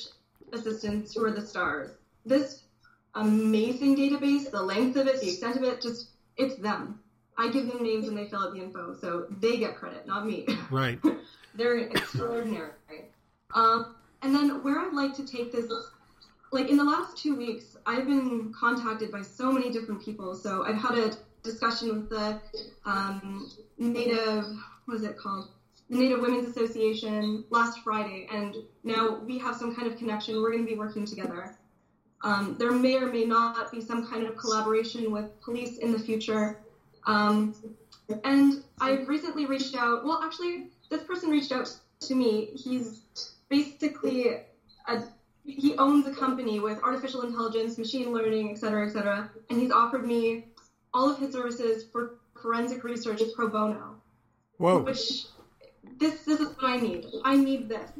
assistants 0.53 1.13
who 1.13 1.25
are 1.25 1.31
the 1.31 1.45
stars. 1.45 1.91
This 2.25 2.63
amazing 3.15 3.97
database, 3.97 4.49
the 4.49 4.61
length 4.61 4.95
of 4.97 5.07
it, 5.07 5.19
the 5.21 5.29
extent 5.29 5.57
of 5.57 5.63
it, 5.63 5.81
just 5.81 6.09
it's 6.37 6.55
them. 6.55 6.99
I 7.37 7.49
give 7.49 7.67
them 7.67 7.83
names 7.83 8.07
and 8.07 8.17
they 8.17 8.27
fill 8.27 8.39
out 8.39 8.53
the 8.53 8.61
info, 8.61 8.95
so 8.99 9.27
they 9.29 9.57
get 9.57 9.75
credit, 9.75 10.07
not 10.07 10.25
me. 10.25 10.47
Right. 10.71 10.99
They're 11.55 11.77
extraordinary. 11.77 12.71
Um, 13.53 13.95
and 14.21 14.35
then 14.35 14.63
where 14.63 14.79
I'd 14.79 14.93
like 14.93 15.15
to 15.15 15.25
take 15.25 15.51
this, 15.51 15.71
like 16.51 16.69
in 16.69 16.77
the 16.77 16.83
last 16.83 17.17
two 17.17 17.35
weeks, 17.35 17.77
I've 17.85 18.05
been 18.05 18.53
contacted 18.53 19.11
by 19.11 19.21
so 19.21 19.51
many 19.51 19.71
different 19.71 20.03
people. 20.03 20.35
So 20.35 20.63
I've 20.65 20.75
had 20.75 20.97
a 20.97 21.11
discussion 21.43 21.89
with 21.89 22.09
the 22.09 22.39
um, 22.85 23.49
Native, 23.77 24.45
what 24.85 24.95
is 24.95 25.03
it 25.03 25.17
called? 25.17 25.49
The 25.89 25.97
Native 25.97 26.19
Women's 26.19 26.49
Association 26.49 27.45
last 27.49 27.79
Friday, 27.79 28.27
and 28.29 28.55
now 28.83 29.19
we 29.19 29.37
have 29.37 29.55
some 29.55 29.73
kind 29.73 29.87
of 29.87 29.97
connection. 29.97 30.41
We're 30.41 30.51
going 30.51 30.65
to 30.65 30.69
be 30.69 30.77
working 30.77 31.05
together. 31.05 31.55
Um, 32.23 32.57
there 32.59 32.71
may 32.71 32.95
or 32.97 33.07
may 33.07 33.23
not 33.23 33.71
be 33.71 33.79
some 33.79 34.05
kind 34.05 34.25
of 34.25 34.35
collaboration 34.35 35.11
with 35.11 35.29
police 35.41 35.77
in 35.77 35.93
the 35.93 35.99
future. 35.99 36.59
Um, 37.05 37.55
and 38.25 38.63
I've 38.81 39.07
recently 39.07 39.45
reached 39.45 39.77
out. 39.77 40.03
Well, 40.03 40.21
actually, 40.23 40.71
this 40.89 41.03
person 41.03 41.29
reached 41.29 41.53
out 41.53 41.73
to 42.01 42.15
me. 42.15 42.49
He's 42.53 43.01
basically 43.49 44.29
a, 44.87 45.03
he 45.43 45.75
owns 45.77 46.05
a 46.07 46.13
company 46.13 46.59
with 46.59 46.81
artificial 46.83 47.21
intelligence, 47.21 47.77
machine 47.77 48.11
learning, 48.11 48.51
et 48.51 48.57
cetera, 48.57 48.85
et 48.87 48.91
cetera. 48.91 49.29
And 49.49 49.59
he's 49.59 49.71
offered 49.71 50.05
me 50.05 50.45
all 50.93 51.09
of 51.09 51.19
his 51.19 51.31
services 51.33 51.85
for 51.91 52.15
forensic 52.41 52.83
research 52.83 53.21
pro 53.35 53.47
bono. 53.47 54.01
Whoa. 54.57 54.79
Which 54.79 55.25
this 55.99 56.23
this 56.25 56.39
is 56.39 56.55
what 56.55 56.63
I 56.63 56.77
need. 56.77 57.05
I 57.23 57.37
need 57.37 57.69
this, 57.69 57.91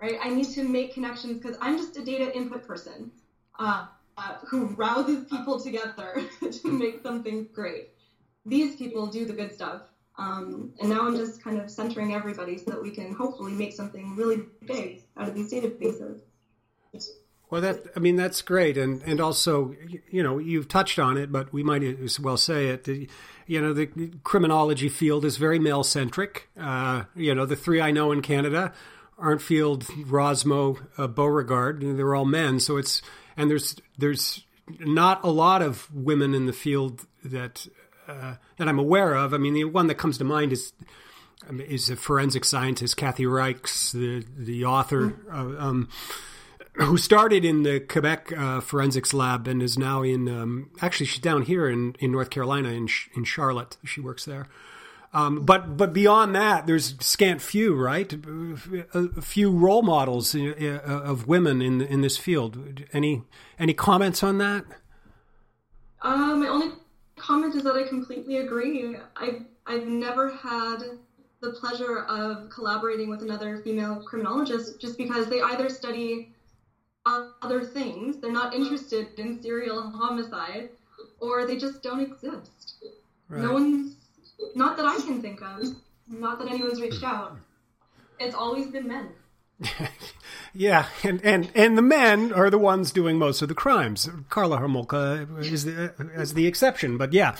right? 0.00 0.18
I 0.22 0.28
need 0.28 0.48
to 0.50 0.64
make 0.64 0.94
connections 0.94 1.40
because 1.40 1.56
I'm 1.60 1.78
just 1.78 1.96
a 1.96 2.04
data 2.04 2.34
input 2.36 2.66
person 2.66 3.10
uh, 3.58 3.86
uh, 4.16 4.38
who 4.48 4.66
rouses 4.66 5.26
people 5.28 5.60
together 5.60 6.22
to 6.40 6.70
make 6.70 7.02
something 7.02 7.48
great. 7.52 7.90
These 8.44 8.76
people 8.76 9.06
do 9.06 9.24
the 9.24 9.32
good 9.32 9.52
stuff. 9.54 9.82
Um, 10.20 10.74
and 10.78 10.90
now 10.90 11.06
I'm 11.06 11.16
just 11.16 11.42
kind 11.42 11.58
of 11.58 11.70
centering 11.70 12.12
everybody 12.12 12.58
so 12.58 12.72
that 12.72 12.82
we 12.82 12.90
can 12.90 13.14
hopefully 13.14 13.52
make 13.52 13.72
something 13.72 14.14
really 14.16 14.42
big 14.66 15.02
out 15.16 15.26
of 15.26 15.34
these 15.34 15.50
databases. 15.50 16.20
Well, 17.48 17.62
that 17.62 17.86
I 17.96 18.00
mean 18.00 18.16
that's 18.16 18.42
great, 18.42 18.76
and 18.76 19.02
and 19.02 19.18
also 19.18 19.74
you 20.10 20.22
know 20.22 20.38
you've 20.38 20.68
touched 20.68 20.98
on 20.98 21.16
it, 21.16 21.32
but 21.32 21.52
we 21.54 21.62
might 21.62 21.82
as 21.82 22.20
well 22.20 22.36
say 22.36 22.68
it. 22.68 22.86
You 23.46 23.60
know, 23.60 23.72
the 23.72 23.86
criminology 24.22 24.90
field 24.90 25.24
is 25.24 25.38
very 25.38 25.58
male 25.58 25.82
centric. 25.82 26.48
Uh, 26.56 27.04
you 27.16 27.34
know, 27.34 27.46
the 27.46 27.56
three 27.56 27.80
I 27.80 27.90
know 27.90 28.12
in 28.12 28.20
Canada, 28.20 28.72
Arntfield, 29.18 29.84
Rossmo, 30.04 30.86
uh, 30.98 31.08
Beauregard, 31.08 31.80
they're 31.80 32.14
all 32.14 32.26
men. 32.26 32.60
So 32.60 32.76
it's 32.76 33.00
and 33.38 33.50
there's 33.50 33.74
there's 33.98 34.44
not 34.78 35.24
a 35.24 35.30
lot 35.30 35.62
of 35.62 35.92
women 35.92 36.34
in 36.34 36.44
the 36.46 36.52
field 36.52 37.06
that 37.24 37.66
uh, 38.10 38.34
that 38.56 38.68
I'm 38.68 38.78
aware 38.78 39.14
of. 39.14 39.34
I 39.34 39.38
mean, 39.38 39.54
the 39.54 39.64
one 39.64 39.86
that 39.86 39.96
comes 39.96 40.18
to 40.18 40.24
mind 40.24 40.52
is 40.52 40.72
is 41.50 41.90
a 41.90 41.96
forensic 41.96 42.44
scientist, 42.44 42.96
Kathy 42.96 43.24
Reichs, 43.24 43.92
the 43.92 44.24
the 44.36 44.64
author. 44.64 45.10
Mm-hmm. 45.10 45.62
Um, 45.62 45.88
who 46.74 46.96
started 46.96 47.44
in 47.44 47.64
the 47.64 47.80
Quebec 47.80 48.32
uh, 48.36 48.60
forensics 48.60 49.12
lab 49.12 49.48
and 49.48 49.62
is 49.62 49.76
now 49.76 50.02
in 50.02 50.28
um, 50.28 50.70
actually 50.80 51.06
she's 51.06 51.20
down 51.20 51.42
here 51.42 51.68
in, 51.68 51.96
in 51.98 52.12
North 52.12 52.30
Carolina 52.30 52.68
in 52.70 52.88
in 53.14 53.24
Charlotte. 53.24 53.76
She 53.84 54.00
works 54.00 54.24
there. 54.24 54.46
Um, 55.12 55.44
but 55.44 55.76
but 55.76 55.92
beyond 55.92 56.34
that, 56.36 56.66
there's 56.66 56.94
scant 57.00 57.42
few, 57.42 57.74
right? 57.74 58.12
A, 58.94 59.20
few 59.20 59.50
role 59.50 59.82
models 59.82 60.34
uh, 60.34 60.52
uh, 60.86 60.90
of 61.02 61.26
women 61.26 61.60
in 61.60 61.80
in 61.80 62.00
this 62.02 62.16
field. 62.16 62.84
Any 62.92 63.22
any 63.58 63.74
comments 63.74 64.22
on 64.22 64.38
that? 64.38 64.64
Um, 66.02 66.40
my 66.40 66.48
only 66.48 66.68
comment 67.20 67.54
is 67.54 67.62
that 67.62 67.74
I 67.74 67.82
completely 67.84 68.38
agree. 68.38 68.96
I've 69.16 69.42
I've 69.66 69.86
never 69.86 70.30
had 70.30 70.78
the 71.40 71.52
pleasure 71.52 72.00
of 72.04 72.50
collaborating 72.50 73.08
with 73.08 73.22
another 73.22 73.58
female 73.62 74.02
criminologist 74.02 74.80
just 74.80 74.98
because 74.98 75.28
they 75.28 75.40
either 75.40 75.68
study 75.68 76.34
other 77.06 77.64
things. 77.64 78.18
They're 78.18 78.32
not 78.32 78.54
interested 78.54 79.18
in 79.18 79.40
serial 79.40 79.90
homicide, 79.90 80.70
or 81.18 81.46
they 81.46 81.56
just 81.56 81.82
don't 81.82 82.00
exist. 82.00 82.74
Right. 83.28 83.42
No 83.42 83.52
one's, 83.52 83.96
not 84.54 84.76
that 84.76 84.86
I 84.86 84.96
can 84.96 85.22
think 85.22 85.40
of, 85.42 85.64
not 86.08 86.38
that 86.40 86.48
anyone's 86.48 86.80
reached 86.80 87.04
out. 87.04 87.38
It's 88.18 88.34
always 88.34 88.66
been 88.66 88.86
men. 88.86 89.08
yeah, 90.52 90.86
and, 91.02 91.24
and 91.24 91.50
and 91.54 91.78
the 91.78 91.82
men 91.82 92.32
are 92.32 92.50
the 92.50 92.58
ones 92.58 92.90
doing 92.92 93.18
most 93.18 93.42
of 93.42 93.48
the 93.48 93.54
crimes. 93.54 94.08
Karla 94.28 94.58
Homolka 94.58 95.38
is 95.40 95.64
the, 95.64 95.94
as 96.14 96.34
the 96.34 96.46
exception, 96.46 96.98
but 96.98 97.12
yeah, 97.12 97.36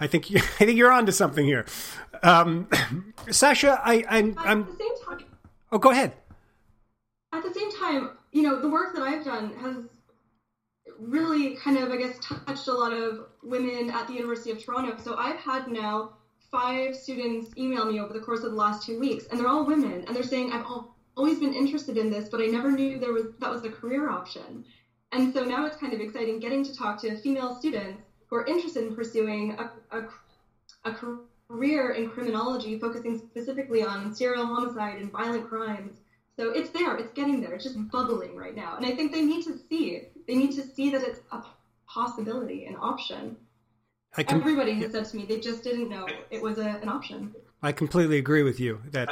I 0.00 0.06
think 0.06 0.30
you, 0.30 0.38
I 0.60 0.64
think 0.64 0.76
you're 0.76 0.92
onto 0.92 1.12
something 1.12 1.44
here. 1.44 1.66
Um, 2.22 2.68
Sasha, 3.30 3.80
I, 3.84 4.04
I'm, 4.08 4.36
I'm. 4.38 4.60
At 4.62 4.66
the 4.66 4.76
same 4.76 5.06
time. 5.06 5.26
Oh, 5.72 5.78
go 5.78 5.90
ahead. 5.90 6.12
At 7.32 7.42
the 7.42 7.52
same 7.52 7.72
time, 7.72 8.10
you 8.30 8.42
know, 8.42 8.60
the 8.60 8.68
work 8.68 8.94
that 8.94 9.02
I've 9.02 9.24
done 9.24 9.54
has 9.60 9.76
really 10.98 11.56
kind 11.56 11.78
of, 11.78 11.90
I 11.90 11.96
guess, 11.96 12.18
touched 12.20 12.68
a 12.68 12.72
lot 12.72 12.92
of 12.92 13.26
women 13.42 13.90
at 13.90 14.06
the 14.06 14.14
University 14.14 14.50
of 14.50 14.62
Toronto. 14.62 14.96
So 15.02 15.16
I've 15.16 15.36
had 15.36 15.68
now 15.68 16.12
five 16.50 16.94
students 16.94 17.50
email 17.56 17.86
me 17.86 17.98
over 17.98 18.12
the 18.12 18.20
course 18.20 18.44
of 18.44 18.50
the 18.50 18.56
last 18.56 18.86
two 18.86 19.00
weeks, 19.00 19.24
and 19.30 19.40
they're 19.40 19.48
all 19.48 19.64
women, 19.64 20.04
and 20.06 20.14
they're 20.14 20.22
saying, 20.22 20.52
I've 20.52 20.66
always 21.16 21.38
been 21.38 21.54
interested 21.54 21.96
in 21.96 22.10
this, 22.10 22.28
but 22.28 22.40
I 22.40 22.46
never 22.46 22.70
knew 22.70 22.98
there 22.98 23.12
was 23.12 23.26
that 23.40 23.50
was 23.50 23.64
a 23.64 23.70
career 23.70 24.10
option. 24.10 24.64
And 25.12 25.32
so 25.32 25.44
now 25.44 25.66
it's 25.66 25.76
kind 25.76 25.92
of 25.92 26.00
exciting 26.00 26.38
getting 26.38 26.64
to 26.64 26.74
talk 26.74 27.00
to 27.02 27.16
female 27.18 27.54
students 27.54 28.02
who 28.26 28.36
are 28.36 28.46
interested 28.46 28.86
in 28.86 28.96
pursuing 28.96 29.52
a, 29.52 29.70
a, 29.90 30.08
a 30.84 30.94
career 31.48 31.90
in 31.90 32.08
criminology, 32.08 32.78
focusing 32.78 33.18
specifically 33.18 33.82
on 33.82 34.14
serial 34.14 34.46
homicide 34.46 34.98
and 35.02 35.12
violent 35.12 35.48
crimes 35.48 35.98
so 36.36 36.50
it's 36.50 36.70
there, 36.70 36.96
it's 36.96 37.12
getting 37.12 37.40
there, 37.40 37.52
it's 37.52 37.64
just 37.64 37.76
bubbling 37.90 38.36
right 38.36 38.56
now. 38.56 38.76
And 38.76 38.86
I 38.86 38.92
think 38.92 39.12
they 39.12 39.22
need 39.22 39.44
to 39.44 39.58
see 39.68 39.90
it. 39.90 40.12
They 40.26 40.34
need 40.34 40.52
to 40.52 40.62
see 40.62 40.90
that 40.90 41.02
it's 41.02 41.20
a 41.30 41.42
possibility, 41.86 42.64
an 42.64 42.76
option. 42.80 43.36
Can, 44.14 44.24
Everybody 44.28 44.74
has 44.74 44.92
said 44.92 45.04
to 45.06 45.16
me 45.16 45.24
they 45.26 45.40
just 45.40 45.62
didn't 45.62 45.88
know 45.88 46.06
it 46.30 46.42
was 46.42 46.58
a, 46.58 46.68
an 46.82 46.88
option. 46.88 47.34
I 47.62 47.72
completely 47.72 48.18
agree 48.18 48.42
with 48.42 48.58
you 48.58 48.80
that 48.90 49.08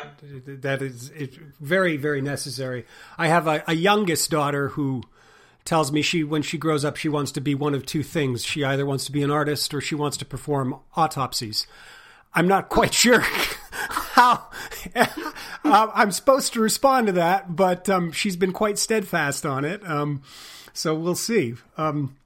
that 0.62 0.82
is 0.82 1.10
it's 1.10 1.36
very 1.60 1.96
very 1.96 2.20
necessary. 2.20 2.84
I 3.16 3.28
have 3.28 3.46
a, 3.46 3.62
a 3.68 3.74
youngest 3.74 4.30
daughter 4.30 4.70
who 4.70 5.02
tells 5.64 5.92
me 5.92 6.02
she 6.02 6.24
when 6.24 6.42
she 6.42 6.58
grows 6.58 6.84
up 6.84 6.96
she 6.96 7.08
wants 7.08 7.30
to 7.32 7.40
be 7.40 7.54
one 7.54 7.74
of 7.74 7.86
two 7.86 8.02
things. 8.02 8.44
She 8.44 8.64
either 8.64 8.84
wants 8.84 9.04
to 9.04 9.12
be 9.12 9.22
an 9.22 9.30
artist 9.30 9.72
or 9.72 9.80
she 9.80 9.94
wants 9.94 10.16
to 10.18 10.24
perform 10.24 10.80
autopsies. 10.96 11.66
I'm 12.34 12.48
not 12.48 12.68
quite 12.68 12.94
sure 13.02 13.20
how 13.20 14.48
uh, 14.96 15.06
I'm 15.64 16.10
supposed 16.10 16.52
to 16.54 16.60
respond 16.60 17.06
to 17.06 17.12
that, 17.14 17.54
but 17.54 17.88
um, 17.88 18.10
she's 18.10 18.36
been 18.36 18.52
quite 18.52 18.78
steadfast 18.78 19.46
on 19.46 19.64
it. 19.64 19.88
Um, 19.88 20.22
so 20.72 20.94
we'll 20.94 21.14
see. 21.14 21.54
Um, 21.76 22.16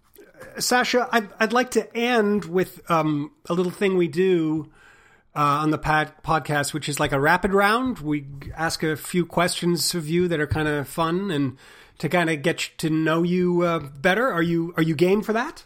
Sasha, 0.58 1.08
I'd, 1.10 1.28
I'd, 1.40 1.52
like 1.52 1.72
to 1.72 1.96
end 1.96 2.44
with 2.44 2.88
um, 2.90 3.32
a 3.48 3.54
little 3.54 3.72
thing 3.72 3.96
we 3.96 4.08
do 4.08 4.70
uh, 5.36 5.40
on 5.40 5.70
the 5.70 5.78
pod- 5.78 6.12
podcast, 6.22 6.72
which 6.72 6.88
is 6.88 7.00
like 7.00 7.12
a 7.12 7.20
rapid 7.20 7.52
round. 7.52 7.98
We 7.98 8.26
ask 8.56 8.82
a 8.82 8.96
few 8.96 9.26
questions 9.26 9.94
of 9.94 10.08
you 10.08 10.28
that 10.28 10.40
are 10.40 10.46
kind 10.46 10.68
of 10.68 10.88
fun 10.88 11.30
and 11.30 11.56
to 11.98 12.08
kind 12.08 12.30
of 12.30 12.42
get 12.42 12.70
to 12.78 12.90
know 12.90 13.22
you 13.22 13.62
uh, 13.62 13.78
better. 13.78 14.30
Are 14.30 14.42
you 14.42 14.74
are 14.76 14.82
you 14.82 14.94
game 14.94 15.22
for 15.22 15.32
that? 15.32 15.64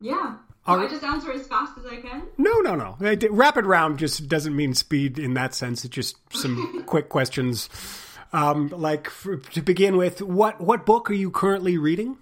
Yeah. 0.00 0.36
Do 0.66 0.74
I 0.74 0.86
just 0.86 1.02
answer 1.02 1.32
as 1.32 1.46
fast 1.48 1.76
as 1.76 1.86
I 1.86 1.96
can? 1.96 2.22
No, 2.38 2.60
no, 2.60 2.76
no. 2.76 2.96
Rapid 3.30 3.66
round 3.66 3.98
just 3.98 4.28
doesn't 4.28 4.54
mean 4.54 4.74
speed 4.74 5.18
in 5.18 5.34
that 5.34 5.54
sense. 5.54 5.84
It's 5.84 5.92
just 5.92 6.16
some 6.32 6.84
quick 6.86 7.08
questions. 7.08 7.68
Um, 8.32 8.68
like 8.68 9.10
for, 9.10 9.38
to 9.38 9.60
begin 9.60 9.96
with, 9.96 10.22
what 10.22 10.60
what 10.60 10.86
book 10.86 11.10
are 11.10 11.14
you 11.14 11.30
currently 11.30 11.78
reading? 11.78 12.18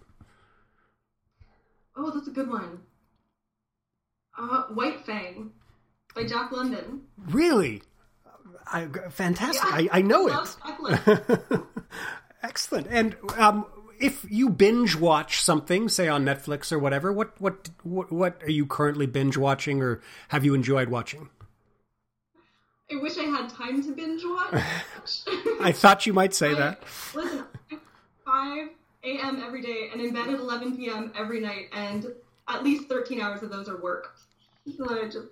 Oh, 1.96 2.10
that's 2.10 2.28
a 2.28 2.30
good 2.30 2.48
one. 2.48 2.80
Uh, 4.38 4.62
White 4.72 5.04
Fang 5.04 5.52
by 6.14 6.24
Jack 6.24 6.52
London. 6.52 7.02
Really? 7.16 7.82
I, 8.66 8.86
fantastic. 9.10 9.68
Yeah, 9.70 9.88
I, 9.92 9.98
I 9.98 10.02
know 10.02 10.28
it. 10.28 11.60
Excellent. 12.42 12.86
And 12.90 13.16
um, 13.36 13.66
if 13.98 14.24
you 14.30 14.48
binge 14.48 14.96
watch 14.96 15.42
something, 15.42 15.88
say 15.88 16.08
on 16.08 16.24
Netflix 16.24 16.72
or 16.72 16.78
whatever, 16.78 17.12
what, 17.12 17.40
what 17.40 17.68
what 17.82 18.10
what 18.10 18.42
are 18.42 18.50
you 18.50 18.66
currently 18.66 19.06
binge 19.06 19.36
watching, 19.36 19.82
or 19.82 20.00
have 20.28 20.44
you 20.44 20.54
enjoyed 20.54 20.88
watching? 20.88 21.28
I 22.90 22.96
wish 22.96 23.18
I 23.18 23.24
had 23.24 23.50
time 23.50 23.82
to 23.82 23.92
binge 23.92 24.22
watch. 24.24 24.62
I 25.60 25.72
thought 25.72 26.06
you 26.06 26.12
might 26.12 26.34
say 26.34 26.52
I, 26.52 26.54
that. 26.54 26.82
Listen, 27.14 27.44
five 28.24 28.68
a.m. 29.04 29.42
every 29.44 29.62
day 29.62 29.90
and 29.92 30.00
in 30.00 30.12
bed 30.12 30.28
at 30.28 30.40
eleven 30.40 30.76
p.m. 30.76 31.12
every 31.16 31.40
night, 31.40 31.66
and 31.72 32.06
at 32.48 32.64
least 32.64 32.88
thirteen 32.88 33.20
hours 33.20 33.42
of 33.42 33.50
those 33.50 33.68
are 33.68 33.80
work. 33.80 34.16
So 34.76 34.88
I 34.88 35.04
just 35.06 35.28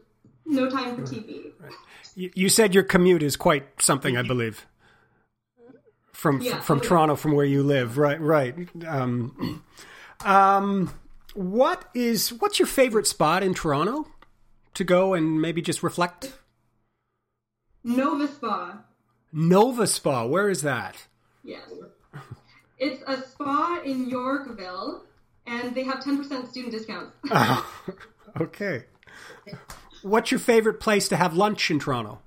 no 0.48 0.68
time 0.68 0.96
for 0.96 1.02
TV. 1.02 1.52
Right. 1.60 1.72
You, 2.14 2.30
you 2.34 2.48
said 2.48 2.74
your 2.74 2.84
commute 2.84 3.22
is 3.22 3.36
quite 3.36 3.80
something, 3.80 4.16
I 4.16 4.22
believe 4.22 4.66
from 6.18 6.40
yeah, 6.40 6.58
from 6.58 6.78
oh, 6.78 6.80
Toronto, 6.80 7.14
from 7.14 7.30
where 7.32 7.46
you 7.46 7.62
live. 7.62 7.96
Right, 7.96 8.20
right. 8.20 8.68
Um, 8.84 9.62
um, 10.24 10.92
what 11.34 11.88
is 11.94 12.32
what's 12.32 12.58
your 12.58 12.66
favorite 12.66 13.06
spot 13.06 13.44
in 13.44 13.54
Toronto 13.54 14.08
to 14.74 14.82
go 14.82 15.14
and 15.14 15.40
maybe 15.40 15.62
just 15.62 15.80
reflect? 15.80 16.32
Nova 17.84 18.26
Spa. 18.26 18.80
Nova 19.32 19.86
Spa. 19.86 20.26
Where 20.26 20.50
is 20.50 20.62
that? 20.62 21.06
Yes, 21.44 21.70
it's 22.78 23.00
a 23.06 23.22
spa 23.22 23.80
in 23.84 24.10
Yorkville, 24.10 25.04
and 25.46 25.72
they 25.72 25.84
have 25.84 26.02
ten 26.02 26.18
percent 26.18 26.48
student 26.48 26.72
discounts. 26.72 27.12
oh, 27.30 27.84
okay. 28.40 28.86
What's 30.02 30.30
your 30.30 30.40
favorite 30.40 30.80
place 30.80 31.08
to 31.08 31.16
have 31.16 31.34
lunch 31.34 31.70
in 31.70 31.78
Toronto? 31.78 32.20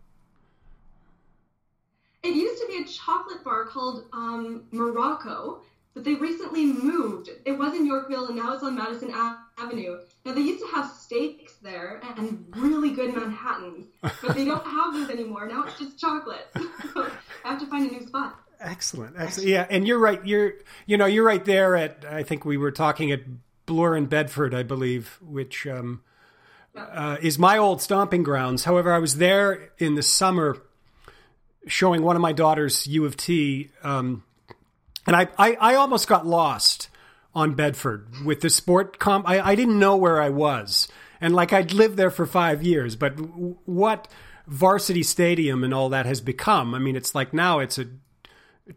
It 2.24 2.36
used 2.36 2.62
to 2.62 2.68
be 2.68 2.84
a 2.84 2.86
chocolate 2.86 3.44
bar 3.44 3.66
called 3.66 4.06
um, 4.14 4.66
Morocco, 4.72 5.62
but 5.94 6.04
they 6.04 6.14
recently 6.14 6.66
moved. 6.66 7.30
It 7.46 7.54
was 7.54 7.74
in 7.74 7.86
Yorkville, 7.86 8.28
and 8.28 8.36
now 8.36 8.54
it's 8.54 8.64
on 8.64 8.76
Madison 8.76 9.12
Avenue. 9.58 10.00
Now 10.26 10.34
they 10.34 10.42
used 10.42 10.64
to 10.64 10.70
have 10.76 10.92
steaks 10.92 11.56
there 11.64 12.00
and 12.18 12.46
really 12.56 12.92
good 12.92 13.16
Manhattans, 13.16 13.88
but 14.02 14.36
they 14.36 14.46
don't 14.46 14.66
have 14.66 14.94
those 14.94 15.10
anymore. 15.10 15.48
Now 15.48 15.64
it's 15.64 15.80
just 15.80 16.00
chocolate. 16.00 16.48
I 16.56 17.10
have 17.44 17.60
to 17.60 17.66
find 17.68 17.90
a 17.90 17.94
new 17.94 18.06
spot. 18.06 18.40
Excellent, 18.60 19.16
excellent. 19.18 19.50
Yeah, 19.50 19.66
and 19.70 19.88
you're 19.88 19.98
right. 19.98 20.24
You're 20.26 20.54
you 20.86 20.98
know 20.98 21.08
you're 21.08 21.26
right 21.26 21.44
there 21.44 21.76
at. 21.76 22.06
I 22.08 22.22
think 22.22 22.46
we 22.46 22.58
were 22.58 22.72
talking 22.72 23.12
at 23.12 23.22
Bloor 23.66 23.96
and 23.96 24.08
Bedford, 24.08 24.54
I 24.54 24.62
believe, 24.62 25.18
which 25.22 25.66
um, 25.66 26.04
uh, 26.76 27.18
is 27.22 27.38
my 27.38 27.58
old 27.58 27.82
stomping 27.82 28.24
grounds. 28.24 28.64
However, 28.64 28.94
I 28.94 29.00
was 29.00 29.18
there 29.18 29.72
in 29.78 29.96
the 29.96 30.04
summer 30.04 30.62
showing 31.68 32.02
one 32.02 32.16
of 32.16 32.22
my 32.22 32.34
daughters 32.34 32.88
U 32.88 33.06
of 33.06 33.18
T, 33.18 33.70
um, 33.84 34.24
and 35.06 35.16
I, 35.16 35.28
I, 35.38 35.58
I 35.60 35.76
almost 35.76 36.08
got 36.08 36.26
lost 36.26 36.90
on 37.34 37.54
Bedford 37.54 38.08
with 38.26 38.42
the 38.42 38.50
sport 38.50 39.00
comp. 39.00 39.28
I, 39.28 39.40
I 39.40 39.56
didn't 39.56 39.80
know 39.80 39.96
where 39.98 40.22
I 40.22 40.30
was, 40.30 40.88
and 41.20 41.34
like 41.34 41.54
I'd 41.54 41.74
lived 41.74 41.98
there 41.98 42.12
for 42.12 42.26
five 42.26 42.64
years, 42.64 42.96
but 42.96 43.16
w- 43.16 43.58
what 43.66 44.08
varsity 44.48 45.04
stadium 45.04 45.64
and 45.64 45.74
all 45.74 45.90
that 45.90 46.06
has 46.06 46.22
become? 46.22 46.74
I 46.74 46.80
mean, 46.80 46.96
it's 46.96 47.14
like 47.16 47.34
now 47.34 47.60
it's 47.60 47.78
a 47.78 47.86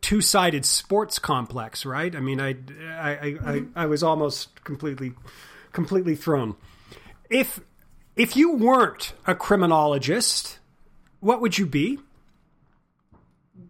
two 0.00 0.20
sided 0.20 0.64
sports 0.64 1.18
complex, 1.18 1.84
right? 1.84 2.14
I 2.14 2.20
mean, 2.20 2.40
I, 2.40 2.56
I, 2.80 3.10
I. 3.10 3.36
I, 3.44 3.62
I 3.76 3.86
was 3.86 4.02
almost 4.02 4.64
completely, 4.64 5.12
completely 5.72 6.16
thrown. 6.16 6.56
If 7.30 7.60
if 8.16 8.36
you 8.36 8.52
weren't 8.52 9.12
a 9.26 9.34
criminologist, 9.34 10.58
what 11.20 11.40
would 11.40 11.58
you 11.58 11.66
be? 11.66 11.98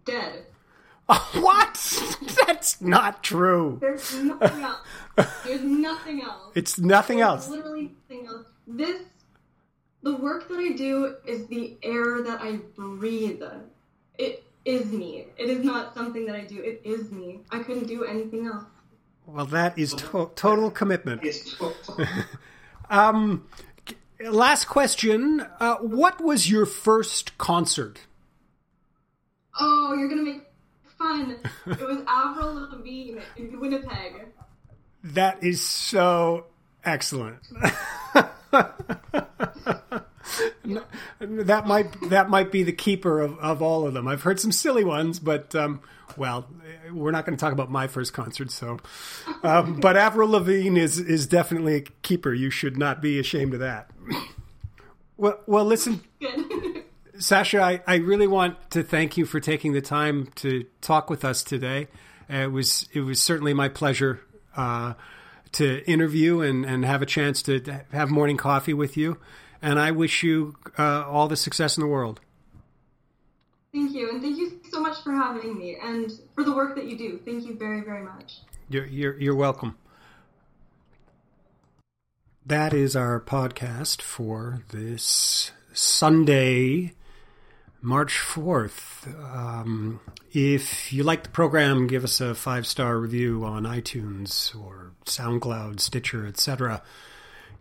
dead. 0.05 0.45
what? 1.05 2.17
That's 2.47 2.81
not 2.81 3.23
true. 3.23 3.77
There's 3.81 4.15
nothing 4.15 4.63
else. 4.63 4.79
There's 5.43 5.61
nothing 5.61 6.21
else. 6.21 6.51
It's 6.55 6.79
nothing 6.79 7.17
There's 7.17 7.29
else. 7.29 7.49
Literally 7.49 7.91
nothing 8.09 8.27
else. 8.27 8.45
This, 8.67 9.01
the 10.01 10.15
work 10.15 10.47
that 10.47 10.57
I 10.57 10.75
do 10.75 11.15
is 11.25 11.47
the 11.47 11.77
air 11.83 12.23
that 12.23 12.41
I 12.41 12.57
breathe. 12.75 13.43
It 14.17 14.43
is 14.63 14.91
me. 14.91 15.27
It 15.37 15.49
is 15.49 15.63
not 15.63 15.93
something 15.93 16.25
that 16.25 16.35
I 16.35 16.45
do. 16.45 16.61
It 16.61 16.81
is 16.83 17.11
me. 17.11 17.41
I 17.51 17.59
couldn't 17.59 17.87
do 17.87 18.03
anything 18.05 18.47
else. 18.47 18.63
Well, 19.27 19.45
that 19.47 19.77
is 19.77 19.93
to- 19.95 20.31
total 20.35 20.71
commitment. 20.71 21.23
um, 22.89 23.47
last 24.19 24.65
question. 24.65 25.45
Uh, 25.59 25.75
what 25.77 26.21
was 26.21 26.49
your 26.49 26.65
first 26.65 27.37
concert? 27.37 28.01
Oh, 29.59 29.95
you're 29.97 30.09
gonna 30.09 30.23
make 30.23 30.41
fun. 30.97 31.37
It 31.65 31.79
was 31.79 32.03
Avril 32.07 32.67
Lavigne 32.71 33.19
in 33.37 33.59
Winnipeg. 33.59 34.27
That 35.03 35.43
is 35.43 35.61
so 35.61 36.47
excellent. 36.83 37.39
that 41.21 41.67
might 41.67 42.09
that 42.09 42.29
might 42.29 42.51
be 42.51 42.63
the 42.63 42.73
keeper 42.73 43.21
of, 43.21 43.37
of 43.39 43.61
all 43.61 43.87
of 43.87 43.93
them. 43.93 44.07
I've 44.07 44.23
heard 44.23 44.39
some 44.39 44.51
silly 44.51 44.83
ones, 44.83 45.19
but 45.19 45.53
um, 45.55 45.81
well, 46.17 46.47
we're 46.91 47.11
not 47.11 47.25
going 47.25 47.37
to 47.37 47.41
talk 47.41 47.53
about 47.53 47.69
my 47.69 47.87
first 47.87 48.13
concert. 48.13 48.51
So, 48.51 48.79
um, 49.43 49.79
but 49.79 49.97
Avril 49.97 50.29
Lavigne 50.29 50.79
is 50.79 50.99
is 50.99 51.27
definitely 51.27 51.75
a 51.75 51.81
keeper. 51.81 52.33
You 52.33 52.49
should 52.49 52.77
not 52.77 53.01
be 53.01 53.19
ashamed 53.19 53.53
of 53.53 53.59
that. 53.59 53.89
Well, 55.17 55.39
well, 55.45 55.63
listen. 55.63 56.01
Sasha, 57.19 57.61
I, 57.61 57.81
I 57.87 57.95
really 57.95 58.27
want 58.27 58.71
to 58.71 58.83
thank 58.83 59.15
you 59.15 59.25
for 59.25 59.39
taking 59.39 59.71
the 59.71 59.81
time 59.81 60.27
to 60.35 60.65
talk 60.81 61.09
with 61.09 61.23
us 61.23 61.41
today. 61.41 61.87
It 62.27 62.51
was 62.51 62.89
it 62.91 63.01
was 63.01 63.21
certainly 63.21 63.53
my 63.53 63.69
pleasure 63.69 64.19
uh, 64.57 64.95
to 65.53 65.89
interview 65.89 66.41
and, 66.41 66.65
and 66.65 66.83
have 66.83 67.01
a 67.01 67.05
chance 67.05 67.41
to 67.43 67.85
have 67.91 68.09
morning 68.09 68.35
coffee 68.35 68.73
with 68.73 68.97
you. 68.97 69.17
And 69.61 69.79
I 69.79 69.91
wish 69.91 70.21
you 70.21 70.55
uh, 70.77 71.05
all 71.07 71.27
the 71.27 71.37
success 71.37 71.77
in 71.77 71.81
the 71.81 71.87
world. 71.87 72.19
Thank 73.71 73.93
you, 73.93 74.09
and 74.09 74.21
thank 74.21 74.37
you 74.37 74.59
so 74.69 74.81
much 74.81 75.01
for 75.01 75.11
having 75.11 75.57
me 75.57 75.77
and 75.81 76.11
for 76.33 76.43
the 76.43 76.53
work 76.53 76.75
that 76.75 76.85
you 76.85 76.97
do. 76.97 77.19
Thank 77.23 77.45
you 77.45 77.57
very 77.57 77.81
very 77.81 78.03
much. 78.03 78.39
You're 78.69 78.85
you're, 78.85 79.19
you're 79.19 79.35
welcome. 79.35 79.77
That 82.47 82.75
is 82.75 82.95
our 82.95 83.19
podcast 83.19 84.03
for 84.03 84.61
this 84.69 85.51
Sunday, 85.73 86.93
March 87.81 88.13
4th. 88.19 89.07
Um, 89.35 89.99
if 90.31 90.93
you 90.93 91.01
like 91.01 91.23
the 91.23 91.29
program, 91.29 91.87
give 91.87 92.03
us 92.03 92.21
a 92.21 92.35
five 92.35 92.67
star 92.67 92.99
review 92.99 93.43
on 93.43 93.63
iTunes 93.63 94.55
or 94.55 94.91
SoundCloud, 95.05 95.79
Stitcher, 95.79 96.27
etc. 96.27 96.83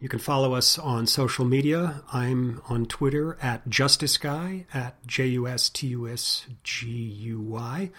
You 0.01 0.11
can 0.11 0.19
follow 0.19 0.53
us 0.53 0.79
on 0.79 1.07
social 1.07 1.47
media. 1.47 2.03
I'm 2.13 2.61
on 2.69 2.85
Twitter 2.85 3.39
at 3.41 3.67
Justice 3.67 4.19
Guy, 4.19 4.67
at 4.75 5.07
J 5.07 5.29
U 5.29 5.49
S 5.49 5.71
T 5.71 5.87
U 5.87 6.07
S 6.07 6.45
G 6.63 6.89
U 6.89 7.41
Y. 7.41 7.91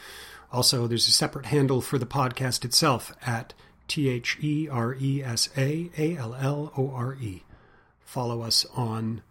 Also, 0.51 0.85
there's 0.85 1.07
a 1.07 1.11
separate 1.11 1.47
handle 1.47 1.81
for 1.81 1.97
the 1.97 2.05
podcast 2.05 2.63
itself 2.63 3.11
at 3.25 3.55
T 3.87 4.09
H 4.09 4.37
E 4.41 4.67
R 4.69 4.95
E 4.99 5.23
S 5.23 5.49
A 5.57 5.89
A 5.97 6.17
L 6.17 6.35
L 6.35 6.71
O 6.77 6.91
R 6.91 7.15
E. 7.15 7.43
Follow 8.03 8.41
us 8.41 8.65
on 8.75 9.21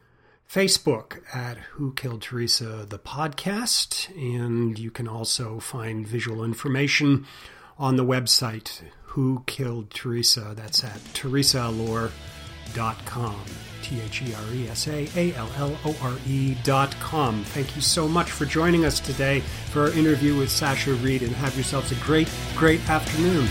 Facebook 0.48 1.20
at 1.34 1.56
Who 1.72 1.92
Killed 1.94 2.22
Theresa, 2.22 2.86
the 2.88 2.98
podcast, 2.98 4.08
and 4.16 4.78
you 4.78 4.90
can 4.90 5.08
also 5.08 5.58
find 5.58 6.06
visual 6.06 6.44
information 6.44 7.26
on 7.78 7.96
the 7.96 8.04
website 8.04 8.82
Who 9.06 9.42
Killed 9.46 9.90
Theresa. 9.90 10.52
That's 10.54 10.84
at 10.84 11.00
theresaallore.com. 11.14 12.10
T 13.82 14.00
H 14.00 14.22
E 14.22 14.34
R 14.34 14.54
E 14.54 14.68
S 14.68 14.88
A 14.88 15.08
A 15.14 15.34
L 15.34 15.50
L 15.56 15.76
O 15.84 15.96
R 16.02 16.16
E 16.26 16.56
dot 16.64 16.94
com. 17.00 17.44
Thank 17.44 17.76
you 17.76 17.82
so 17.82 18.08
much 18.08 18.30
for 18.30 18.46
joining 18.46 18.84
us 18.84 18.98
today 18.98 19.40
for 19.70 19.82
our 19.82 19.90
interview 19.90 20.36
with 20.36 20.50
Sasha 20.50 20.94
Reid, 20.94 21.22
and 21.22 21.32
have 21.32 21.54
yourselves 21.54 21.92
a 21.92 21.96
great, 21.96 22.30
great 22.56 22.80
afternoon. 22.88 23.46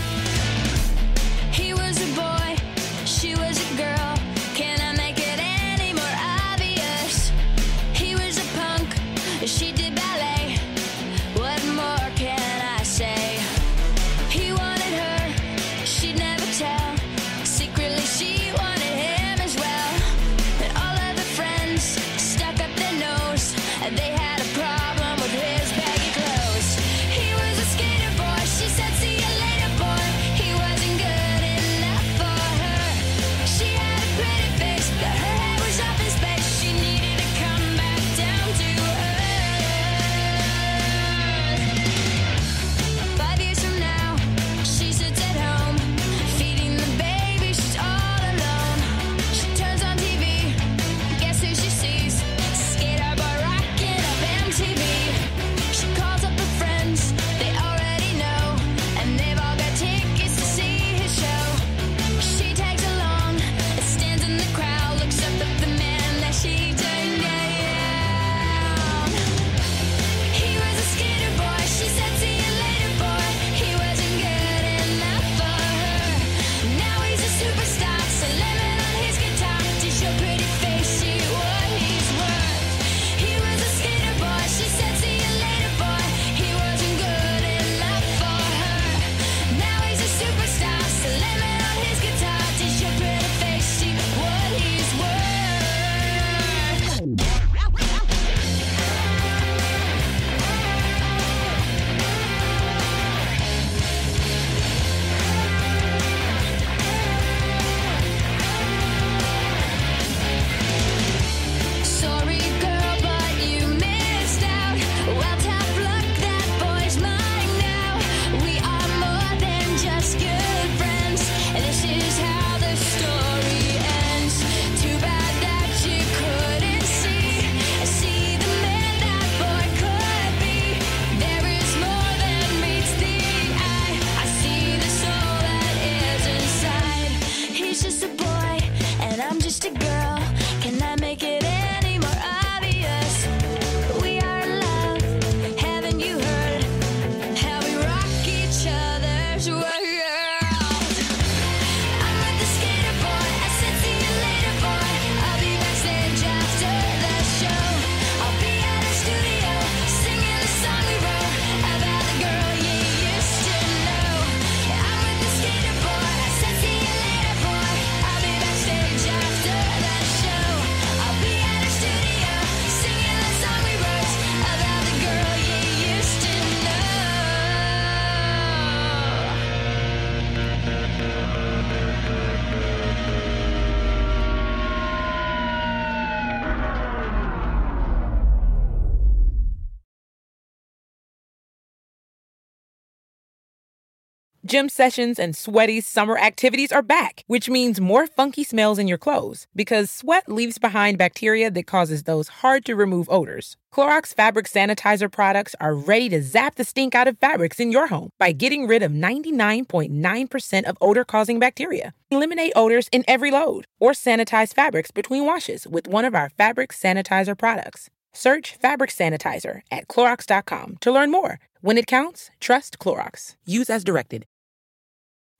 Gym 194.46 194.68
sessions 194.68 195.18
and 195.18 195.34
sweaty 195.34 195.80
summer 195.80 196.18
activities 196.18 196.70
are 196.70 196.82
back, 196.82 197.24
which 197.28 197.48
means 197.48 197.80
more 197.80 198.06
funky 198.06 198.44
smells 198.44 198.78
in 198.78 198.86
your 198.86 198.98
clothes 198.98 199.46
because 199.56 199.90
sweat 199.90 200.28
leaves 200.28 200.58
behind 200.58 200.98
bacteria 200.98 201.50
that 201.50 201.66
causes 201.66 202.02
those 202.02 202.28
hard 202.28 202.62
to 202.66 202.76
remove 202.76 203.08
odors. 203.08 203.56
Clorox 203.72 204.14
fabric 204.14 204.46
sanitizer 204.46 205.10
products 205.10 205.56
are 205.60 205.74
ready 205.74 206.10
to 206.10 206.22
zap 206.22 206.56
the 206.56 206.64
stink 206.64 206.94
out 206.94 207.08
of 207.08 207.16
fabrics 207.16 207.58
in 207.58 207.72
your 207.72 207.86
home 207.86 208.10
by 208.18 208.32
getting 208.32 208.66
rid 208.66 208.82
of 208.82 208.92
99.9% 208.92 210.64
of 210.64 210.76
odor 210.78 211.04
causing 211.06 211.38
bacteria. 211.38 211.94
Eliminate 212.10 212.52
odors 212.54 212.90
in 212.92 213.02
every 213.08 213.30
load 213.30 213.64
or 213.80 213.92
sanitize 213.92 214.52
fabrics 214.52 214.90
between 214.90 215.24
washes 215.24 215.66
with 215.66 215.88
one 215.88 216.04
of 216.04 216.14
our 216.14 216.28
fabric 216.28 216.70
sanitizer 216.70 217.36
products. 217.36 217.88
Search 218.12 218.56
fabric 218.56 218.90
sanitizer 218.90 219.62
at 219.70 219.88
Clorox.com 219.88 220.76
to 220.82 220.92
learn 220.92 221.10
more. 221.10 221.40
When 221.62 221.78
it 221.78 221.86
counts, 221.86 222.30
trust 222.40 222.78
Clorox. 222.78 223.36
Use 223.46 223.70
as 223.70 223.84
directed. 223.84 224.26